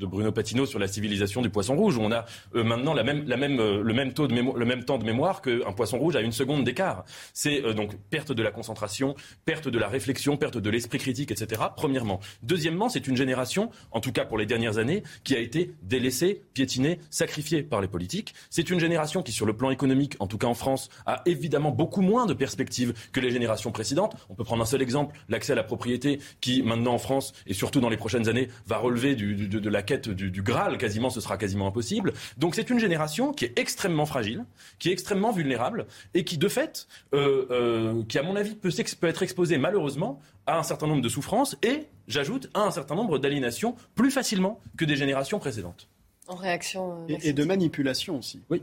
[0.06, 2.24] Bruno Patino sur la civilisation du poisson rouge, où on a
[2.54, 6.16] euh, maintenant euh, le même taux de le même temps de mémoire qu'un poisson rouge
[6.16, 7.04] à une seconde d'écart.
[7.32, 9.14] C'est euh, donc perte de la concentration,
[9.44, 11.62] perte de la réflexion, perte de l'esprit critique, etc.
[11.76, 12.20] Premièrement.
[12.42, 16.42] Deuxièmement, c'est une génération, en tout cas pour les dernières années, qui a été délaissée,
[16.54, 18.34] piétinée, sacrifiée par les politiques.
[18.50, 21.70] C'est une génération qui, sur le plan économique, en tout cas en France, a évidemment
[21.70, 24.16] beaucoup moins de perspectives que les générations précédentes.
[24.30, 27.52] On peut prendre un seul exemple, l'accès à la propriété, qui maintenant en France et
[27.52, 31.20] surtout dans les prochaines années va relever de, la quête du, du Graal, quasiment, ce
[31.20, 32.14] sera quasiment impossible.
[32.38, 34.44] Donc c'est une génération qui est extrêmement fragile,
[34.78, 38.70] qui est extrêmement vulnérable et qui, de fait, euh, euh, qui à mon avis peut,
[39.00, 42.94] peut être exposée malheureusement à un certain nombre de souffrances et, j'ajoute, à un certain
[42.94, 45.88] nombre d'aliénations plus facilement que des générations précédentes.
[46.26, 47.06] En réaction.
[47.10, 48.40] Euh, et, de manipulation aussi.
[48.48, 48.62] Oui.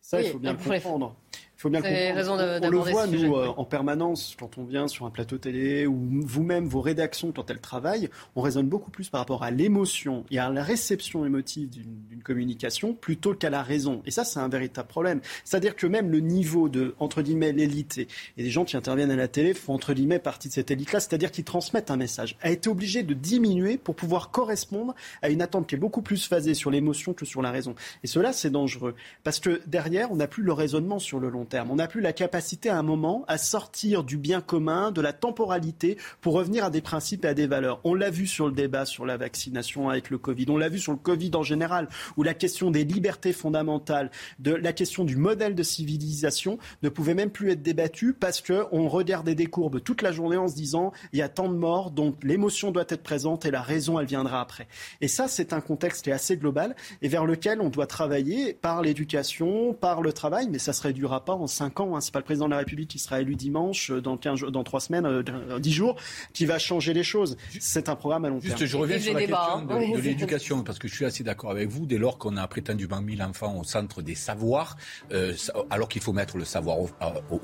[0.00, 1.14] Ça, il faut bien le comprendre.
[1.60, 2.62] Il faut bien comprendre.
[2.62, 6.22] on, le voit, nous, euh, en permanence, quand on vient sur un plateau télé ou
[6.24, 10.38] vous-même, vos rédactions, quand elles travaillent, on raisonne beaucoup plus par rapport à l'émotion et
[10.38, 14.00] à la réception émotive d'une communication plutôt qu'à la raison.
[14.06, 15.20] Et ça, c'est un véritable problème.
[15.44, 18.08] C'est-à-dire que même le niveau de, entre guillemets, l'élite et,
[18.38, 21.30] des gens qui interviennent à la télé font, entre guillemets, partie de cette élite-là, c'est-à-dire
[21.30, 25.66] qu'ils transmettent un message, a été obligé de diminuer pour pouvoir correspondre à une attente
[25.66, 27.74] qui est beaucoup plus phasée sur l'émotion que sur la raison.
[28.02, 28.94] Et cela, c'est dangereux.
[29.24, 32.12] Parce que derrière, on n'a plus le raisonnement sur le long on n'a plus la
[32.12, 36.70] capacité à un moment à sortir du bien commun, de la temporalité, pour revenir à
[36.70, 37.80] des principes et à des valeurs.
[37.84, 40.46] On l'a vu sur le débat sur la vaccination avec le Covid.
[40.48, 44.54] On l'a vu sur le Covid en général, où la question des libertés fondamentales, de
[44.54, 49.34] la question du modèle de civilisation ne pouvait même plus être débattue parce qu'on regardait
[49.34, 52.22] des courbes toute la journée en se disant il y a tant de morts, donc
[52.22, 54.68] l'émotion doit être présente et la raison, elle viendra après.
[55.00, 58.54] Et ça, c'est un contexte qui est assez global et vers lequel on doit travailler
[58.54, 61.96] par l'éducation, par le travail, mais ça ne se réduira pas en cinq ans.
[61.96, 62.00] Hein.
[62.00, 64.64] C'est pas le président de la République qui sera élu dimanche, euh, dans, 15, dans
[64.64, 65.96] 3 semaines, euh, 10 jours,
[66.32, 67.36] qui va changer les choses.
[67.58, 68.56] C'est un programme à long terme.
[68.58, 70.00] Juste, je reviens sur la question de, hein.
[70.02, 71.86] l'éducation, parce que je suis assez d'accord avec vous.
[71.86, 74.76] Dès lors qu'on a prétendument mis l'enfant au centre des savoirs,
[75.12, 75.34] euh,
[75.70, 76.78] alors qu'il faut mettre le savoir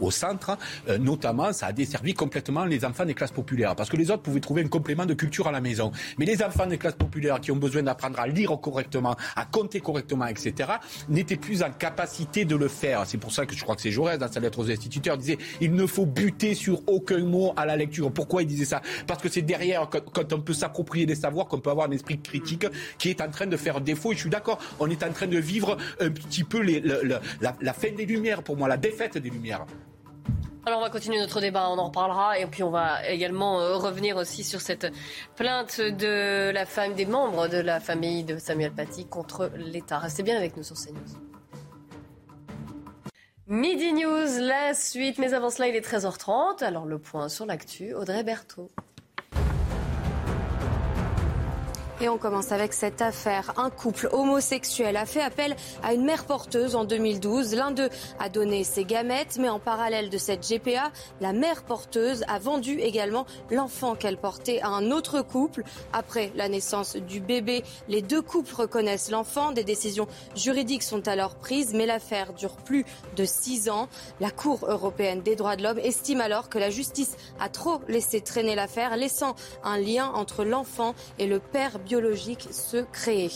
[0.00, 0.56] au, centre,
[1.00, 3.74] notamment, ça a desservi complètement les enfants des classes populaires.
[3.76, 5.92] Parce que les autres pouvaient trouver un complément de culture à la maison.
[6.18, 9.80] Mais les enfants des classes populaires qui ont besoin d'apprendre à lire correctement, à compter
[9.80, 10.70] correctement, etc.,
[11.08, 13.04] n'étaient plus en capacité de le faire.
[13.06, 15.38] C'est pour ça que je crois que c'est Jaurès, dans sa lettre aux instituteurs, disait
[15.60, 18.10] il ne faut buter sur aucun mot à la lecture.
[18.10, 18.82] Pourquoi il disait ça?
[19.06, 22.20] Parce que c'est derrière, quand, on peut s'approprier des savoirs, qu'on peut avoir un esprit
[22.20, 22.66] critique
[22.98, 24.10] qui est en train de faire défaut.
[24.10, 27.20] Et je suis d'accord, on est en train de vivre un petit peu la,
[27.60, 29.66] la fin des Lumières, pour moi, la défaite des Lumières.
[30.64, 33.76] Alors on va continuer notre débat, on en reparlera et puis on va également euh,
[33.76, 34.92] revenir aussi sur cette
[35.36, 40.00] plainte de la femme des membres de la famille de Samuel Paty contre l'État.
[40.00, 41.25] Restez bien avec nous sur CNews.
[43.48, 45.18] Midi News, la suite.
[45.18, 46.64] Mais avant cela, il est 13h30.
[46.64, 48.72] Alors le point sur l'actu, Audrey Berthaud.
[51.98, 53.54] Et on commence avec cette affaire.
[53.56, 57.54] Un couple homosexuel a fait appel à une mère porteuse en 2012.
[57.54, 60.92] L'un d'eux a donné ses gamètes, mais en parallèle de cette GPA,
[61.22, 65.62] la mère porteuse a vendu également l'enfant qu'elle portait à un autre couple.
[65.94, 69.52] Après la naissance du bébé, les deux couples reconnaissent l'enfant.
[69.52, 72.84] Des décisions juridiques sont alors prises, mais l'affaire dure plus
[73.16, 73.88] de six ans.
[74.20, 78.20] La Cour européenne des droits de l'homme estime alors que la justice a trop laissé
[78.20, 83.30] traîner l'affaire, laissant un lien entre l'enfant et le père biologique se créer.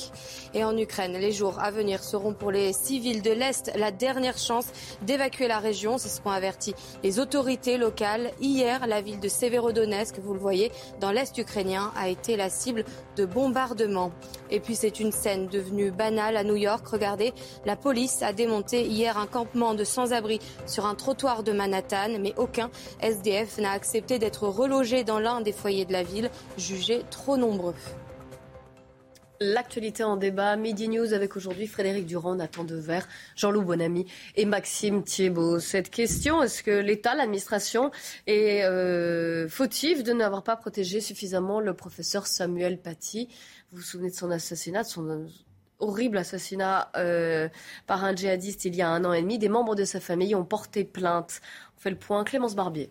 [0.53, 4.37] Et en Ukraine, les jours à venir seront pour les civils de l'Est la dernière
[4.37, 4.67] chance
[5.03, 5.97] d'évacuer la région.
[5.97, 6.75] C'est ce qu'ont averti
[7.05, 8.33] les autorités locales.
[8.41, 12.85] Hier, la ville de Severodonetsk, vous le voyez, dans l'Est ukrainien, a été la cible
[13.17, 14.11] de bombardements.
[14.51, 16.87] Et puis c'est une scène devenue banale à New York.
[16.89, 17.33] Regardez,
[17.65, 22.35] la police a démonté hier un campement de sans-abri sur un trottoir de Manhattan, mais
[22.37, 22.71] aucun
[23.01, 27.75] SDF n'a accepté d'être relogé dans l'un des foyers de la ville, jugés trop nombreux.
[29.43, 32.99] L'actualité en débat, Midi News avec aujourd'hui Frédéric Durand, Nathan Dever,
[33.37, 34.05] Jean-Loup Bonamy
[34.37, 35.61] et Maxime Thiebaud.
[35.61, 37.91] Cette question, est-ce que l'État, l'administration
[38.27, 43.31] est euh, fautive de n'avoir pas protégé suffisamment le professeur Samuel Paty?
[43.73, 45.27] Vous vous souvenez de son assassinat, de son
[45.79, 47.49] horrible assassinat euh,
[47.87, 49.39] par un djihadiste il y a un an et demi.
[49.39, 51.41] Des membres de sa famille ont porté plainte.
[51.79, 52.25] On fait le point.
[52.25, 52.91] Clémence Barbier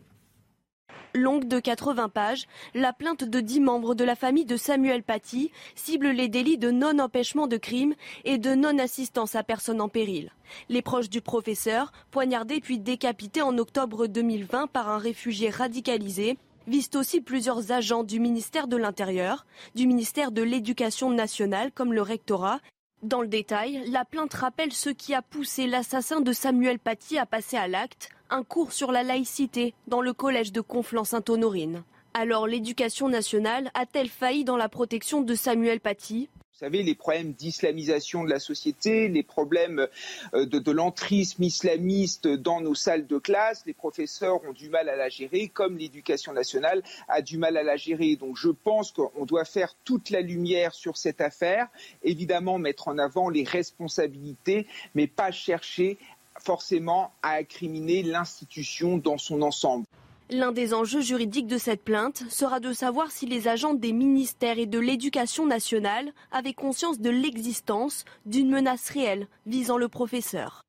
[1.14, 5.52] longue de 80 pages, la plainte de 10 membres de la famille de Samuel Paty
[5.76, 7.96] cible les délits de non-empêchement de crime
[8.26, 10.32] et de non-assistance à personne en péril.
[10.70, 16.38] Les proches du professeur, poignardés puis décapités en octobre 2020 par un réfugié radicalisé,
[16.68, 19.46] visent aussi plusieurs agents du ministère de l'Intérieur,
[19.76, 22.60] du ministère de l'Éducation nationale comme le rectorat
[23.02, 27.26] Dans le détail, la plainte rappelle ce qui a poussé l'assassin de Samuel Paty à
[27.26, 31.84] passer à l'acte, un cours sur la laïcité dans le collège de Conflans-Sainte-Honorine.
[32.14, 36.28] Alors l'éducation nationale a-t-elle failli dans la protection de Samuel Paty?
[36.60, 39.88] Vous savez, les problèmes d'islamisation de la société, les problèmes
[40.34, 44.90] euh, de, de l'entrisme islamiste dans nos salles de classe, les professeurs ont du mal
[44.90, 48.18] à la gérer, comme l'éducation nationale a du mal à la gérer.
[48.18, 51.70] Donc je pense qu'on doit faire toute la lumière sur cette affaire,
[52.04, 55.98] évidemment mettre en avant les responsabilités, mais pas chercher
[56.42, 59.86] forcément à incriminer l'institution dans son ensemble.
[60.32, 64.60] L'un des enjeux juridiques de cette plainte sera de savoir si les agents des ministères
[64.60, 70.62] et de l'éducation nationale avaient conscience de l'existence d'une menace réelle visant le professeur.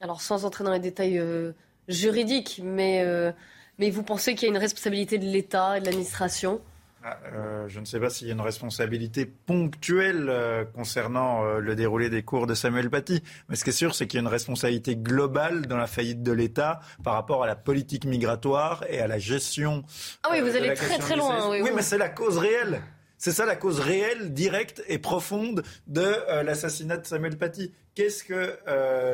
[0.00, 1.52] Alors sans entrer dans les détails euh,
[1.88, 3.32] juridiques, mais, euh,
[3.78, 6.62] mais vous pensez qu'il y a une responsabilité de l'État et de l'administration
[7.04, 11.74] euh, je ne sais pas s'il y a une responsabilité ponctuelle euh, concernant euh, le
[11.74, 13.22] déroulé des cours de Samuel Paty.
[13.48, 16.22] Mais ce qui est sûr, c'est qu'il y a une responsabilité globale dans la faillite
[16.22, 19.82] de l'État par rapport à la politique migratoire et à la gestion.
[20.22, 21.50] Ah oui, vous allez très très loin.
[21.50, 22.80] Oui, mais c'est la cause réelle.
[23.18, 27.72] C'est ça la cause réelle, directe et profonde de l'assassinat de Samuel Paty.
[27.94, 28.58] Qu'est-ce que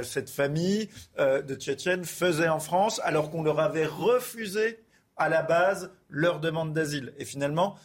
[0.03, 0.89] cette famille
[1.19, 4.79] de Tchétchènes faisait en France alors qu'on leur avait refusé
[5.19, 7.13] à la base leur demande d'asile.
[7.19, 7.77] Et finalement,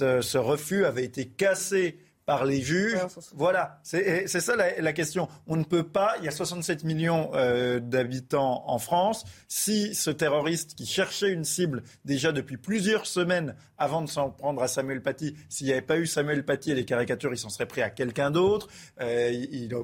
[0.00, 2.98] euh, ce refus avait été cassé par les juges.
[3.34, 5.28] voilà, c'est ça la, question.
[5.46, 10.10] On ne peut pas, il y a 67 millions euh, d'habitants en France, si ce
[10.10, 15.02] terroriste qui cherchait une cible déjà depuis plusieurs semaines avant de s'en prendre à Samuel
[15.02, 17.82] Paty, s'il n'y avait pas eu Samuel Paty et les caricatures, il s'en serait pris
[17.82, 18.68] à quelqu'un d'autre.
[19.00, 19.74] Euh, il, il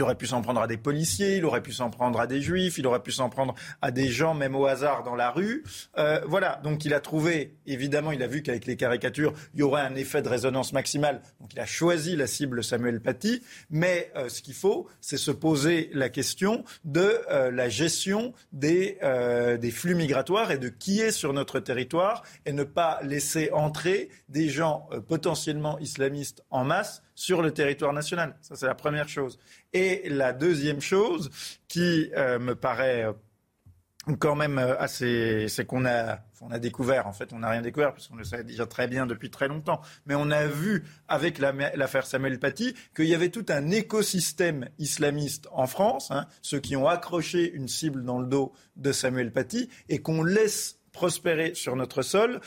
[0.00, 2.78] aurait pu s'en prendre à des policiers, il aurait pu s'en prendre à des juifs,
[2.78, 5.64] il aurait pu s'en prendre à des gens, même au hasard, dans la rue.
[5.98, 9.62] Euh, voilà, donc il a trouvé, évidemment, il a vu qu'avec les caricatures, il y
[9.62, 11.20] aurait un effet de résonance maximale.
[11.40, 13.42] Donc il a choisi la cible Samuel Paty.
[13.68, 18.98] Mais euh, ce qu'il faut, c'est se poser la question de euh, la gestion des,
[19.60, 24.08] des flux migratoires et de qui est sur notre territoire et ne pas laisser entrer
[24.28, 28.36] des gens potentiellement islamistes en masse sur le territoire national.
[28.40, 29.38] Ça, c'est la première chose.
[29.72, 31.30] Et la deuxième chose
[31.68, 33.12] qui euh, me paraît euh,
[34.18, 37.62] quand même euh, assez, c'est qu'on a, on a découvert, en fait, on n'a rien
[37.62, 40.84] découvert parce qu'on le savait déjà très bien depuis très longtemps, mais on a vu
[41.08, 46.60] avec l'affaire Samuel Paty qu'il y avait tout un écosystème islamiste en France, hein, ceux
[46.60, 51.54] qui ont accroché une cible dans le dos de Samuel Paty et qu'on laisse prospérer
[51.54, 52.40] sur notre sol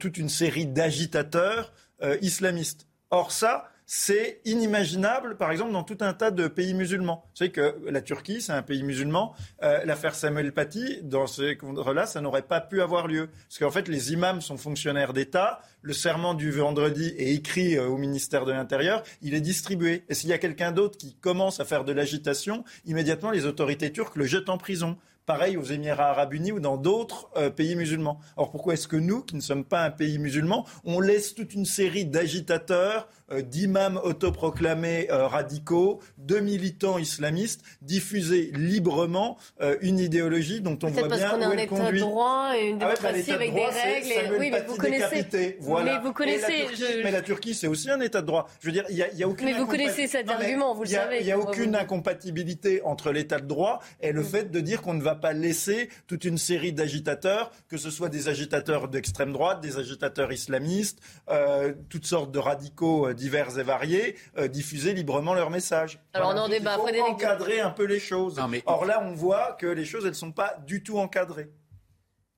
[0.00, 1.72] toute une série d'agitateurs
[2.20, 2.88] islamistes.
[3.12, 7.26] Or ça, c'est inimaginable, par exemple, dans tout un tas de pays musulmans.
[7.26, 9.34] Vous savez que la Turquie, c'est un pays musulman.
[9.62, 13.28] Euh, l'affaire Samuel Paty, dans ce cadre-là, ça n'aurait pas pu avoir lieu.
[13.50, 15.60] Parce qu'en fait, les imams sont fonctionnaires d'État.
[15.82, 19.02] Le serment du vendredi est écrit euh, au ministère de l'Intérieur.
[19.20, 20.04] Il est distribué.
[20.08, 23.92] Et s'il y a quelqu'un d'autre qui commence à faire de l'agitation, immédiatement, les autorités
[23.92, 24.96] turques le jettent en prison.
[25.24, 28.18] Pareil aux Émirats arabes unis ou dans d'autres euh, pays musulmans.
[28.36, 31.54] Alors pourquoi est-ce que nous, qui ne sommes pas un pays musulman, on laisse toute
[31.54, 33.08] une série d'agitateurs,
[33.40, 39.38] d'imams autoproclamés euh, radicaux, de militants islamistes diffuser librement
[39.80, 41.68] une idéologie dont on voit bien où elle conduit.
[41.68, 44.36] parce qu'on est un état de droit et une ah démocratie bah, avec des règles.
[44.38, 45.56] oui, mais vous connaissez.
[45.60, 45.94] Voilà.
[45.94, 46.66] Mais vous connaissez.
[47.02, 48.48] Mais la Turquie, c'est aussi un état de droit.
[48.60, 49.46] Je veux dire, il y a, y a aucune.
[49.46, 51.18] Mais vous connaissez cet argument, vous le savez.
[51.20, 54.24] Il n'y a, aucune incompatibilité entre l'état de droit et le mm.
[54.24, 58.08] fait de dire qu'on ne va pas laisser toute une série d'agitateurs, que ce soit
[58.08, 61.00] des agitateurs d'extrême droite, des agitateurs islamistes,
[61.30, 66.00] euh, toutes sortes de radicaux euh, divers et variés, euh, diffuser librement leurs messages.
[66.12, 68.40] Alors on en débat, Il faut encadrer un peu les choses.
[68.66, 71.50] Or là, on voit que les choses, elles ne sont pas du tout encadrées.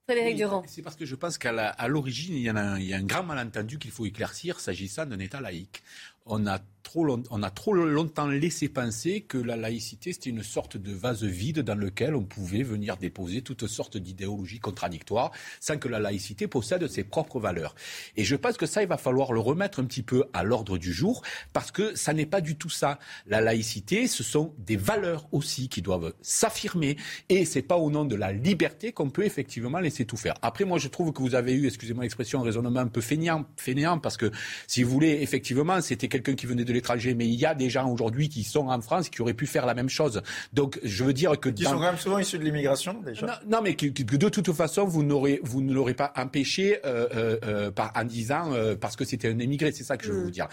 [0.07, 0.63] Frédéric Durand.
[0.67, 3.03] C'est parce que je pense qu'à l'origine, il, y a un, il y a un
[3.03, 5.81] grand malentendu qu'il faut éclaircir s'agissant d'un État laïque.
[6.27, 6.59] On a
[6.95, 11.59] on a trop longtemps laissé penser que la laïcité, c'était une sorte de vase vide
[11.59, 16.87] dans lequel on pouvait venir déposer toutes sortes d'idéologies contradictoires sans que la laïcité possède
[16.87, 17.75] ses propres valeurs.
[18.15, 20.77] Et je pense que ça, il va falloir le remettre un petit peu à l'ordre
[20.77, 21.21] du jour
[21.53, 22.99] parce que ça n'est pas du tout ça.
[23.25, 26.97] La laïcité, ce sont des valeurs aussi qui doivent s'affirmer
[27.29, 30.35] et c'est pas au nom de la liberté qu'on peut effectivement laisser tout faire.
[30.41, 33.45] Après, moi, je trouve que vous avez eu, excusez-moi l'expression, un raisonnement un peu fainéant,
[33.57, 34.31] fainéant parce que
[34.67, 37.69] si vous voulez, effectivement, c'était quelqu'un qui venait de l'étranger, mais il y a des
[37.69, 40.21] gens aujourd'hui qui sont en France qui auraient pu faire la même chose.
[40.53, 41.49] Donc, je veux dire que...
[41.49, 43.41] Qui sont quand même souvent issus de l'immigration, déjà.
[43.47, 45.03] Non, mais que, de toute façon, vous,
[45.43, 49.39] vous ne l'aurez pas empêché euh, euh, euh, par, en disant parce que c'était un
[49.39, 49.71] émigrer.
[49.71, 50.47] C'est ça que je veux vous dire.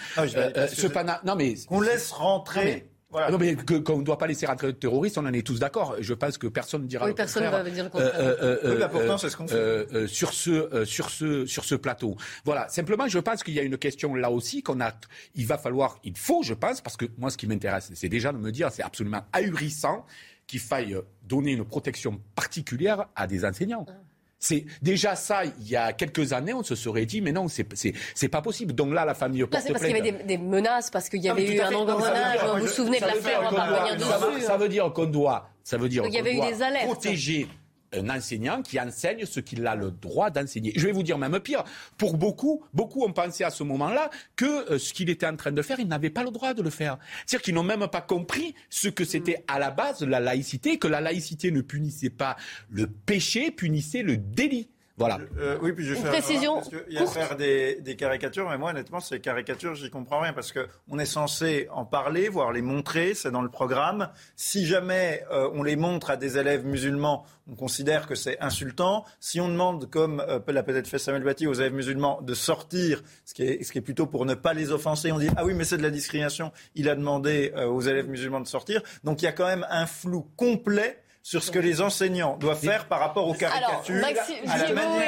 [1.25, 1.55] non, mais...
[1.71, 2.89] On laisse rentrer...
[3.13, 3.31] Voilà.
[3.31, 5.97] Non, mais qu'on ne doit pas laisser rentrer de terroristes, on en est tous d'accord.
[6.01, 8.13] Je pense que personne ne dira oui, personne ne va dire le contraire.
[8.17, 10.09] Euh, euh, euh, pourtant, c'est ce qu'on fait.
[10.09, 12.17] sur, ce, sur, ce, sur ce plateau.
[12.45, 12.69] Voilà.
[12.69, 14.93] Simplement, je pense qu'il y a une question là aussi qu'on a.
[15.35, 18.33] Il va falloir, il faut, je pense, parce que moi, ce qui m'intéresse, c'est déjà
[18.33, 20.07] de me dire, c'est absolument ahurissant
[20.47, 23.85] qu'il faille donner une protection particulière à des enseignants.
[23.89, 23.93] Ah.
[24.43, 25.45] C'est déjà ça.
[25.45, 27.65] Il y a quelques années, on se serait dit, mais non, c'est
[28.13, 28.73] c'est pas possible.
[28.75, 31.29] Donc là, la famille porte C'est parce qu'il y avait des, menaces, parce qu'il y
[31.29, 32.41] avait eu un engrenage.
[32.57, 34.45] Vous vous souvenez de l'affaire, on va revenir dessus.
[34.45, 37.47] Ça veut dire qu'on doit, ça veut dire qu'on doit protéger
[37.93, 40.73] un enseignant qui enseigne ce qu'il a le droit d'enseigner.
[40.77, 41.65] Je vais vous dire même pire,
[41.99, 45.53] pour beaucoup, beaucoup ont pensé à ce moment-là que euh, ce qu'il était en train
[45.53, 46.99] de faire, il n'avait pas le droit de le faire.
[47.27, 50.89] C'est-à-dire qu'ils n'ont même pas compris ce que c'était à la base la laïcité, que
[50.89, 52.37] la laïcité ne punissait pas
[52.71, 54.69] le péché, punissait le délit.
[54.99, 55.19] Voilà.
[55.39, 56.61] Euh, oui, puis je Une précision.
[56.89, 60.33] il y a faire des, des, caricatures, mais moi, honnêtement, ces caricatures, j'y comprends rien
[60.35, 64.11] parce qu'on est censé en parler, voire les montrer, c'est dans le programme.
[64.37, 69.05] Si jamais euh, on les montre à des élèves musulmans, on considère que c'est insultant.
[69.19, 73.03] Si on demande, comme euh, l'a peut-être fait Samuel Bati aux élèves musulmans, de sortir,
[73.25, 75.45] ce qui, est, ce qui est plutôt pour ne pas les offenser, on dit ah
[75.45, 76.53] oui, mais c'est de la discrimination.
[76.75, 78.83] Il a demandé aux élèves musulmans de sortir.
[79.05, 82.59] Donc il y a quand même un flou complet sur ce que les enseignants doivent
[82.59, 83.95] faire par rapport aux caricatures.
[83.95, 84.37] Alors, Maxime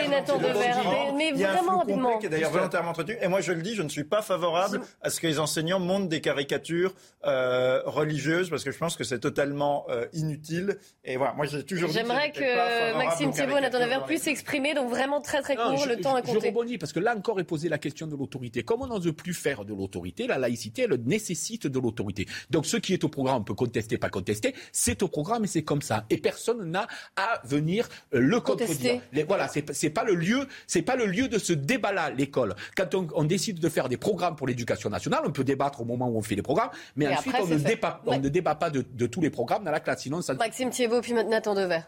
[0.05, 3.17] et Nathan Dever, mais, Il y a un vraiment flou qui est d'ailleurs volontairement entretenu.
[3.21, 5.81] Et moi, je le dis, je ne suis pas favorable à ce que les enseignants
[5.81, 10.79] montent des caricatures euh, religieuses parce que je pense que c'est totalement euh, inutile.
[11.05, 14.91] Et voilà, moi, j'ai toujours J'aimerais que Maxime Thiebaud et Nathan Dever puissent s'exprimer, donc
[14.91, 16.41] vraiment très très court, le temps est compté.
[16.41, 18.63] Je rebondis parce que là encore est posée la question de l'autorité.
[18.63, 22.27] Comme on n'ose plus faire de l'autorité, la laïcité, elle nécessite de l'autorité.
[22.51, 25.49] Donc ce qui est au programme, on peut contester, pas contester, c'est au programme et
[25.49, 26.87] c'est comme ça et personne n'a
[27.17, 29.01] à venir euh, le contredire.
[29.27, 32.55] voilà, c'est pas le lieu, c'est pas le lieu de ce débat-là, l'école.
[32.77, 36.09] Quand on, décide de faire des programmes pour l'éducation nationale, on peut débattre au moment
[36.09, 39.07] où on fait les programmes, mais ensuite on, ne débat, on, ne débat, pas de,
[39.07, 40.35] tous les programmes dans la classe, sinon ça.
[40.35, 41.81] Maxime Thiebaud puis Nathan Dever.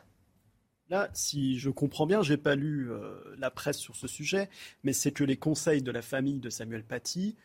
[0.89, 4.49] Là, si je comprends bien, j'ai pas lu euh, la presse sur ce sujet,
[4.85, 7.37] mais c'est que les conseils de la famille de Samuel Paty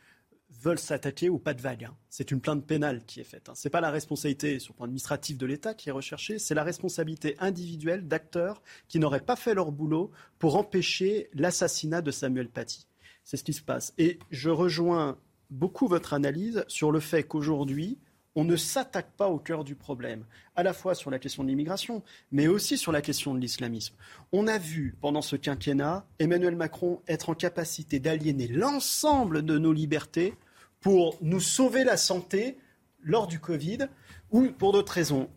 [0.59, 1.85] veulent s'attaquer au pas de vague.
[1.85, 1.95] Hein.
[2.09, 3.49] C'est une plainte pénale qui est faite.
[3.49, 3.55] Hein.
[3.55, 6.55] Ce n'est pas la responsabilité sur le plan administratif de l'État qui est recherchée, c'est
[6.55, 12.49] la responsabilité individuelle d'acteurs qui n'auraient pas fait leur boulot pour empêcher l'assassinat de Samuel
[12.49, 12.87] Paty.
[13.23, 13.93] C'est ce qui se passe.
[13.97, 15.17] Et je rejoins
[15.49, 17.99] beaucoup votre analyse sur le fait qu'aujourd'hui,
[18.35, 20.23] on ne s'attaque pas au cœur du problème,
[20.55, 22.01] à la fois sur la question de l'immigration,
[22.31, 23.95] mais aussi sur la question de l'islamisme.
[24.31, 29.73] On a vu pendant ce quinquennat Emmanuel Macron être en capacité d'aliéner l'ensemble de nos
[29.73, 30.35] libertés
[30.79, 32.57] pour nous sauver la santé
[33.03, 33.87] lors du Covid
[34.31, 35.29] ou pour d'autres raisons.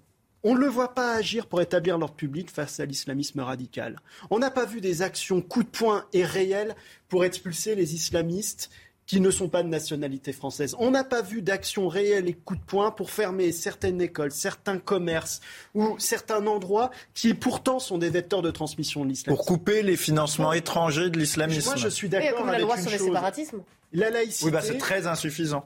[0.46, 3.98] On ne le voit pas agir pour établir l'ordre public face à l'islamisme radical.
[4.28, 6.76] On n'a pas vu des actions coup de poing et réelles
[7.08, 8.70] pour expulser les islamistes
[9.06, 10.74] qui ne sont pas de nationalité française.
[10.78, 14.78] On n'a pas vu d'action réelle et coup de poing pour fermer certaines écoles, certains
[14.78, 15.40] commerces
[15.74, 19.36] ou certains endroits qui pourtant sont des vecteurs de transmission de l'islamisme.
[19.36, 21.70] Pour couper les financements étrangers de l'islamisme.
[21.70, 23.62] Moi, je suis d'accord avec la loi sur le séparatisme.
[23.93, 24.47] La laïcité.
[24.47, 25.64] Oui, bah, c'est très insuffisant.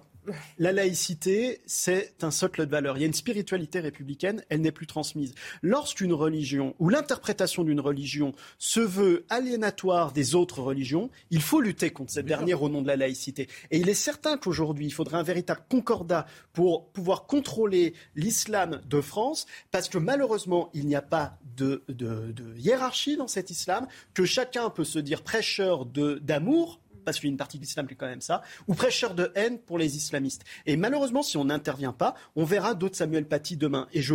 [0.59, 2.96] La laïcité, c'est un socle de valeurs.
[2.96, 5.34] Il y a une spiritualité républicaine, elle n'est plus transmise.
[5.62, 11.90] Lorsqu'une religion ou l'interprétation d'une religion se veut aliénatoire des autres religions, il faut lutter
[11.90, 13.48] contre cette dernière au nom de la laïcité.
[13.70, 19.00] Et il est certain qu'aujourd'hui, il faudrait un véritable concordat pour pouvoir contrôler l'islam de
[19.00, 24.24] France, parce que malheureusement, il n'y a pas de, de hiérarchie dans cet islam, que
[24.24, 27.94] chacun peut se dire prêcheur d'amour parce qu'il y a une partie de l'islam qui
[27.94, 30.44] est quand même ça, ou prêcheur de haine pour les islamistes.
[30.66, 33.89] Et malheureusement, si on n'intervient pas, on verra d'autres Samuel Paty demain.
[33.94, 34.14] Et je,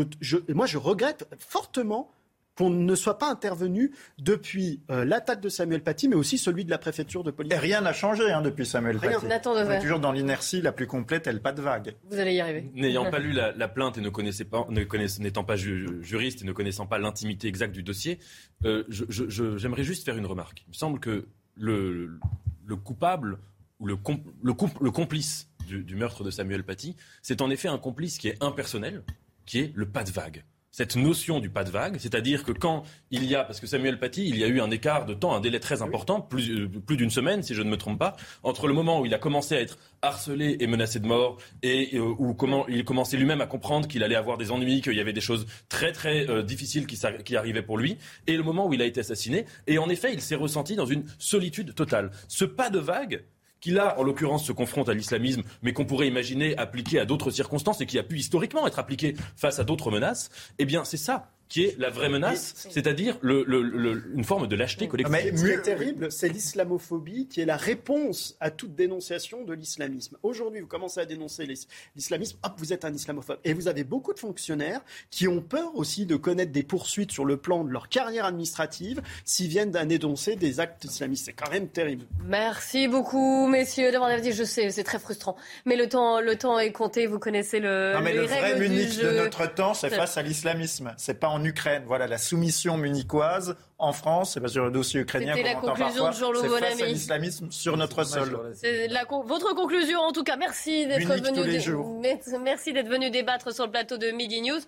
[0.49, 2.11] moi, je regrette fortement
[2.56, 6.70] qu'on ne soit pas intervenu depuis euh, l'attaque de Samuel Paty, mais aussi celui de
[6.70, 7.52] la préfecture de police.
[7.52, 9.20] Et rien n'a changé hein, depuis Samuel rien.
[9.20, 9.48] Paty.
[9.48, 11.95] On est toujours dans l'inertie la plus complète, elle pas de vague.
[12.11, 12.70] Vous allez y arriver.
[12.76, 16.86] N'ayant pas lu la, plainte et ne connaissant pas, n'étant pas juriste et ne connaissant
[16.86, 18.20] pas l'intimité exacte du dossier,
[18.65, 20.64] euh, j'aimerais juste faire une remarque.
[20.68, 21.26] Il me semble que
[21.56, 22.20] le,
[22.65, 23.40] le coupable
[23.80, 23.95] ou le,
[24.91, 29.03] complice du, meurtre de Samuel Paty, c'est en effet un complice qui est impersonnel,
[29.45, 32.84] qui est le pas de vague cette notion du pas de vague, c'est-à-dire que quand
[33.12, 35.36] il y a, parce que Samuel Paty, il y a eu un écart de temps,
[35.36, 38.18] un délai très important, plus, euh, plus d'une semaine, si je ne me trompe pas,
[38.41, 41.91] entre le moment où il a commencé à être harcelé et menacé de mort, et
[41.94, 45.00] euh, où comment il commençait lui-même à comprendre qu'il allait avoir des ennuis, qu'il y
[45.00, 48.68] avait des choses très très euh, difficiles qui, qui arrivaient pour lui, et le moment
[48.68, 49.45] où il a été assassiné.
[49.68, 52.10] Et en effet, il s'est ressenti dans une solitude totale.
[52.28, 53.24] Ce pas de vague,
[53.64, 57.31] qui là, en l'occurrence, se confronte à l'islamisme, mais qu'on pourrait imaginer appliqué à d'autres
[57.31, 60.98] circonstances et qui a pu historiquement être appliqué face à d'autres menaces, eh bien, c'est
[60.98, 65.12] ça qui est la vraie menace, c'est-à-dire le, le, une forme de lâcheté collective.
[65.12, 69.54] Mais ce qui est terrible, c'est l'islamophobie qui est la réponse à toute dénonciation de
[69.54, 70.18] l'islamisme.
[70.24, 71.46] Aujourd'hui, vous commencez à dénoncer
[71.96, 73.38] l'islamisme, hop, vous êtes un islamophobe.
[73.44, 74.82] Et vous avez beaucoup de fonctionnaires
[75.12, 79.04] qui ont peur aussi de connaître des poursuites sur le plan de leur carrière administrative
[79.24, 81.26] s'ils viennent dénoncer des actes islamistes.
[81.26, 82.06] C'est quand même terrible.
[82.26, 84.32] Merci beaucoup, messieurs, d'avoir dit.
[84.32, 85.36] Je sais, c'est très frustrant.
[85.66, 87.06] Mais le temps, le temps est compté.
[87.06, 87.94] Vous connaissez le.
[87.94, 90.96] Non, mais le vrai Munich de notre temps, c'est face à l'islamisme.
[90.98, 91.84] C'est pas en Ukraine.
[91.86, 95.34] Voilà, la soumission munichoise en France, c'est pas sur le dossier ukrainien.
[95.36, 98.52] C'était la conclusion de Jean-Loup face à l'islamisme sur notre sol.
[98.53, 98.88] C'est
[99.26, 100.38] votre conclusion, en tout cas.
[100.38, 102.40] Merci d'être venu.
[102.44, 104.61] Merci d'être venu débattre sur le plateau de Midi News.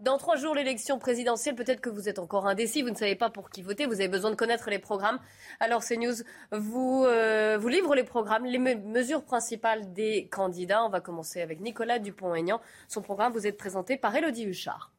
[0.00, 3.30] Dans trois jours, l'élection présidentielle, peut-être que vous êtes encore indécis, vous ne savez pas
[3.30, 5.18] pour qui voter, vous avez besoin de connaître les programmes.
[5.58, 6.16] Alors CNews
[6.52, 10.84] vous, euh, vous livre les programmes, les mesures principales des candidats.
[10.84, 12.60] On va commencer avec Nicolas Dupont-Aignan.
[12.88, 14.90] Son programme vous est présenté par Elodie Huchard.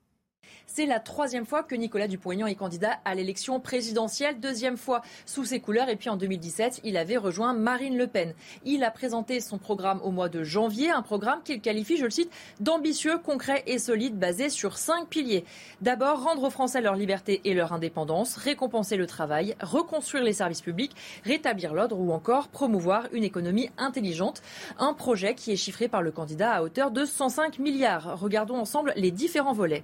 [0.70, 5.46] C'est la troisième fois que Nicolas Dupont-Aignan est candidat à l'élection présidentielle, deuxième fois sous
[5.46, 5.88] ses couleurs.
[5.88, 8.34] Et puis en 2017, il avait rejoint Marine Le Pen.
[8.66, 12.10] Il a présenté son programme au mois de janvier, un programme qu'il qualifie, je le
[12.12, 15.46] cite, d'ambitieux, concret et solide, basé sur cinq piliers.
[15.82, 20.62] D'abord, rendre aux Français leur liberté et leur indépendance, récompenser le travail, reconstruire les services
[20.62, 24.42] publics, rétablir l'ordre ou encore promouvoir une économie intelligente.
[24.78, 28.20] Un projet qui est chiffré par le candidat à hauteur de 105 milliards.
[28.20, 29.84] Regardons ensemble les différents volets.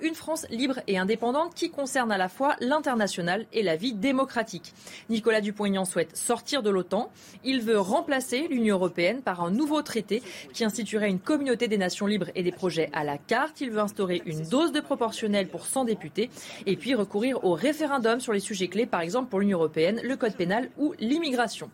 [0.00, 4.74] Une France libre et indépendante qui concerne à la fois l'international et la vie démocratique.
[5.10, 7.10] Nicolas Dupont-Aignan souhaite sortir de l'OTAN.
[7.44, 10.22] Il veut remplacer l'Union européenne par un nouveau traité
[10.52, 13.60] qui instituerait une communauté des nations libres et des projets à la carte.
[13.60, 16.30] Il veut instaurer une dose de proportionnel pour 100 députés
[16.66, 20.16] et puis recourir au référendum sur les sujets clés, par exemple pour l'Union européenne, le
[20.16, 21.70] code pénal ou l'immigration.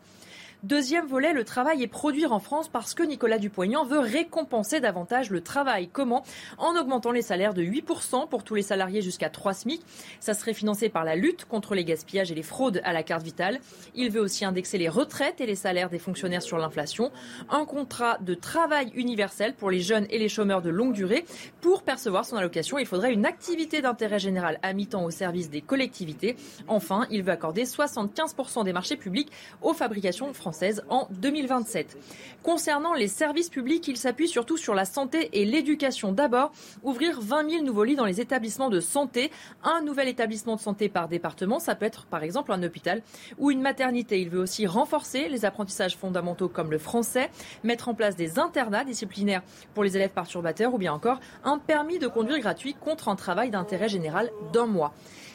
[0.62, 5.28] Deuxième volet, le travail et produire en France parce que Nicolas Dupont-Aignan veut récompenser davantage
[5.30, 5.89] le travail.
[5.93, 6.22] Comment?
[6.56, 9.82] En augmentant les salaires de 8% pour tous les salariés jusqu'à 3 SMIC.
[10.20, 13.24] Ça serait financé par la lutte contre les gaspillages et les fraudes à la carte
[13.24, 13.59] vitale.
[13.97, 17.10] Il veut aussi indexer les retraites et les salaires des fonctionnaires sur l'inflation.
[17.51, 21.24] Un contrat de travail universel pour les jeunes et les chômeurs de longue durée.
[21.60, 25.60] Pour percevoir son allocation, il faudrait une activité d'intérêt général à mi-temps au service des
[25.60, 26.36] collectivités.
[26.68, 30.52] Enfin, il veut accorder 75% des marchés publics aux fabrications françaises
[30.89, 31.97] en 2027.
[32.43, 36.12] Concernant les services publics, il s'appuie surtout sur la santé et l'éducation.
[36.12, 36.53] D'abord,
[36.83, 39.31] ouvrir 20 000 nouveaux lits dans les établissements de santé.
[39.62, 43.03] Un nouvel établissement de santé par département, ça peut être par exemple un hôpital
[43.39, 44.20] ou une maternité.
[44.20, 47.31] Il veut aussi renforcer les apprentissages fondamentaux comme le français,
[47.62, 49.43] mettre en place des internats disciplinaires
[49.74, 53.51] pour les élèves perturbateurs ou bien encore un permis de conduire gratuit contre un travail
[53.51, 54.93] d'intérêt général d'un mois.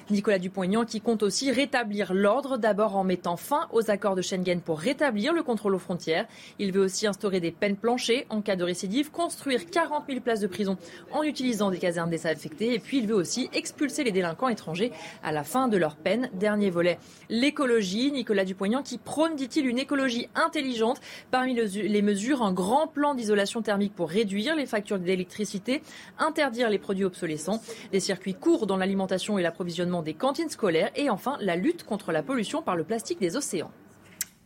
[0.09, 4.61] Nicolas Dupont-Aignan qui compte aussi rétablir l'ordre, d'abord en mettant fin aux accords de Schengen
[4.61, 6.25] pour rétablir le contrôle aux frontières.
[6.59, 10.39] Il veut aussi instaurer des peines planchées en cas de récidive, construire 40 000 places
[10.39, 10.77] de prison
[11.11, 14.93] en utilisant des casernes désaffectées et puis il veut aussi expulser les délinquants étrangers
[15.23, 16.29] à la fin de leur peine.
[16.33, 18.11] Dernier volet, l'écologie.
[18.11, 21.01] Nicolas Dupont-Aignan qui prône, dit-il, une écologie intelligente.
[21.31, 25.81] Parmi les mesures, un grand plan d'isolation thermique pour réduire les factures d'électricité,
[26.17, 27.61] interdire les produits obsolescents,
[27.91, 32.11] des circuits courts dans l'alimentation et l'approvisionnement des cantines scolaires et enfin la lutte contre
[32.11, 33.71] la pollution par le plastique des océans.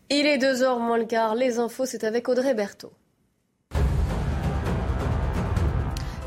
[0.10, 1.36] Il est 2h moins le quart.
[1.36, 2.92] Les infos, c'est avec Audrey Berthaud.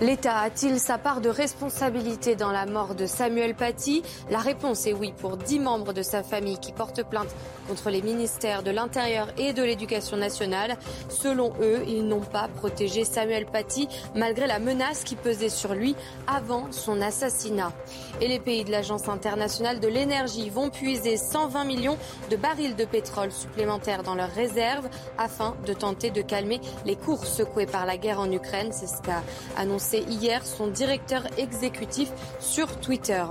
[0.01, 4.93] L'État a-t-il sa part de responsabilité dans la mort de Samuel Paty La réponse est
[4.93, 7.33] oui pour dix membres de sa famille qui portent plainte
[7.69, 10.77] contre les ministères de l'Intérieur et de l'Éducation nationale.
[11.09, 15.95] Selon eux, ils n'ont pas protégé Samuel Paty malgré la menace qui pesait sur lui
[16.27, 17.73] avant son assassinat.
[18.21, 21.99] Et les pays de l'Agence internationale de l'énergie vont puiser 120 millions
[22.33, 24.89] de barils de pétrole supplémentaires dans leurs réserves
[25.19, 28.73] afin de tenter de calmer les cours secoués par la guerre en Ukraine.
[28.73, 29.23] C'est ce qu'a
[29.57, 33.23] annoncé c'est hier son directeur exécutif sur Twitter.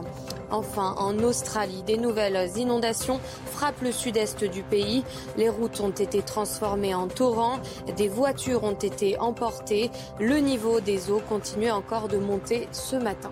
[0.51, 5.03] Enfin, en Australie, des nouvelles inondations frappent le sud-est du pays.
[5.35, 7.59] Les routes ont été transformées en torrents,
[7.97, 9.89] des voitures ont été emportées.
[10.19, 13.31] Le niveau des eaux continue encore de monter ce matin.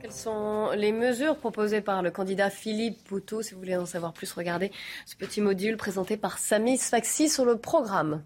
[0.00, 4.12] Quelles sont les mesures proposées par le candidat Philippe Poutou Si vous voulez en savoir
[4.12, 4.72] plus, regardez
[5.06, 8.22] ce petit module présenté par Samy Sfaxi sur le programme.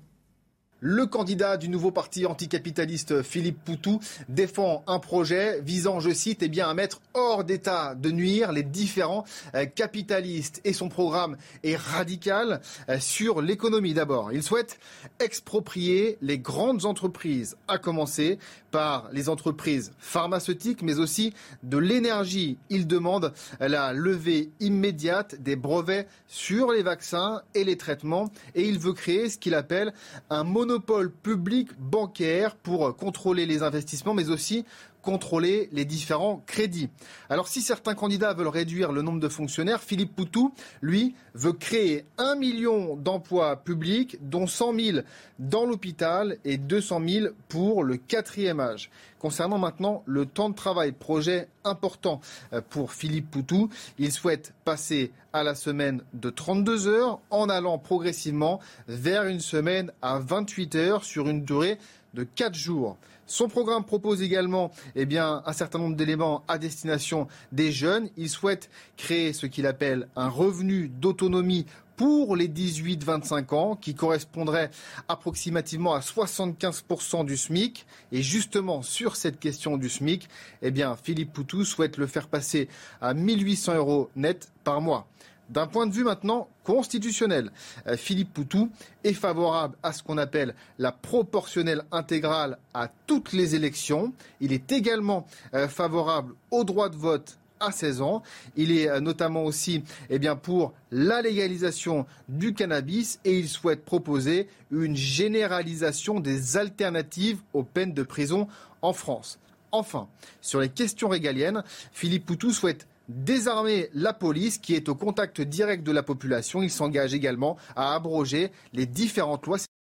[0.84, 6.48] Le candidat du nouveau parti anticapitaliste Philippe Poutou défend un projet visant, je cite, eh
[6.48, 10.60] bien, à mettre hors d'état de nuire les différents euh, capitalistes.
[10.64, 14.32] Et son programme est radical euh, sur l'économie d'abord.
[14.32, 14.80] Il souhaite
[15.20, 18.40] exproprier les grandes entreprises, à commencer
[18.72, 21.32] par les entreprises pharmaceutiques, mais aussi
[21.62, 22.58] de l'énergie.
[22.70, 28.32] Il demande la levée immédiate des brevets sur les vaccins et les traitements.
[28.56, 29.92] Et il veut créer ce qu'il appelle
[30.30, 34.64] un monopole public bancaire pour contrôler les investissements, mais aussi
[35.02, 36.88] contrôler les différents crédits.
[37.28, 42.04] Alors si certains candidats veulent réduire le nombre de fonctionnaires, Philippe Poutou, lui, veut créer
[42.18, 44.98] un million d'emplois publics, dont 100 000
[45.38, 48.90] dans l'hôpital et 200 000 pour le quatrième âge.
[49.18, 52.20] Concernant maintenant le temps de travail, projet important
[52.52, 57.78] euh, pour Philippe Poutou, il souhaite passer à la semaine de 32 heures en allant
[57.78, 61.78] progressivement vers une semaine à 28 heures sur une durée
[62.14, 62.96] de 4 jours.
[63.26, 68.08] Son programme propose également eh un certain nombre d'éléments à destination des jeunes.
[68.16, 71.66] Il souhaite créer ce qu'il appelle un revenu d'autonomie
[71.96, 74.70] pour les 18-25 ans, qui correspondrait
[75.08, 77.86] approximativement à 75% du SMIC.
[78.10, 80.28] Et justement, sur cette question du SMIC,
[80.62, 80.72] eh
[81.02, 82.68] Philippe Poutou souhaite le faire passer
[83.00, 85.06] à 1800 euros net par mois.
[85.52, 87.50] D'un point de vue maintenant constitutionnel,
[87.86, 88.70] euh, Philippe Poutou
[89.04, 94.14] est favorable à ce qu'on appelle la proportionnelle intégrale à toutes les élections.
[94.40, 98.22] Il est également euh, favorable au droit de vote à 16 ans.
[98.56, 104.48] Il est euh, notamment aussi eh pour la légalisation du cannabis et il souhaite proposer
[104.70, 108.48] une généralisation des alternatives aux peines de prison
[108.80, 109.38] en France.
[109.70, 110.08] Enfin,
[110.40, 111.62] sur les questions régaliennes,
[111.92, 116.62] Philippe Poutou souhaite désarmer la police qui est au contact direct de la population.
[116.62, 119.58] Il s'engage également à abroger les différentes lois